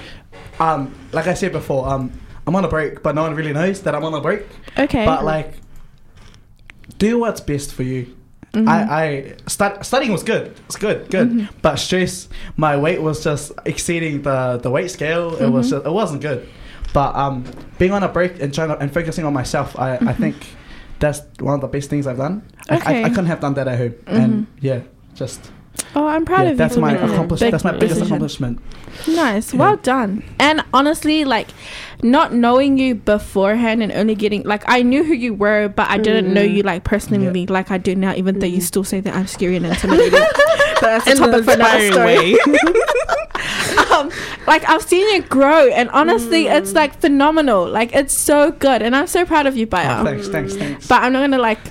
um, 0.60 0.94
like 1.12 1.26
I 1.26 1.34
said 1.34 1.52
before, 1.52 1.88
um, 1.88 2.12
I'm 2.46 2.54
on 2.54 2.64
a 2.64 2.68
break, 2.68 3.02
but 3.02 3.14
no 3.16 3.22
one 3.22 3.34
really 3.34 3.52
knows 3.52 3.82
that 3.82 3.94
I'm 3.96 4.04
on 4.04 4.14
a 4.14 4.20
break. 4.20 4.46
Okay. 4.78 5.04
But 5.04 5.24
like, 5.24 5.54
do 6.98 7.18
what's 7.18 7.40
best 7.40 7.74
for 7.74 7.82
you. 7.82 8.16
Mhm. 8.52 8.68
I, 8.68 9.04
I 9.04 9.34
start, 9.46 9.84
studying 9.86 10.10
was 10.12 10.22
good. 10.24 10.54
It's 10.66 10.76
good, 10.76 11.08
good. 11.10 11.30
Mhm. 11.30 11.48
But 11.62 11.76
stress, 11.76 12.28
my 12.56 12.76
weight 12.76 13.00
was 13.00 13.22
just 13.22 13.52
exceeding 13.64 14.22
the, 14.22 14.58
the 14.62 14.70
weight 14.70 14.90
scale. 14.90 15.36
It 15.36 15.48
was 15.48 15.66
Mhm. 15.68 15.70
just, 15.70 15.86
it 15.86 15.92
wasn't 15.92 16.20
good. 16.22 16.48
But 16.92 17.14
um, 17.14 17.44
being 17.78 17.92
on 17.92 18.02
a 18.02 18.08
break 18.08 18.40
and 18.42 18.52
trying 18.52 18.68
to, 18.70 18.78
and 18.78 18.92
focusing 18.92 19.24
on 19.24 19.32
myself, 19.32 19.78
I, 19.78 19.94
I 19.94 19.98
Mhm. 19.98 20.16
think 20.16 20.36
that's 20.98 21.22
one 21.38 21.54
of 21.54 21.60
the 21.60 21.68
best 21.68 21.88
things 21.90 22.06
I've 22.06 22.16
done. 22.18 22.42
I, 22.68 22.76
Okay. 22.76 23.02
I, 23.02 23.06
I 23.06 23.08
couldn't 23.10 23.26
have 23.26 23.40
done 23.40 23.54
that 23.54 23.68
at 23.68 23.78
home. 23.78 23.94
And 24.06 24.46
yeah, 24.60 24.80
just 25.14 25.52
oh, 25.96 26.06
I'm 26.06 26.24
proud 26.24 26.42
yeah, 26.42 26.48
of 26.48 26.50
you. 26.52 26.56
that's 26.56 26.74
for 26.74 26.80
my 26.80 26.92
making 26.92 27.08
a 27.08 27.12
accomplishment. 27.12 27.50
That's 27.52 27.64
my 27.64 27.72
biggest 27.72 27.88
decision. 28.00 28.06
accomplishment. 28.06 28.60
Nice. 29.08 29.52
Yeah. 29.54 29.60
Well 29.60 29.76
done. 29.76 30.22
And 30.38 30.62
honestly, 30.74 31.24
like 31.24 31.48
not 32.02 32.32
knowing 32.34 32.76
you 32.78 32.94
beforehand 32.96 33.82
and 33.82 33.92
only 33.92 34.14
getting 34.14 34.42
like 34.44 34.62
I 34.66 34.82
knew 34.82 35.04
who 35.04 35.14
you 35.14 35.32
were, 35.34 35.68
but 35.68 35.88
I 35.90 35.98
didn't 35.98 36.32
know 36.32 36.44
Mm. 36.46 36.54
you 36.54 36.62
like 36.62 36.84
personally 36.84 37.46
like 37.46 37.70
I 37.70 37.78
do 37.78 37.94
now, 37.94 38.14
even 38.14 38.38
though 38.38 38.46
you 38.46 38.58
Mm. 38.58 38.62
still 38.62 38.84
say 38.84 39.00
that 39.00 39.14
I'm 39.14 39.26
scary 39.26 39.56
and 39.56 39.66
intimidating. 39.66 40.10
but 40.12 40.80
that's 40.80 41.06
a 41.06 41.10
In 41.12 41.22
an 41.22 41.30
topic 41.30 41.44
for 41.44 41.52
another 41.52 41.92
story. 41.92 42.36
um, 43.92 44.10
like 44.46 44.68
I've 44.68 44.82
seen 44.82 45.06
you 45.14 45.22
grow, 45.22 45.68
and 45.68 45.88
honestly, 45.90 46.44
Mm. 46.44 46.56
it's 46.58 46.72
like 46.74 47.00
phenomenal. 47.00 47.68
Like 47.68 47.94
it's 47.94 48.14
so 48.16 48.50
good, 48.52 48.82
and 48.82 48.94
I'm 48.96 49.06
so 49.06 49.24
proud 49.24 49.46
of 49.46 49.56
you, 49.56 49.66
Baya. 49.66 50.00
Oh, 50.00 50.04
thanks, 50.04 50.28
thanks, 50.28 50.54
thanks. 50.56 50.86
But 50.88 51.02
I'm 51.02 51.12
not 51.12 51.20
gonna 51.20 51.38
like 51.38 51.62
mm, 51.64 51.70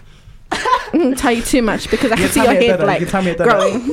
tell 1.18 1.32
you 1.32 1.42
too 1.42 1.62
much 1.62 1.90
because 1.92 2.12
I 2.12 2.16
can 2.16 2.30
see 2.30 2.42
tell 2.42 2.52
your 2.54 2.60
me 2.60 2.68
a 2.68 2.70
head 2.72 2.78
dinner, 2.78 2.88
like 2.88 3.00
you 3.02 3.06
tell 3.06 3.22
me 3.22 3.32
a 3.32 3.36
dinner. 3.36 3.52
growing. 3.52 3.82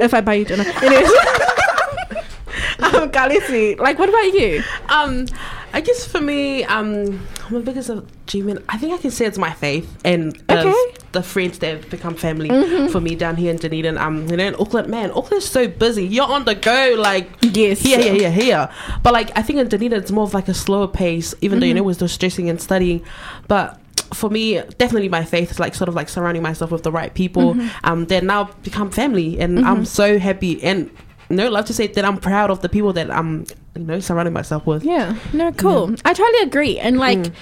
if 0.00 0.14
I 0.14 0.20
buy 0.20 0.34
you 0.34 0.44
dinner, 0.44 0.64
anyways. 0.82 1.08
um, 2.80 3.10
Galisi, 3.10 3.78
like, 3.78 3.98
what 3.98 4.08
about 4.08 4.32
you? 4.32 4.62
Um, 4.88 5.26
I 5.74 5.80
guess 5.80 6.06
for 6.06 6.20
me, 6.20 6.64
um, 6.64 7.26
my 7.50 7.60
biggest 7.60 7.88
achievement, 7.88 8.62
I 8.68 8.76
think 8.76 8.92
I 8.92 8.98
can 8.98 9.10
say 9.10 9.24
it's 9.24 9.38
my 9.38 9.52
faith 9.52 9.96
and 10.04 10.36
uh, 10.48 10.58
Okay. 10.58 10.68
Mm-hmm. 10.68 11.08
the 11.12 11.22
friends 11.22 11.58
that 11.60 11.76
have 11.76 11.90
become 11.90 12.14
family 12.14 12.48
for 12.90 13.00
me 13.00 13.14
down 13.14 13.36
here 13.36 13.50
in 13.50 13.56
Dunedin. 13.56 13.96
Um, 13.98 14.28
you 14.28 14.36
know, 14.36 14.44
in 14.44 14.54
Auckland, 14.56 14.88
man, 14.88 15.10
Auckland's 15.12 15.46
so 15.48 15.68
busy. 15.68 16.06
You're 16.06 16.26
on 16.28 16.44
the 16.44 16.54
go, 16.54 16.94
like 16.98 17.30
Yes. 17.40 17.80
here, 17.80 17.98
here, 18.00 18.12
here, 18.14 18.30
here. 18.30 18.68
But 19.02 19.14
like, 19.14 19.36
I 19.36 19.42
think 19.42 19.58
in 19.60 19.68
Dunedin, 19.68 19.98
it's 19.98 20.10
more 20.10 20.24
of 20.24 20.34
like 20.34 20.48
a 20.48 20.54
slower 20.54 20.88
pace, 20.88 21.34
even 21.40 21.58
though 21.60 21.66
you 21.66 21.74
know 21.74 21.82
we're 21.82 21.94
still 21.94 22.08
stressing 22.08 22.48
and 22.48 22.60
studying, 22.60 23.02
but. 23.48 23.78
For 24.14 24.30
me, 24.30 24.60
definitely 24.78 25.08
my 25.08 25.24
faith 25.24 25.50
is 25.50 25.58
like 25.60 25.74
sort 25.74 25.88
of 25.88 25.94
like 25.94 26.08
surrounding 26.08 26.42
myself 26.42 26.70
with 26.70 26.82
the 26.82 26.92
right 26.92 27.12
people. 27.14 27.56
Um, 27.84 28.06
that 28.06 28.24
now 28.24 28.50
become 28.62 28.90
family, 28.90 29.38
and 29.40 29.60
I'm 29.64 29.84
so 29.84 30.18
happy 30.18 30.62
and 30.62 30.90
no 31.30 31.48
love 31.48 31.64
to 31.66 31.72
say 31.72 31.86
that 31.86 32.04
I'm 32.04 32.18
proud 32.18 32.50
of 32.50 32.60
the 32.60 32.68
people 32.68 32.92
that 32.92 33.10
I'm 33.10 33.46
you 33.74 33.82
know 33.84 34.00
surrounding 34.00 34.34
myself 34.34 34.66
with. 34.66 34.84
Yeah, 34.84 35.16
no, 35.32 35.50
cool. 35.52 35.94
I 36.04 36.12
totally 36.12 36.42
agree. 36.42 36.78
And 36.78 36.98
like, 36.98 37.18
Mm. 37.18 37.32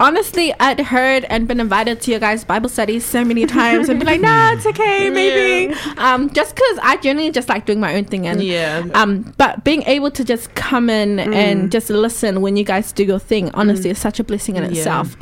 Honestly, 0.00 0.52
I'd 0.58 0.80
heard 0.80 1.24
and 1.26 1.46
been 1.46 1.60
invited 1.60 2.00
to 2.00 2.10
your 2.10 2.20
guys' 2.20 2.42
Bible 2.42 2.70
studies 2.70 3.04
so 3.04 3.22
many 3.22 3.44
times 3.44 3.88
and 3.90 4.00
be 4.00 4.06
like, 4.06 4.20
nah, 4.28 4.52
it's 4.52 4.64
okay, 4.66 5.10
maybe. 5.10 5.74
Um, 5.98 6.30
just 6.30 6.54
because 6.54 6.78
I 6.82 6.96
generally 6.96 7.30
just 7.30 7.50
like 7.50 7.66
doing 7.66 7.80
my 7.80 7.94
own 7.94 8.04
thing 8.06 8.26
and 8.26 8.42
Yeah. 8.42 8.82
um, 8.94 9.32
but 9.36 9.62
being 9.62 9.82
able 9.82 10.10
to 10.12 10.24
just 10.24 10.54
come 10.54 10.88
in 10.88 11.18
Mm. 11.18 11.34
and 11.34 11.70
just 11.72 11.90
listen 11.90 12.40
when 12.40 12.56
you 12.56 12.64
guys 12.64 12.92
do 12.92 13.04
your 13.04 13.18
thing, 13.18 13.50
honestly, 13.52 13.90
is 13.90 13.98
such 13.98 14.18
a 14.18 14.24
blessing 14.24 14.56
in 14.56 14.62
Yeah. 14.64 14.70
itself. 14.70 15.16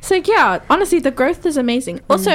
So 0.00 0.14
yeah, 0.24 0.60
honestly, 0.70 0.98
the 0.98 1.10
growth 1.10 1.44
is 1.44 1.56
amazing. 1.58 2.00
Also, 2.08 2.30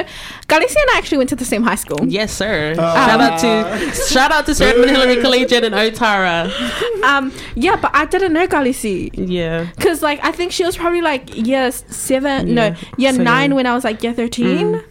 Galisi 0.48 0.76
and 0.76 0.90
I 0.94 0.98
actually 0.98 1.18
went 1.18 1.30
to 1.30 1.36
the 1.36 1.44
same 1.44 1.62
high 1.64 1.74
school. 1.74 1.98
Yes, 2.06 2.32
sir. 2.32 2.74
Uh, 2.78 3.06
shout 3.06 3.20
out 3.20 3.38
to 3.40 3.92
shout 4.08 4.30
out 4.32 4.46
to 4.46 4.54
Sir 4.54 4.68
Edmund 4.68 4.90
Hillary 4.90 5.16
Collegiate 5.20 5.64
and 5.64 5.74
Otara. 5.74 6.50
Um, 7.04 7.32
yeah, 7.54 7.76
but 7.76 7.92
I 7.94 8.06
didn't 8.06 8.32
know 8.32 8.46
Galisi. 8.48 9.10
Yeah. 9.14 9.66
Because, 9.76 10.02
like, 10.02 10.18
I 10.24 10.32
think 10.32 10.50
she 10.50 10.64
was 10.64 10.76
probably 10.76 11.00
like 11.00 11.34
year 11.36 11.70
seven, 11.88 12.54
no, 12.54 12.74
year 12.96 13.12
So 13.12 13.22
nine 13.22 13.54
when 13.54 13.66
I 13.66 13.74
was 13.74 13.84
like 13.84 14.02
year 14.02 14.14
13, 14.14 14.46
Mm. 14.46 14.84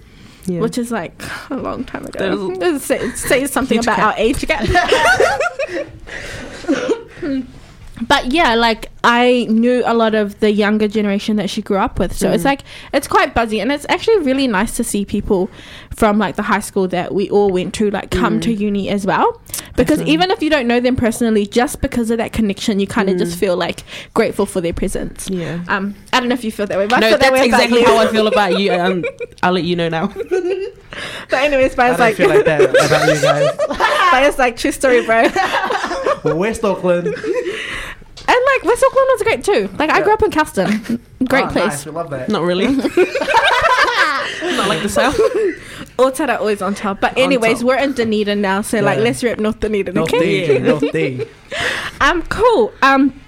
Yeah. 0.45 0.59
which 0.61 0.77
is 0.77 0.91
like 0.91 1.21
a 1.49 1.57
long 1.57 1.83
time 1.83 2.05
ago. 2.05 2.77
Say, 2.79 3.09
says 3.11 3.51
something 3.51 3.79
about 3.79 3.97
gap. 3.97 4.05
our 4.05 4.13
age 4.17 4.47
gap. 4.47 4.65
but 8.01 8.31
yeah, 8.31 8.55
like, 8.55 8.89
I 9.03 9.47
knew 9.49 9.81
a 9.85 9.93
lot 9.93 10.13
of 10.15 10.39
the 10.39 10.51
younger 10.51 10.87
generation 10.87 11.37
that 11.37 11.49
she 11.49 11.61
grew 11.61 11.77
up 11.77 11.97
with. 11.99 12.13
So 12.15 12.29
it's 12.31 12.43
Mm. 12.43 12.47
like, 12.47 12.61
it's 12.93 13.07
quite 13.07 13.33
buzzy. 13.33 13.59
And 13.61 13.71
it's 13.71 13.85
actually 13.89 14.19
really 14.19 14.47
nice 14.47 14.75
to 14.77 14.83
see 14.83 15.05
people 15.05 15.49
from 15.95 16.19
like 16.19 16.35
the 16.35 16.43
high 16.43 16.59
school 16.59 16.87
that 16.89 17.13
we 17.13 17.29
all 17.29 17.49
went 17.49 17.73
to, 17.75 17.89
like, 17.89 18.11
come 18.11 18.39
to 18.41 18.51
uni 18.53 18.89
as 18.89 19.05
well. 19.05 19.41
Because 19.75 19.97
Mm. 19.99 20.07
Definitely. 20.07 20.13
even 20.13 20.31
if 20.31 20.43
you 20.43 20.49
don't 20.49 20.67
know 20.67 20.79
them 20.79 20.95
personally, 20.95 21.45
just 21.47 21.81
because 21.81 22.11
of 22.11 22.17
that 22.17 22.33
connection, 22.33 22.79
you 22.79 22.87
kind 22.87 23.09
of 23.09 23.15
Mm. 23.15 23.19
just 23.19 23.37
feel 23.39 23.55
like 23.55 23.83
grateful 24.13 24.45
for 24.45 24.59
their 24.61 24.73
presence. 24.73 25.29
yeah. 25.29 25.59
Um, 25.67 25.95
I 26.11 26.19
don't 26.19 26.29
know 26.29 26.33
if 26.35 26.43
you 26.43 26.51
feel 26.51 26.65
that 26.67 26.77
way, 26.77 26.87
but 26.87 26.97
I 26.97 26.99
No, 26.99 27.07
feel 27.09 27.17
that 27.17 27.31
that's 27.31 27.41
way 27.41 27.45
exactly 27.45 27.83
how 27.83 27.97
I 27.97 28.07
feel 28.07 28.27
about 28.27 28.59
you. 28.59 28.73
Um, 28.73 29.03
I'll 29.41 29.53
let 29.53 29.63
you 29.63 29.75
know 29.75 29.89
now. 29.89 30.11
But 31.29 31.43
anyways, 31.43 31.75
but 31.75 31.85
I 31.85 31.89
it's 31.89 31.97
don't 31.97 32.07
like, 32.07 32.15
feel 32.15 32.29
like 32.29 32.45
that 32.45 32.61
about 32.61 33.07
you 33.15 33.21
guys. 33.21 33.51
but 34.11 34.23
it's 34.23 34.39
like 34.39 34.57
true 34.57 34.71
story, 34.71 35.05
bro. 35.05 35.27
West 36.35 36.63
Auckland. 36.63 37.13
Like 38.28 38.63
West 38.63 38.84
Auckland 38.88 39.07
was 39.11 39.23
great 39.23 39.43
too. 39.43 39.69
Like 39.78 39.89
I 39.91 40.01
grew 40.01 40.13
up 40.13 40.23
in 40.23 40.32
Kelston, 40.32 40.69
great 41.28 41.45
Ah, 41.45 41.49
place. 41.51 41.65
Nice, 41.67 41.86
we 41.86 41.91
love 41.91 42.09
that. 42.09 42.28
Not 42.30 42.41
really. 42.43 42.67
Not 42.75 44.67
like 44.69 44.82
the 44.82 44.89
south. 44.89 45.15
Otara 45.97 46.39
always 46.39 46.61
on 46.61 46.73
top. 46.75 46.99
But 47.01 47.17
anyways, 47.17 47.59
top. 47.59 47.67
we're 47.67 47.78
in 47.78 47.93
Dunedin 47.93 48.41
now, 48.41 48.61
so 48.61 48.80
like 48.82 48.97
Yeah. 48.97 49.03
let's 49.03 49.23
rip 49.23 49.39
North 49.39 49.59
Dunedin, 49.59 49.93
North 49.95 50.13
okay? 50.13 50.47
D, 50.47 50.59
North 50.59 50.91
D. 50.91 51.25
Um, 52.01 52.21
cool. 52.23 52.71
Um, 52.82 53.19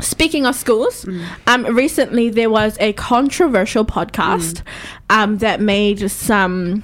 speaking 0.00 0.46
of 0.46 0.54
schools, 0.56 1.06
um, 1.46 1.64
recently 1.66 2.30
there 2.30 2.50
was 2.50 2.76
a 2.80 2.92
controversial 2.94 3.84
podcast, 3.84 4.62
um, 5.10 5.38
that 5.38 5.60
made 5.60 6.10
some 6.10 6.82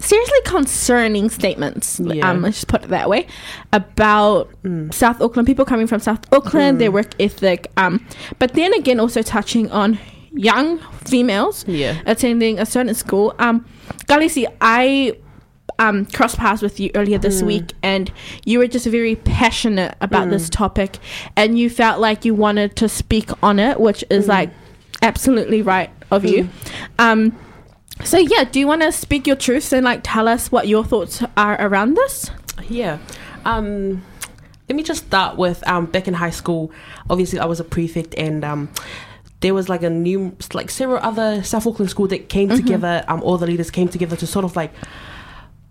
seriously 0.00 0.38
concerning 0.44 1.30
statements. 1.30 2.00
Yeah. 2.00 2.28
Um, 2.28 2.42
let's 2.42 2.56
just 2.56 2.68
put 2.68 2.84
it 2.84 2.88
that 2.88 3.08
way 3.08 3.26
about 3.72 4.50
South 4.90 5.20
Auckland 5.20 5.46
people 5.46 5.64
coming 5.64 5.86
from 5.86 6.00
South 6.00 6.20
Auckland, 6.32 6.80
their 6.80 6.90
work 6.90 7.12
ethic. 7.20 7.70
Um, 7.76 8.04
but 8.38 8.54
then 8.54 8.72
again, 8.74 8.98
also 8.98 9.22
touching 9.22 9.70
on 9.70 9.98
young 10.32 10.78
females 11.04 11.64
Yeah. 11.66 12.00
attending 12.06 12.58
a 12.58 12.66
certain 12.66 12.94
school. 12.94 13.34
Um, 13.38 13.64
Galisi, 14.06 14.46
I 14.60 15.16
um, 15.78 16.06
crossed 16.06 16.36
paths 16.36 16.62
with 16.62 16.78
you 16.78 16.90
earlier 16.94 17.18
this 17.18 17.42
week, 17.42 17.72
and 17.82 18.12
you 18.44 18.58
were 18.58 18.66
just 18.66 18.86
very 18.86 19.16
passionate 19.16 19.94
about 20.00 20.28
this 20.28 20.50
topic, 20.50 20.98
and 21.36 21.58
you 21.58 21.70
felt 21.70 22.00
like 22.00 22.24
you 22.24 22.34
wanted 22.34 22.76
to 22.76 22.88
speak 22.88 23.30
on 23.42 23.58
it, 23.58 23.80
which 23.80 24.04
is 24.10 24.28
like 24.28 24.50
absolutely 25.02 25.62
right 25.62 25.90
of 26.10 26.24
you. 26.24 26.48
Um, 26.98 27.34
so 28.04 28.18
yeah, 28.18 28.44
do 28.44 28.58
you 28.58 28.66
want 28.66 28.82
to 28.82 28.92
speak 28.92 29.26
your 29.26 29.36
truths 29.36 29.72
and 29.72 29.84
like 29.84 30.00
tell 30.02 30.28
us 30.28 30.50
what 30.50 30.68
your 30.68 30.84
thoughts 30.84 31.22
are 31.36 31.60
around 31.60 31.94
this? 31.94 32.30
Yeah. 32.68 32.98
Um, 33.44 34.02
let 34.68 34.76
me 34.76 34.82
just 34.82 35.06
start 35.06 35.36
with 35.36 35.66
um, 35.68 35.86
back 35.86 36.06
in 36.06 36.14
high 36.14 36.30
school. 36.30 36.70
Obviously, 37.08 37.38
I 37.38 37.44
was 37.44 37.58
a 37.58 37.64
prefect, 37.64 38.14
and 38.14 38.44
um, 38.44 38.70
there 39.40 39.52
was 39.52 39.68
like 39.68 39.82
a 39.82 39.90
new, 39.90 40.36
like 40.52 40.70
several 40.70 40.98
other 41.02 41.42
South 41.42 41.66
Auckland 41.66 41.90
school 41.90 42.06
that 42.08 42.28
came 42.28 42.48
together. 42.48 43.04
Um, 43.08 43.22
all 43.22 43.36
the 43.36 43.46
leaders 43.46 43.70
came 43.70 43.88
together 43.88 44.16
to 44.16 44.26
sort 44.26 44.44
of 44.44 44.56
like. 44.56 44.72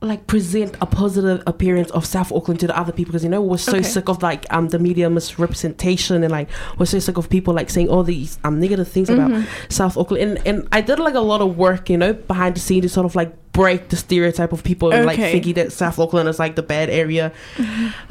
Like 0.02 0.28
present 0.28 0.76
a 0.80 0.86
positive 0.86 1.44
appearance 1.46 1.92
of 1.92 2.06
South 2.06 2.32
Auckland 2.32 2.62
to 2.62 2.68
the 2.68 2.78
other 2.80 2.94
people 2.94 3.12
because 3.12 3.26
you 3.26 3.30
know 3.30 3.42
we're 3.42 3.58
so 3.58 3.74
Okay. 3.74 3.84
sick 3.84 4.08
of 4.08 4.24
like 4.24 4.46
um 4.50 4.70
the 4.70 4.80
media 4.80 5.10
misrepresentation 5.10 6.24
and 6.24 6.32
like 6.32 6.48
we're 6.78 6.86
so 6.86 7.00
sick 7.00 7.18
of 7.18 7.30
people 7.30 7.54
like 7.54 7.70
saying 7.70 7.90
all 7.90 8.04
these 8.04 8.40
um 8.46 8.62
negative 8.62 8.88
things 8.88 9.10
about 9.10 9.30
South 9.68 9.98
Auckland 9.98 10.24
and 10.24 10.48
and 10.48 10.68
I 10.72 10.80
did 10.80 11.00
like 11.00 11.16
a 11.16 11.20
lot 11.20 11.42
of 11.42 11.58
work 11.58 11.90
you 11.90 11.98
know 11.98 12.14
behind 12.14 12.56
the 12.56 12.62
scenes 12.62 12.84
to 12.84 12.90
sort 12.90 13.06
of 13.08 13.14
like 13.14 13.36
break 13.52 13.90
the 13.90 13.98
stereotype 13.98 14.54
of 14.54 14.64
people 14.64 14.94
and 14.94 15.06
like 15.06 15.20
Okay. 15.20 15.34
thinking 15.34 15.56
that 15.56 15.74
South 15.74 16.00
Auckland 16.00 16.30
is 16.30 16.40
like 16.40 16.56
the 16.56 16.64
bad 16.64 16.90
area. 16.90 17.34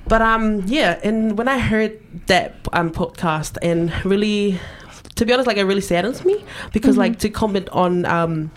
But 0.06 0.20
um 0.20 0.64
yeah, 0.66 1.00
and 1.02 1.38
when 1.38 1.48
I 1.48 1.58
heard 1.58 1.98
that 2.26 2.54
um 2.74 2.90
podcast 2.90 3.56
and 3.62 3.90
really 4.04 4.60
to 5.14 5.24
be 5.24 5.32
honest, 5.32 5.46
like 5.46 5.56
it 5.56 5.64
really 5.64 5.80
saddens 5.80 6.22
me 6.22 6.44
because 6.74 6.98
like 6.98 7.18
to 7.20 7.30
comment 7.30 7.70
on 7.72 8.04
um 8.04 8.50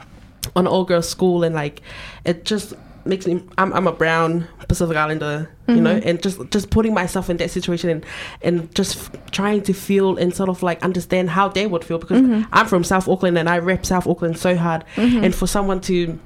on 0.54 0.68
all 0.68 0.84
girls 0.84 1.08
school 1.08 1.46
and 1.46 1.56
like 1.56 1.80
it 2.26 2.44
just 2.44 2.74
makes 3.06 3.26
me 3.28 3.44
I'm 3.58 3.74
I'm 3.74 3.88
a 3.88 3.92
brown 3.92 4.48
Pacific 4.68 4.96
Islander, 4.96 5.50
you 5.68 5.76
mm-hmm. 5.76 5.84
know, 5.84 5.96
and 6.04 6.22
just 6.22 6.40
just 6.52 6.70
putting 6.70 6.94
myself 6.94 7.30
in 7.30 7.38
that 7.38 7.52
situation 7.52 7.90
and 7.90 8.06
and 8.42 8.74
just 8.76 8.98
f- 8.98 9.32
trying 9.32 9.62
to 9.64 9.74
feel 9.74 10.18
and 10.18 10.34
sort 10.34 10.50
of 10.50 10.64
like 10.64 10.82
understand 10.84 11.30
how 11.30 11.48
they 11.48 11.68
would 11.68 11.84
feel 11.84 11.98
because 11.98 12.22
mm-hmm. 12.22 12.44
I'm 12.54 12.68
from 12.68 12.84
South 12.84 13.08
Auckland 13.08 13.38
and 13.38 13.50
I 13.50 13.60
rep 13.60 13.86
South 13.86 14.08
Auckland 14.08 14.38
so 14.38 14.56
hard. 14.56 14.86
Mm-hmm. 14.96 15.24
And 15.24 15.36
for 15.36 15.48
someone 15.48 15.82
to 15.82 16.20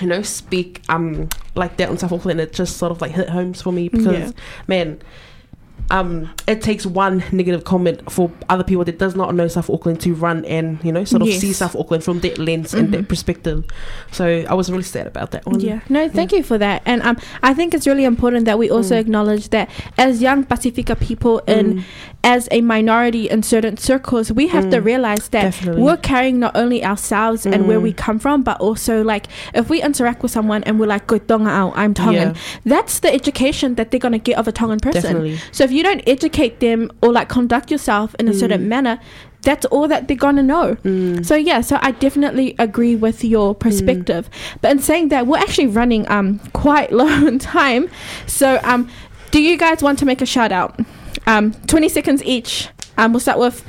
you 0.00 0.06
know 0.06 0.22
speak 0.22 0.82
um 0.88 1.28
like 1.56 1.76
that 1.78 1.88
on 1.88 1.98
South 1.98 2.12
Auckland 2.12 2.40
it 2.40 2.52
just 2.52 2.76
sort 2.76 2.92
of 2.92 3.00
like 3.00 3.10
hit 3.10 3.28
homes 3.28 3.60
for 3.60 3.72
me 3.72 3.88
because 3.88 4.30
Yeah. 4.30 4.30
man 4.68 5.00
um, 5.90 6.30
it 6.46 6.62
takes 6.62 6.86
one 6.86 7.22
negative 7.32 7.64
comment 7.64 8.10
for 8.10 8.30
other 8.48 8.64
people 8.64 8.84
that 8.84 8.98
does 8.98 9.14
not 9.16 9.34
know 9.34 9.48
South 9.48 9.68
Auckland 9.70 10.00
to 10.02 10.14
run 10.14 10.44
and 10.44 10.78
you 10.84 10.92
know 10.92 11.04
sort 11.04 11.22
of 11.22 11.28
Yes. 11.28 11.40
see 11.40 11.52
South 11.52 11.74
Auckland 11.76 12.04
from 12.04 12.20
that 12.20 12.38
lens 12.38 12.74
and 12.74 12.92
that 12.94 13.08
perspective. 13.08 13.64
So 14.12 14.44
I 14.48 14.54
was 14.54 14.70
really 14.70 14.82
sad 14.84 15.06
about 15.06 15.30
that 15.32 15.46
one. 15.46 15.60
Yeah, 15.60 15.80
no, 15.88 16.08
thank 16.08 16.32
you 16.32 16.42
for 16.42 16.58
that. 16.58 16.82
And 16.86 17.02
um, 17.02 17.16
I 17.42 17.54
think 17.54 17.74
it's 17.74 17.86
really 17.86 18.04
important 18.04 18.44
that 18.46 18.58
we 18.58 18.70
also 18.70 18.94
Mm. 18.94 19.00
acknowledge 19.00 19.48
that 19.50 19.68
as 19.98 20.20
young 20.22 20.44
Pacifica 20.44 20.96
people 20.96 21.42
and 21.46 21.84
as 22.22 22.48
a 22.50 22.60
minority 22.60 23.28
in 23.30 23.42
certain 23.42 23.76
circles, 23.76 24.30
we 24.32 24.48
have 24.48 24.68
to 24.70 24.78
Mm. 24.80 24.84
realize 24.84 25.28
that 25.28 25.42
Definitely. 25.42 25.82
we're 25.82 25.96
carrying 25.96 26.38
not 26.38 26.54
only 26.56 26.84
ourselves 26.84 27.46
and 27.46 27.66
where 27.66 27.78
Mm. 27.78 27.82
we 27.82 27.92
come 27.92 28.18
from, 28.18 28.42
but 28.42 28.60
also 28.60 29.02
like 29.02 29.26
if 29.54 29.70
we 29.70 29.82
interact 29.82 30.22
with 30.22 30.30
someone 30.32 30.62
and 30.64 30.78
we're 30.78 30.86
like, 30.86 31.06
"Ko 31.06 31.18
tonga 31.18 31.72
I'm 31.74 31.94
Tongan," 31.94 32.14
Yeah. 32.34 32.34
that's 32.64 33.00
the 33.00 33.12
education 33.12 33.74
that 33.76 33.90
they're 33.90 34.00
gonna 34.00 34.18
get 34.18 34.36
of 34.38 34.46
a 34.48 34.52
Tongan 34.52 34.80
person. 34.80 35.02
Definitely. 35.02 35.38
So 35.52 35.64
if 35.64 35.72
you 35.72 35.79
don't 35.82 36.02
educate 36.06 36.60
them 36.60 36.90
or 37.02 37.12
like 37.12 37.28
conduct 37.28 37.70
yourself 37.70 38.14
in 38.18 38.28
a 38.28 38.34
certain 38.34 38.68
manner, 38.68 39.00
that's 39.42 39.64
all 39.66 39.88
that 39.88 40.08
they're 40.08 40.16
gonna 40.16 40.42
know. 40.42 40.76
Mm. 40.76 41.24
So 41.24 41.34
yeah, 41.34 41.60
so 41.60 41.78
I 41.80 41.92
definitely 41.92 42.54
agree 42.58 42.96
with 42.96 43.24
your 43.24 43.54
perspective. 43.54 44.28
But 44.60 44.72
in 44.72 44.78
saying 44.80 45.08
that, 45.08 45.26
we're 45.26 45.38
actually 45.38 45.68
running 45.68 46.10
um 46.10 46.38
quite 46.52 46.92
low 47.00 47.06
on 47.06 47.38
time. 47.38 47.90
So 48.26 48.60
um, 48.62 48.88
do 49.30 49.40
you 49.40 49.56
guys 49.56 49.82
want 49.82 49.98
to 50.00 50.04
make 50.04 50.20
a 50.20 50.26
shout 50.26 50.52
out? 50.52 50.78
Um, 51.26 51.52
twenty 51.66 51.88
seconds 51.88 52.22
each. 52.24 52.68
Um, 52.98 53.12
we'll 53.12 53.20
start 53.20 53.38
with 53.38 53.64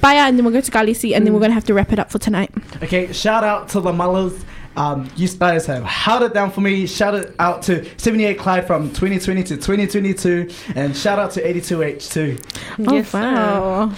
Baya, 0.00 0.20
and 0.20 0.38
then 0.38 0.44
we'll 0.44 0.54
go 0.54 0.60
to 0.60 0.70
Galisi, 0.70 1.16
and 1.16 1.26
then 1.26 1.34
we're 1.34 1.40
gonna 1.40 1.54
have 1.54 1.64
to 1.64 1.74
wrap 1.74 1.92
it 1.92 1.98
up 1.98 2.10
for 2.10 2.18
tonight. 2.18 2.50
Okay, 2.82 3.12
shout 3.12 3.42
out 3.42 3.68
to 3.70 3.80
the 3.80 3.92
Mullers. 3.92 4.44
Um, 4.76 5.08
you 5.16 5.28
guys 5.28 5.66
have 5.66 5.84
held 5.84 6.22
it 6.22 6.34
down 6.34 6.50
for 6.50 6.60
me. 6.60 6.86
Shout 6.86 7.14
it 7.14 7.34
out 7.38 7.62
to 7.62 7.84
78 7.98 8.38
Clyde 8.38 8.66
from 8.66 8.88
2020 8.90 9.42
to 9.44 9.56
2022. 9.56 10.50
And 10.74 10.96
shout 10.96 11.18
out 11.18 11.32
to 11.32 11.42
82H 11.42 12.12
too. 12.12 12.38
Yes, 12.78 13.14
oh 13.14 13.18
wow. 13.20 13.92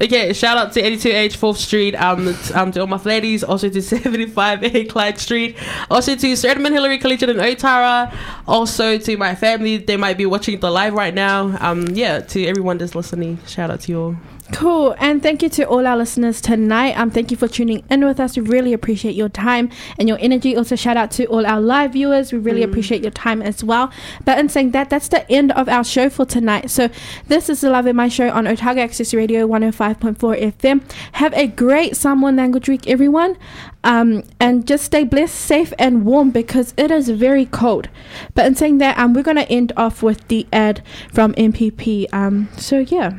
Okay, 0.00 0.32
shout 0.32 0.56
out 0.56 0.72
to 0.74 0.80
82H 0.80 1.36
4th 1.36 1.56
Street, 1.56 1.96
um, 1.96 2.32
um, 2.54 2.70
to 2.70 2.80
all 2.80 2.86
my 2.86 3.02
ladies, 3.02 3.42
also 3.42 3.68
to 3.68 3.78
75A 3.80 4.88
Clyde 4.88 5.18
Street, 5.18 5.56
also 5.90 6.14
to 6.14 6.36
Sir 6.36 6.50
Edmund 6.50 6.72
Hillary 6.72 6.98
Collegiate 6.98 7.30
in 7.30 7.38
Otara, 7.38 8.16
also 8.46 8.96
to 8.96 9.16
my 9.16 9.34
family, 9.34 9.78
they 9.78 9.96
might 9.96 10.16
be 10.16 10.24
watching 10.24 10.60
the 10.60 10.70
live 10.70 10.94
right 10.94 11.12
now. 11.12 11.56
Um, 11.58 11.88
yeah, 11.88 12.20
to 12.20 12.46
everyone 12.46 12.78
that's 12.78 12.94
listening, 12.94 13.40
shout 13.48 13.72
out 13.72 13.80
to 13.80 13.92
you 13.92 14.00
all. 14.00 14.16
Cool. 14.52 14.94
And 14.98 15.22
thank 15.22 15.42
you 15.42 15.50
to 15.50 15.64
all 15.64 15.86
our 15.86 15.96
listeners 15.96 16.40
tonight. 16.40 16.98
Um, 16.98 17.10
thank 17.10 17.30
you 17.30 17.36
for 17.36 17.48
tuning 17.48 17.84
in 17.90 18.04
with 18.04 18.18
us. 18.18 18.36
We 18.36 18.42
really 18.42 18.72
appreciate 18.72 19.14
your 19.14 19.28
time 19.28 19.70
and 19.98 20.08
your 20.08 20.16
energy. 20.20 20.56
Also, 20.56 20.74
shout 20.74 20.96
out 20.96 21.10
to 21.12 21.26
all 21.26 21.46
our 21.46 21.60
live 21.60 21.92
viewers. 21.92 22.32
We 22.32 22.38
really 22.38 22.62
appreciate 22.62 23.02
your 23.02 23.10
time 23.10 23.42
as 23.42 23.62
well. 23.62 23.92
But 24.24 24.38
in 24.38 24.48
saying 24.48 24.70
that, 24.70 24.88
that's 24.88 25.08
the 25.08 25.30
end 25.30 25.52
of 25.52 25.68
our 25.68 25.84
show 25.84 26.08
for 26.08 26.24
tonight. 26.24 26.70
So 26.70 26.88
this 27.26 27.50
is 27.50 27.60
the 27.60 27.70
Love 27.70 27.86
in 27.86 27.96
My 27.96 28.08
Show 28.08 28.30
on 28.30 28.46
Otago 28.46 28.80
Access 28.80 29.12
Radio 29.12 29.46
105.4 29.46 30.16
FM. 30.16 30.82
Have 31.12 31.34
a 31.34 31.46
great 31.46 31.96
Samoan 31.96 32.36
language 32.36 32.68
week, 32.68 32.88
everyone. 32.88 33.36
Um, 33.84 34.24
and 34.40 34.66
just 34.66 34.84
stay 34.84 35.04
blessed, 35.04 35.34
safe, 35.34 35.72
and 35.78 36.04
warm 36.04 36.30
because 36.30 36.74
it 36.76 36.90
is 36.90 37.10
very 37.10 37.46
cold. 37.46 37.88
But 38.34 38.46
in 38.46 38.54
saying 38.54 38.78
that, 38.78 38.98
um, 38.98 39.12
we're 39.12 39.22
going 39.22 39.36
to 39.36 39.50
end 39.50 39.72
off 39.76 40.02
with 40.02 40.26
the 40.28 40.46
ad 40.52 40.82
from 41.12 41.34
MPP. 41.34 42.12
Um, 42.12 42.48
so 42.56 42.78
yeah. 42.78 43.18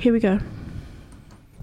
Here 0.00 0.14
we 0.14 0.18
go. 0.18 0.40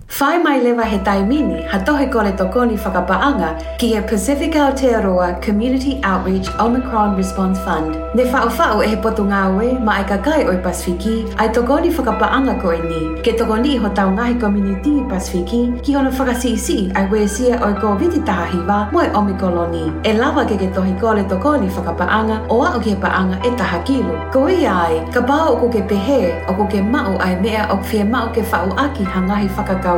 Whai 0.08 0.38
mai 0.40 0.60
lewa 0.60 0.86
he 0.86 0.98
taimini, 1.00 1.68
ha 1.68 1.78
tohe 1.80 2.10
kore 2.12 2.32
tokoni 2.32 2.78
whakapaanga 2.78 3.78
ki 3.78 3.94
he 3.94 4.02
Pacific 4.02 4.54
Aotearoa 4.54 5.42
Community 5.42 6.00
Outreach 6.02 6.48
Omicron 6.60 7.16
Response 7.18 7.60
Fund. 7.60 7.94
Ne 8.16 8.24
whao 8.24 8.48
whao 8.50 8.82
e 8.82 8.88
he 8.88 8.96
potu 8.96 9.26
ngāwe 9.26 9.84
ma 9.84 9.98
ai 9.98 10.04
kakai 10.06 10.48
oi 10.48 10.56
Pasifiki, 10.64 11.36
ai 11.38 11.50
tokoni 11.50 11.92
whakapaanga 11.92 12.56
ko 12.62 12.72
e 12.72 12.80
ni. 12.82 13.22
Ke 13.22 13.36
tokoni 13.38 13.78
ho 13.78 13.90
tau 13.90 14.10
ngahi 14.16 14.40
community 14.40 15.04
Pasifiki, 15.12 15.84
ki 15.84 15.94
hono 15.94 16.10
whakasisi 16.10 16.96
ai 16.96 17.06
wesia 17.12 17.60
oi 17.62 17.74
ko 17.82 17.96
viti 17.96 18.20
taha 18.22 18.46
hiwa 18.46 18.92
mo 18.94 19.02
e 19.02 19.10
omikoloni. 19.10 19.92
E 20.06 20.14
lava 20.14 20.46
ke 20.46 20.58
ke 20.58 20.72
tohi 20.74 20.98
kore 21.02 21.24
tokoni 21.24 21.68
whakapaanga 21.68 22.40
o 22.50 22.64
a 22.64 22.74
o 22.78 22.80
ke 22.80 22.96
paanga 22.96 23.38
e 23.46 23.52
taha 23.58 23.84
kilo. 23.84 24.18
Ko 24.32 24.48
i 24.48 24.66
ai, 24.66 25.06
ka 25.12 25.22
pao 25.22 25.54
o 25.54 25.60
ko 25.60 25.70
ke 25.70 25.86
pehe 25.88 26.48
o 26.48 26.56
ko 26.56 26.66
ke 26.66 26.82
mau 26.82 27.20
ai 27.20 27.36
mea 27.36 27.68
o 27.70 27.78
fie 27.84 28.04
mau 28.04 28.32
ke 28.34 28.42
whao 28.50 28.72
aki 28.88 29.04
hangahi 29.04 29.50
whakakau 29.50 29.97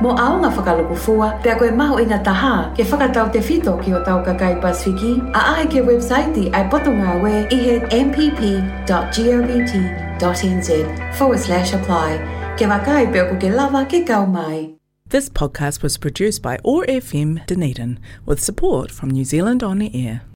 mo 0.00 0.10
aonga 0.16 0.50
whakalukufua, 0.50 1.42
pia 1.42 1.54
koe 1.54 1.70
maho 1.70 1.96
ngā 1.96 2.24
taha, 2.24 2.72
ke 2.76 2.84
whakatau 2.84 3.32
te 3.32 3.40
ki 3.40 3.94
o 3.94 4.02
tau 4.04 4.22
kakai 4.24 4.60
Pasifiki, 4.60 5.12
a 5.34 5.66
ke 5.66 5.80
ai 6.54 6.64
potunga 6.68 7.22
we 7.22 7.32
i 7.50 7.56
he 7.56 7.78
mpp.govt.nz 8.02 9.08
forward 11.18 11.40
slash 11.40 11.74
apply. 11.74 12.18
Ke 12.56 12.64
wakai 12.66 13.12
ko 13.12 13.36
ke 13.36 13.48
lava 13.54 13.84
ke 13.84 14.06
kau 14.06 14.26
mai. 14.26 14.74
This 15.12 15.28
podcast 15.28 15.82
was 15.82 15.98
produced 15.98 16.40
by 16.40 16.58
OAR 16.64 16.86
FM 16.86 17.44
Dunedin 17.46 17.98
with 18.24 18.40
support 18.40 18.90
from 18.90 19.10
New 19.10 19.24
Zealand 19.24 19.62
On 19.62 19.78
the 19.78 19.90
Air. 19.92 20.22